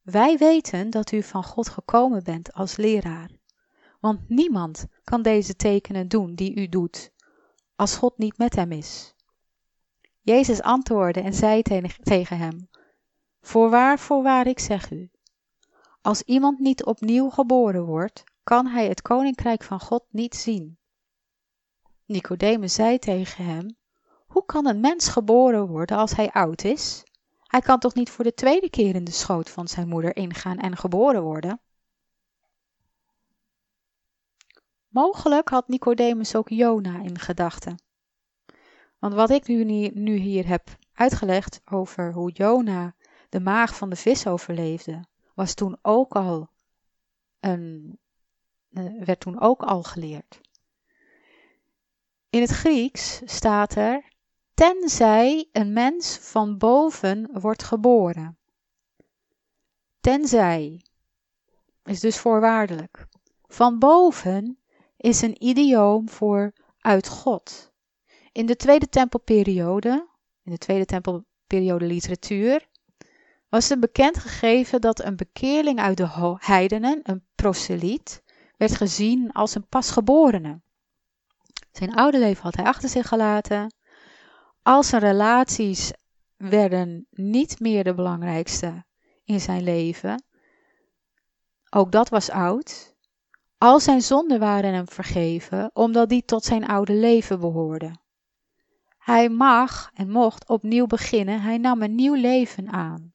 wij 0.01 0.37
weten 0.37 0.89
dat 0.89 1.11
u 1.11 1.23
van 1.23 1.43
God 1.43 1.69
gekomen 1.69 2.23
bent 2.23 2.53
als 2.53 2.75
leraar. 2.75 3.29
Want 3.99 4.29
niemand 4.29 4.85
kan 5.03 5.21
deze 5.21 5.55
tekenen 5.55 6.07
doen 6.07 6.35
die 6.35 6.55
u 6.55 6.67
doet, 6.67 7.11
als 7.75 7.95
God 7.95 8.17
niet 8.17 8.37
met 8.37 8.55
hem 8.55 8.71
is. 8.71 9.15
Jezus 10.23 10.61
antwoordde 10.61 11.21
en 11.21 11.33
zei 11.33 11.61
tegen 12.01 12.37
hem: 12.37 12.69
Voorwaar, 13.41 13.99
voorwaar, 13.99 14.47
ik 14.47 14.59
zeg 14.59 14.91
u. 14.91 15.09
Als 16.01 16.21
iemand 16.21 16.59
niet 16.59 16.85
opnieuw 16.85 17.29
geboren 17.29 17.85
wordt, 17.85 18.23
kan 18.43 18.67
hij 18.67 18.87
het 18.87 19.01
koninkrijk 19.01 19.63
van 19.63 19.79
God 19.79 20.03
niet 20.09 20.35
zien. 20.35 20.77
Nicodemus 22.05 22.73
zei 22.73 22.99
tegen 22.99 23.45
hem: 23.45 23.77
Hoe 24.27 24.45
kan 24.45 24.67
een 24.67 24.79
mens 24.79 25.07
geboren 25.07 25.67
worden 25.67 25.97
als 25.97 26.15
hij 26.15 26.31
oud 26.31 26.63
is? 26.63 27.03
Hij 27.41 27.61
kan 27.61 27.79
toch 27.79 27.93
niet 27.93 28.09
voor 28.09 28.23
de 28.23 28.33
tweede 28.33 28.69
keer 28.69 28.95
in 28.95 29.03
de 29.03 29.11
schoot 29.11 29.49
van 29.49 29.67
zijn 29.67 29.87
moeder 29.87 30.15
ingaan 30.15 30.57
en 30.57 30.77
geboren 30.77 31.21
worden? 31.23 31.61
Mogelijk 34.87 35.49
had 35.49 35.67
Nicodemus 35.67 36.35
ook 36.35 36.49
Jona 36.49 37.01
in 37.01 37.19
gedachten. 37.19 37.77
Want 39.01 39.13
wat 39.13 39.29
ik 39.29 39.47
nu, 39.47 39.63
nu 39.93 40.15
hier 40.15 40.47
heb 40.47 40.77
uitgelegd 40.93 41.61
over 41.65 42.13
hoe 42.13 42.31
Jona 42.31 42.95
de 43.29 43.39
maag 43.39 43.75
van 43.75 43.89
de 43.89 43.95
vis 43.95 44.27
overleefde, 44.27 45.05
was 45.33 45.53
toen 45.53 45.77
ook 45.81 46.13
al 46.13 46.49
een, 47.39 47.97
eh, 48.71 49.03
werd 49.03 49.19
toen 49.19 49.39
ook 49.39 49.61
al 49.61 49.83
geleerd. 49.83 50.41
In 52.29 52.41
het 52.41 52.49
Grieks 52.49 53.21
staat 53.25 53.75
er 53.75 54.11
tenzij 54.53 55.49
een 55.51 55.73
mens 55.73 56.17
van 56.17 56.57
boven 56.57 57.29
wordt 57.39 57.63
geboren. 57.63 58.37
Tenzij 60.01 60.85
is 61.83 61.99
dus 61.99 62.17
voorwaardelijk. 62.17 63.07
Van 63.47 63.79
boven 63.79 64.59
is 64.97 65.21
een 65.21 65.43
idioom 65.43 66.09
voor 66.09 66.53
uit 66.79 67.07
God. 67.07 67.70
In 68.33 68.45
de 68.45 68.55
Tweede 68.55 68.89
Tempelperiode, 68.89 70.07
in 70.43 70.51
de 70.51 70.57
Tweede 70.57 70.85
Tempelperiode 70.85 71.85
literatuur, 71.85 72.67
was 73.49 73.69
het 73.69 73.79
bekend 73.79 74.17
gegeven 74.17 74.81
dat 74.81 75.03
een 75.03 75.15
bekeerling 75.15 75.79
uit 75.79 75.97
de 75.97 76.37
heidenen, 76.39 76.99
een 77.03 77.25
proseliet, 77.35 78.23
werd 78.57 78.75
gezien 78.75 79.31
als 79.31 79.55
een 79.55 79.67
pasgeborene. 79.67 80.61
Zijn 81.71 81.93
oude 81.93 82.19
leven 82.19 82.43
had 82.43 82.55
hij 82.55 82.65
achter 82.65 82.89
zich 82.89 83.07
gelaten. 83.07 83.73
Al 84.63 84.83
zijn 84.83 85.01
relaties 85.01 85.91
werden 86.37 87.07
niet 87.09 87.59
meer 87.59 87.83
de 87.83 87.93
belangrijkste 87.93 88.85
in 89.23 89.39
zijn 89.39 89.63
leven. 89.63 90.23
Ook 91.69 91.91
dat 91.91 92.09
was 92.09 92.29
oud. 92.29 92.95
Al 93.57 93.79
zijn 93.79 94.01
zonden 94.01 94.39
waren 94.39 94.73
hem 94.73 94.87
vergeven, 94.87 95.71
omdat 95.73 96.09
die 96.09 96.25
tot 96.25 96.43
zijn 96.43 96.67
oude 96.67 96.93
leven 96.93 97.39
behoorden. 97.39 97.99
Hij 99.11 99.29
mag 99.29 99.91
en 99.93 100.09
mocht 100.09 100.49
opnieuw 100.49 100.85
beginnen, 100.85 101.41
hij 101.41 101.57
nam 101.57 101.81
een 101.81 101.95
nieuw 101.95 102.13
leven 102.13 102.69
aan. 102.69 103.13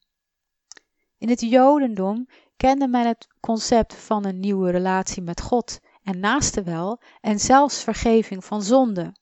In 1.19 1.29
het 1.29 1.41
Jodendom 1.41 2.29
kende 2.57 2.89
men 2.89 3.07
het 3.07 3.27
concept 3.41 3.95
van 3.95 4.25
een 4.25 4.41
nieuwe 4.41 4.71
relatie 4.71 5.23
met 5.23 5.41
God 5.41 5.81
en 6.03 6.21
naaste 6.21 6.63
wel 6.63 7.01
en 7.21 7.41
zelfs 7.41 7.83
vergeving 7.83 8.45
van 8.45 8.63
zonde. 8.63 9.15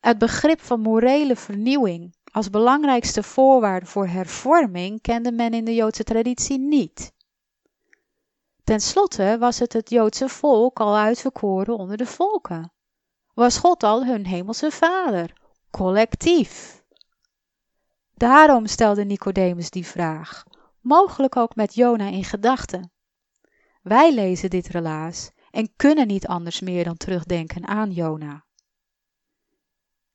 Het 0.00 0.18
begrip 0.18 0.60
van 0.60 0.80
morele 0.80 1.36
vernieuwing 1.36 2.14
als 2.32 2.50
belangrijkste 2.50 3.22
voorwaarde 3.22 3.86
voor 3.86 4.06
hervorming 4.06 5.00
kende 5.00 5.32
men 5.32 5.54
in 5.54 5.64
de 5.64 5.74
Joodse 5.74 6.04
traditie 6.04 6.58
niet. 6.58 7.12
Ten 8.64 8.80
slotte 8.80 9.36
was 9.38 9.58
het 9.58 9.72
het 9.72 9.90
Joodse 9.90 10.28
volk 10.28 10.80
al 10.80 10.96
uitverkoren 10.96 11.76
onder 11.76 11.96
de 11.96 12.06
volken. 12.06 12.72
Was 13.34 13.58
God 13.58 13.82
al 13.82 14.04
hun 14.04 14.26
hemelse 14.26 14.70
vader, 14.70 15.37
collectief. 15.70 16.82
Daarom 18.14 18.66
stelde 18.66 19.04
Nicodemus 19.04 19.70
die 19.70 19.86
vraag, 19.86 20.44
mogelijk 20.80 21.36
ook 21.36 21.54
met 21.54 21.74
Jona 21.74 22.06
in 22.06 22.24
gedachten. 22.24 22.92
Wij 23.82 24.14
lezen 24.14 24.50
dit 24.50 24.66
relaas 24.66 25.30
en 25.50 25.72
kunnen 25.76 26.06
niet 26.06 26.26
anders 26.26 26.60
meer 26.60 26.84
dan 26.84 26.96
terugdenken 26.96 27.66
aan 27.66 27.90
Jona. 27.90 28.44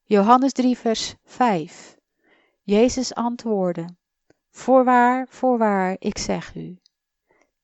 Johannes 0.03 0.51
3, 0.51 0.77
vers 0.77 1.15
5. 1.23 1.97
Jezus 2.61 3.13
antwoordde: 3.13 3.95
Voorwaar, 4.49 5.27
voorwaar, 5.29 5.95
ik 5.99 6.17
zeg 6.17 6.55
u. 6.55 6.77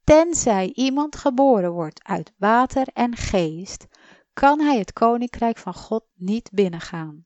Tenzij 0.03 0.71
iemand 0.73 1.15
geboren 1.15 1.71
wordt 1.71 2.03
uit 2.03 2.33
water 2.37 2.87
en 2.93 3.15
geest, 3.15 3.87
kan 4.33 4.59
hij 4.59 4.77
het 4.77 4.93
koninkrijk 4.93 5.57
van 5.57 5.73
God 5.73 6.03
niet 6.15 6.49
binnengaan. 6.51 7.25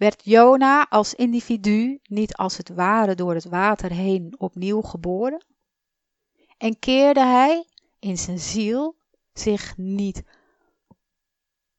Werd 0.00 0.24
Jona 0.24 0.86
als 0.88 1.14
individu 1.14 2.00
niet 2.02 2.34
als 2.34 2.56
het 2.56 2.68
ware 2.68 3.14
door 3.14 3.34
het 3.34 3.44
water 3.44 3.90
heen 3.90 4.34
opnieuw 4.38 4.80
geboren? 4.80 5.44
En 6.58 6.78
keerde 6.78 7.20
hij 7.20 7.66
in 7.98 8.18
zijn 8.18 8.38
ziel 8.38 8.96
zich 9.32 9.76
niet 9.76 10.22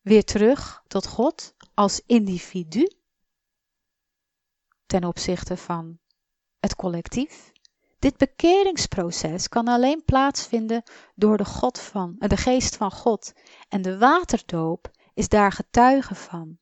weer 0.01 0.23
terug 0.23 0.83
tot 0.87 1.07
God 1.07 1.55
als 1.73 2.01
individu 2.05 2.87
ten 4.85 5.03
opzichte 5.03 5.57
van 5.57 5.99
het 6.59 6.75
collectief? 6.75 7.51
Dit 7.99 8.17
bekeringsproces 8.17 9.47
kan 9.47 9.67
alleen 9.67 10.03
plaatsvinden 10.05 10.83
door 11.15 11.37
de, 11.37 11.45
God 11.45 11.79
van, 11.79 12.15
de 12.17 12.37
geest 12.37 12.75
van 12.75 12.91
God 12.91 13.33
en 13.69 13.81
de 13.81 13.97
waterdoop 13.97 14.91
is 15.13 15.27
daar 15.27 15.51
getuige 15.51 16.15
van. 16.15 16.59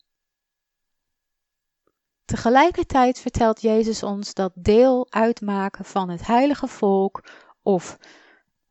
Tegelijkertijd 2.30 3.20
vertelt 3.20 3.62
Jezus 3.62 4.04
ons 4.04 4.34
dat 4.34 4.52
deel 4.56 5.08
uitmaken 5.10 5.86
van 5.86 6.10
het 6.10 6.26
heilige 6.26 6.68
volk 6.68 7.24
of 7.62 7.98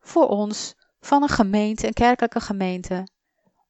voor 0.01 0.29
ons 0.29 0.75
van 1.01 1.23
een 1.23 1.29
gemeente, 1.29 1.87
een 1.87 1.93
kerkelijke 1.93 2.41
gemeente, 2.41 3.09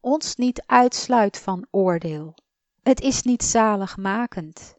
ons 0.01 0.37
niet 0.37 0.63
uitsluit 0.67 1.39
van 1.39 1.67
oordeel. 1.71 2.35
Het 2.83 3.01
is 3.01 3.23
niet 3.23 3.43
zaligmakend. 3.43 4.77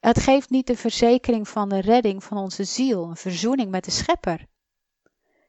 Het 0.00 0.18
geeft 0.20 0.50
niet 0.50 0.66
de 0.66 0.76
verzekering 0.76 1.48
van 1.48 1.68
de 1.68 1.80
redding 1.80 2.24
van 2.24 2.36
onze 2.36 2.64
ziel, 2.64 3.04
een 3.04 3.16
verzoening 3.16 3.70
met 3.70 3.84
de 3.84 3.90
Schepper. 3.90 4.46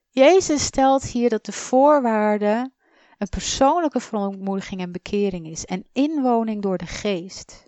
Jezus 0.10 0.64
stelt 0.64 1.04
hier 1.04 1.30
dat 1.30 1.45
de 1.45 1.52
voorwaarde 1.52 2.72
een 3.18 3.30
persoonlijke 3.30 4.00
verontmoediging 4.00 4.82
en 4.82 4.91
bekering 4.91 5.47
is 5.47 5.66
en 5.66 5.88
inwoning 5.93 6.62
door 6.62 6.78
de 6.78 6.88
geest. 6.88 7.68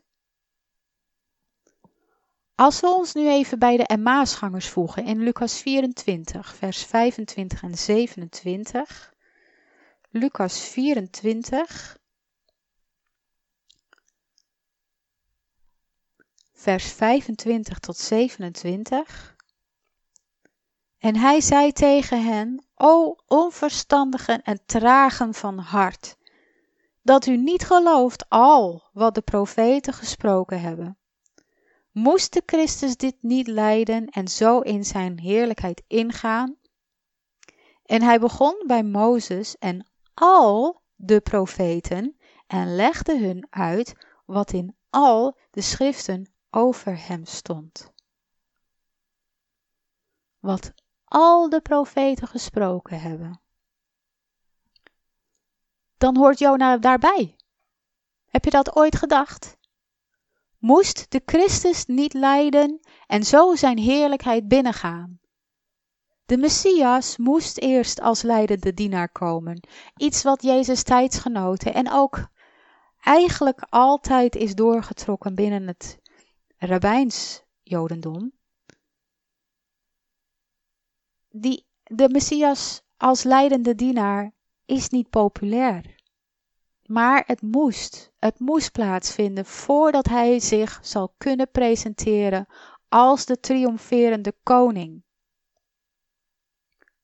Als 2.61 2.79
we 2.79 2.87
ons 2.87 3.13
nu 3.13 3.29
even 3.29 3.59
bij 3.59 3.77
de 3.77 3.85
Emmausgangers 3.85 4.69
voegen 4.69 5.05
in 5.05 5.19
Lucas 5.23 5.61
24, 5.61 6.55
vers 6.55 6.83
25 6.85 7.61
en 7.63 7.77
27. 7.77 9.13
Lucas 10.09 10.59
24, 10.59 11.97
vers 16.53 16.91
25 16.91 17.79
tot 17.79 17.97
27. 17.97 19.35
En 20.97 21.15
hij 21.15 21.41
zei 21.41 21.71
tegen 21.71 22.23
hen: 22.23 22.65
O 22.75 23.15
onverstandigen 23.27 24.41
en 24.41 24.65
tragen 24.65 25.33
van 25.33 25.57
hart, 25.57 26.17
dat 27.01 27.25
u 27.25 27.37
niet 27.37 27.63
gelooft 27.63 28.29
al 28.29 28.89
wat 28.93 29.15
de 29.15 29.21
profeten 29.21 29.93
gesproken 29.93 30.61
hebben. 30.61 30.95
Moest 31.91 32.33
de 32.33 32.43
Christus 32.45 32.97
dit 32.97 33.15
niet 33.19 33.47
lijden 33.47 34.09
en 34.09 34.27
zo 34.27 34.59
in 34.59 34.85
zijn 34.85 35.19
heerlijkheid 35.19 35.83
ingaan? 35.87 36.57
En 37.85 38.01
hij 38.01 38.19
begon 38.19 38.63
bij 38.67 38.83
Mozes 38.83 39.57
en 39.57 39.89
al 40.13 40.81
de 40.95 41.21
profeten 41.21 42.17
en 42.47 42.75
legde 42.75 43.19
hun 43.19 43.47
uit 43.49 43.95
wat 44.25 44.51
in 44.53 44.75
al 44.89 45.37
de 45.49 45.61
schriften 45.61 46.33
over 46.49 47.07
hem 47.07 47.25
stond. 47.25 47.91
Wat 50.39 50.73
al 51.05 51.49
de 51.49 51.61
profeten 51.61 52.27
gesproken 52.27 53.01
hebben. 53.01 53.41
Dan 55.97 56.17
hoort 56.17 56.39
Jona 56.39 56.77
daarbij. 56.77 57.35
Heb 58.25 58.43
je 58.43 58.51
dat 58.51 58.75
ooit 58.75 58.95
gedacht? 58.95 59.57
Moest 60.61 61.11
de 61.11 61.21
Christus 61.25 61.85
niet 61.85 62.13
lijden 62.13 62.79
en 63.07 63.23
zo 63.23 63.55
zijn 63.55 63.77
heerlijkheid 63.77 64.47
binnengaan. 64.47 65.19
De 66.25 66.37
Messias 66.37 67.17
moest 67.17 67.57
eerst 67.57 68.01
als 68.01 68.21
leidende 68.21 68.73
dienaar 68.73 69.09
komen, 69.09 69.67
iets 69.97 70.23
wat 70.23 70.41
Jezus 70.41 70.83
tijdsgenoten 70.83 71.73
en 71.73 71.91
ook 71.91 72.27
eigenlijk 72.99 73.65
altijd 73.69 74.35
is 74.35 74.55
doorgetrokken 74.55 75.35
binnen 75.35 75.67
het 75.67 75.99
rabbijns 76.57 77.43
Jodendom. 77.63 78.31
Die, 81.29 81.65
de 81.83 82.09
Messias 82.09 82.81
als 82.97 83.23
leidende 83.23 83.75
dienaar 83.75 84.31
is 84.65 84.89
niet 84.89 85.09
populair. 85.09 86.00
Maar 86.91 87.23
het 87.27 87.41
moest, 87.41 88.11
het 88.19 88.39
moest 88.39 88.71
plaatsvinden 88.71 89.45
voordat 89.45 90.07
hij 90.07 90.39
zich 90.39 90.79
zal 90.81 91.13
kunnen 91.17 91.51
presenteren 91.51 92.47
als 92.89 93.25
de 93.25 93.39
triomferende 93.39 94.35
koning. 94.43 95.03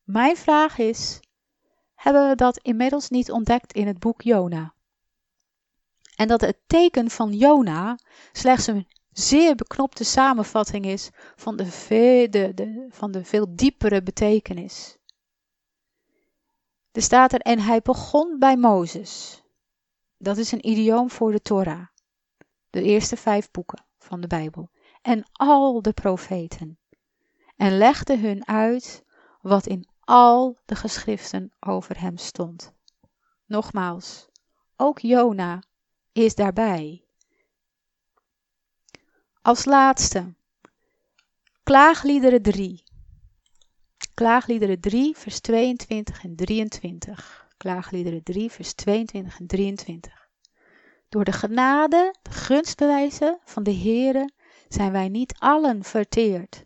Mijn 0.04 0.36
vraag 0.38 0.78
is: 0.78 1.20
hebben 1.96 2.30
we 2.30 2.36
dat 2.36 2.58
inmiddels 2.58 3.10
niet 3.10 3.32
ontdekt 3.32 3.74
in 3.74 3.88
het 3.88 4.00
boek 4.00 4.22
Jona? 4.22 4.74
En 6.16 6.28
dat 6.28 6.42
het 6.42 6.58
teken 6.68 7.10
van 7.10 7.34
Jona 7.34 7.98
slechts 8.32 8.68
een 8.68 8.88
zeer 9.12 9.56
beknopte 9.56 10.04
samenvatting 10.04 10.86
is 10.86 11.10
van 11.36 11.56
de, 11.56 12.28
de, 12.30 12.88
van 12.90 13.12
de 13.12 13.26
veel 13.26 13.56
diepere 13.56 14.04
betekenis. 14.04 14.98
Er 16.92 17.02
staat 17.02 17.34
er, 17.34 17.40
en 17.40 17.60
hij 17.60 17.82
begon 17.82 18.40
bij 18.40 18.58
Mozes. 18.58 19.42
Dat 20.18 20.38
is 20.38 20.52
een 20.52 20.68
idioom 20.68 21.10
voor 21.10 21.32
de 21.32 21.42
Torah, 21.42 21.88
de 22.70 22.82
eerste 22.82 23.18
vijf 23.18 23.52
boeken 23.52 23.86
van 23.98 24.22
de 24.22 24.28
Bijbel, 24.28 24.70
en 25.02 25.24
al 25.32 25.82
de 25.82 25.94
profeten, 25.94 26.80
en 27.56 27.78
legde 27.78 28.18
hun 28.18 28.48
uit 28.48 29.06
wat 29.42 29.66
in 29.66 29.88
al 30.00 30.58
de 30.66 30.76
geschriften 30.76 31.54
over 31.60 32.00
hem 32.00 32.18
stond. 32.18 32.74
Nogmaals, 33.46 34.30
ook 34.76 35.00
Jona 35.00 35.64
is 36.12 36.36
daarbij. 36.36 37.06
Als 39.42 39.66
laatste, 39.66 40.36
Klaagliederen 41.64 42.42
3. 42.42 42.84
Klaagliederen 44.14 44.80
3, 44.80 45.18
vers 45.18 45.40
22 45.40 46.24
en 46.24 46.36
23. 46.36 47.47
Klaagliederen 47.58 48.24
3, 48.24 48.52
vers 48.52 48.74
22 48.74 49.40
en 49.40 49.48
23. 49.48 50.30
Door 51.10 51.24
de 51.24 51.32
genade, 51.32 52.16
de 52.22 52.32
gunstbewijzen 52.32 53.40
van 53.44 53.64
de 53.64 53.74
Heere 53.74 54.32
zijn 54.68 54.92
wij 54.92 55.10
niet 55.10 55.36
allen 55.40 55.84
verteerd, 55.84 56.66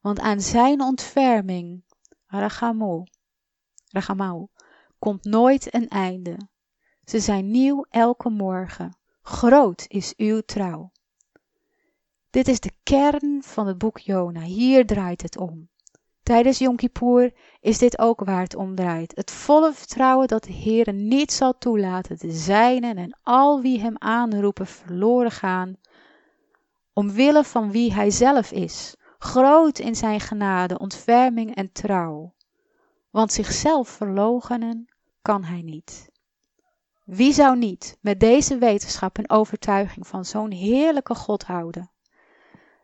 want 0.00 0.18
aan 0.18 0.40
zijn 0.40 0.80
ontferming, 0.80 1.84
Rachamau, 2.26 3.06
komt 4.98 5.24
nooit 5.24 5.74
een 5.74 5.88
einde. 5.88 6.48
Ze 7.04 7.20
zijn 7.20 7.50
nieuw 7.50 7.84
elke 7.88 8.30
morgen. 8.30 8.98
Groot 9.22 9.84
is 9.88 10.14
uw 10.16 10.40
trouw. 10.40 10.92
Dit 12.30 12.48
is 12.48 12.60
de 12.60 12.72
kern 12.82 13.42
van 13.42 13.66
het 13.66 13.78
boek 13.78 13.98
Jona. 13.98 14.40
Hier 14.40 14.86
draait 14.86 15.22
het 15.22 15.36
om. 15.36 15.68
Tijdens 16.30 16.58
Yom 16.58 16.76
Kippur 16.76 17.32
is 17.60 17.78
dit 17.78 17.98
ook 17.98 18.24
waar 18.24 18.42
het 18.42 18.54
om 18.54 18.74
draait. 18.74 19.12
Het 19.16 19.30
volle 19.30 19.72
vertrouwen 19.72 20.28
dat 20.28 20.44
de 20.44 20.52
Heer 20.52 20.92
niet 20.92 21.32
zal 21.32 21.58
toelaten 21.58 22.18
de 22.18 22.30
zijnen 22.30 22.96
en 22.96 23.18
al 23.22 23.60
wie 23.60 23.80
hem 23.80 23.94
aanroepen 23.98 24.66
verloren 24.66 25.30
gaan, 25.30 25.76
omwille 26.92 27.44
van 27.44 27.70
wie 27.70 27.92
hij 27.92 28.10
zelf 28.10 28.52
is, 28.52 28.96
groot 29.18 29.78
in 29.78 29.94
zijn 29.94 30.20
genade, 30.20 30.78
ontferming 30.78 31.54
en 31.54 31.72
trouw. 31.72 32.34
Want 33.10 33.32
zichzelf 33.32 33.88
verloochenen 33.88 34.94
kan 35.22 35.44
hij 35.44 35.62
niet. 35.62 36.10
Wie 37.04 37.32
zou 37.32 37.58
niet 37.58 37.98
met 38.00 38.20
deze 38.20 38.58
wetenschap 38.58 39.18
en 39.18 39.30
overtuiging 39.30 40.06
van 40.06 40.24
zo'n 40.24 40.50
heerlijke 40.50 41.14
God 41.14 41.44
houden? 41.44 41.90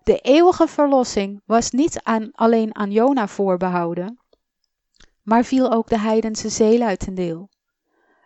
De 0.07 0.19
eeuwige 0.19 0.69
verlossing 0.69 1.43
was 1.45 1.71
niet 1.71 2.03
aan, 2.03 2.31
alleen 2.33 2.77
aan 2.77 2.91
Jona 2.91 3.29
voorbehouden, 3.29 4.19
maar 5.23 5.45
viel 5.45 5.73
ook 5.73 5.89
de 5.89 5.99
heidense 5.99 6.49
zeeluid 6.49 6.99
ten 6.99 7.15
deel. 7.15 7.49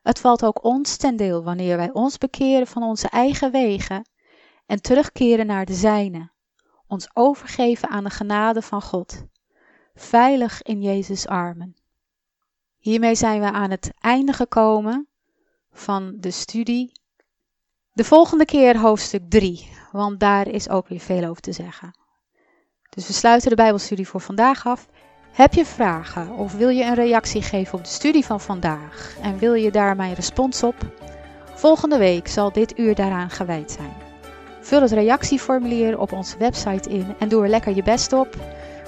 Het 0.02 0.18
valt 0.18 0.44
ook 0.44 0.64
ons 0.64 0.96
ten 0.96 1.16
deel 1.16 1.42
wanneer 1.44 1.76
wij 1.76 1.92
ons 1.92 2.18
bekeren 2.18 2.66
van 2.66 2.82
onze 2.82 3.08
eigen 3.08 3.50
wegen 3.50 4.08
en 4.66 4.82
terugkeren 4.82 5.46
naar 5.46 5.64
de 5.64 5.74
zijne, 5.74 6.30
ons 6.86 7.10
overgeven 7.12 7.88
aan 7.88 8.04
de 8.04 8.10
genade 8.10 8.62
van 8.62 8.82
God, 8.82 9.24
veilig 9.94 10.62
in 10.62 10.82
Jezus' 10.82 11.26
armen. 11.26 11.76
Hiermee 12.78 13.14
zijn 13.14 13.40
we 13.40 13.50
aan 13.50 13.70
het 13.70 13.92
einde 13.98 14.32
gekomen 14.32 15.08
van 15.72 16.16
de 16.18 16.30
studie. 16.30 16.92
De 17.92 18.04
volgende 18.04 18.44
keer 18.44 18.78
hoofdstuk 18.78 19.30
3, 19.30 19.78
want 19.92 20.20
daar 20.20 20.48
is 20.48 20.68
ook 20.68 20.88
weer 20.88 21.00
veel 21.00 21.24
over 21.24 21.42
te 21.42 21.52
zeggen. 21.52 21.98
Dus 22.90 23.06
we 23.06 23.12
sluiten 23.12 23.50
de 23.50 23.56
Bijbelstudie 23.56 24.08
voor 24.08 24.20
vandaag 24.20 24.66
af. 24.66 24.88
Heb 25.32 25.54
je 25.54 25.66
vragen 25.66 26.30
of 26.30 26.52
wil 26.54 26.68
je 26.68 26.84
een 26.84 26.94
reactie 26.94 27.42
geven 27.42 27.78
op 27.78 27.84
de 27.84 27.90
studie 27.90 28.24
van 28.24 28.40
vandaag 28.40 29.16
en 29.22 29.38
wil 29.38 29.54
je 29.54 29.70
daar 29.70 29.96
mijn 29.96 30.14
respons 30.14 30.62
op? 30.62 30.74
Volgende 31.54 31.98
week 31.98 32.28
zal 32.28 32.52
dit 32.52 32.78
uur 32.78 32.94
daaraan 32.94 33.30
gewijd 33.30 33.70
zijn. 33.70 33.92
Vul 34.60 34.82
het 34.82 34.90
reactieformulier 34.90 35.98
op 35.98 36.12
onze 36.12 36.38
website 36.38 36.90
in 36.90 37.14
en 37.18 37.28
doe 37.28 37.42
er 37.42 37.48
lekker 37.48 37.74
je 37.74 37.82
best 37.82 38.12
op. 38.12 38.36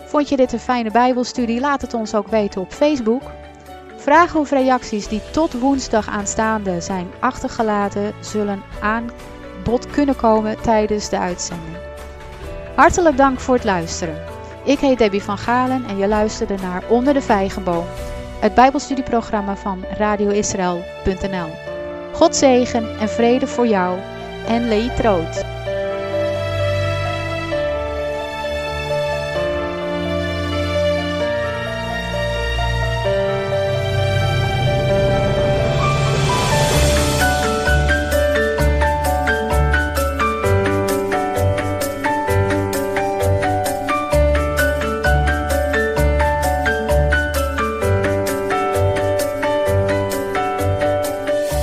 Vond 0.05 0.29
je 0.29 0.37
dit 0.37 0.53
een 0.53 0.59
fijne 0.59 0.91
Bijbelstudie? 0.91 1.61
Laat 1.61 1.81
het 1.81 1.95
ons 1.95 2.15
ook 2.15 2.29
weten 2.29 2.61
op 2.61 2.73
Facebook. 2.73 3.23
Vragen 3.97 4.41
of 4.41 4.51
reacties 4.51 5.09
die 5.09 5.21
tot 5.31 5.61
woensdag 5.61 6.09
aanstaande 6.09 6.81
zijn 6.81 7.11
achtergelaten, 7.21 8.15
zullen 8.21 8.63
aan 8.81 9.11
bod 9.65 9.87
kunnen 9.91 10.17
komen 10.17 10.61
tijdens 10.61 11.09
de 11.09 11.19
uitzending. 11.19 11.77
Hartelijk 12.75 13.17
dank 13.17 13.41
voor 13.41 13.55
het 13.55 13.65
luisteren. 13.65 14.23
Ik 14.65 14.79
heet 14.79 14.99
Debbie 14.99 15.23
van 15.23 15.39
Galen 15.39 15.85
en 15.89 15.97
je 15.97 16.09
luisterde 16.09 16.55
naar 16.63 16.83
Onder 16.89 17.15
de 17.15 17.23
Vijgenboom, 17.23 17.85
het 18.41 18.55
Bijbelstudieprogramma 18.55 19.57
van 19.57 19.85
radioisrael.nl. 19.99 21.51
God 22.13 22.37
zegen 22.37 22.99
en 22.99 23.09
vrede 23.09 23.47
voor 23.47 23.67
jou 23.67 23.99
en 24.49 24.69
leed 24.69 25.01
rood. 25.01 25.45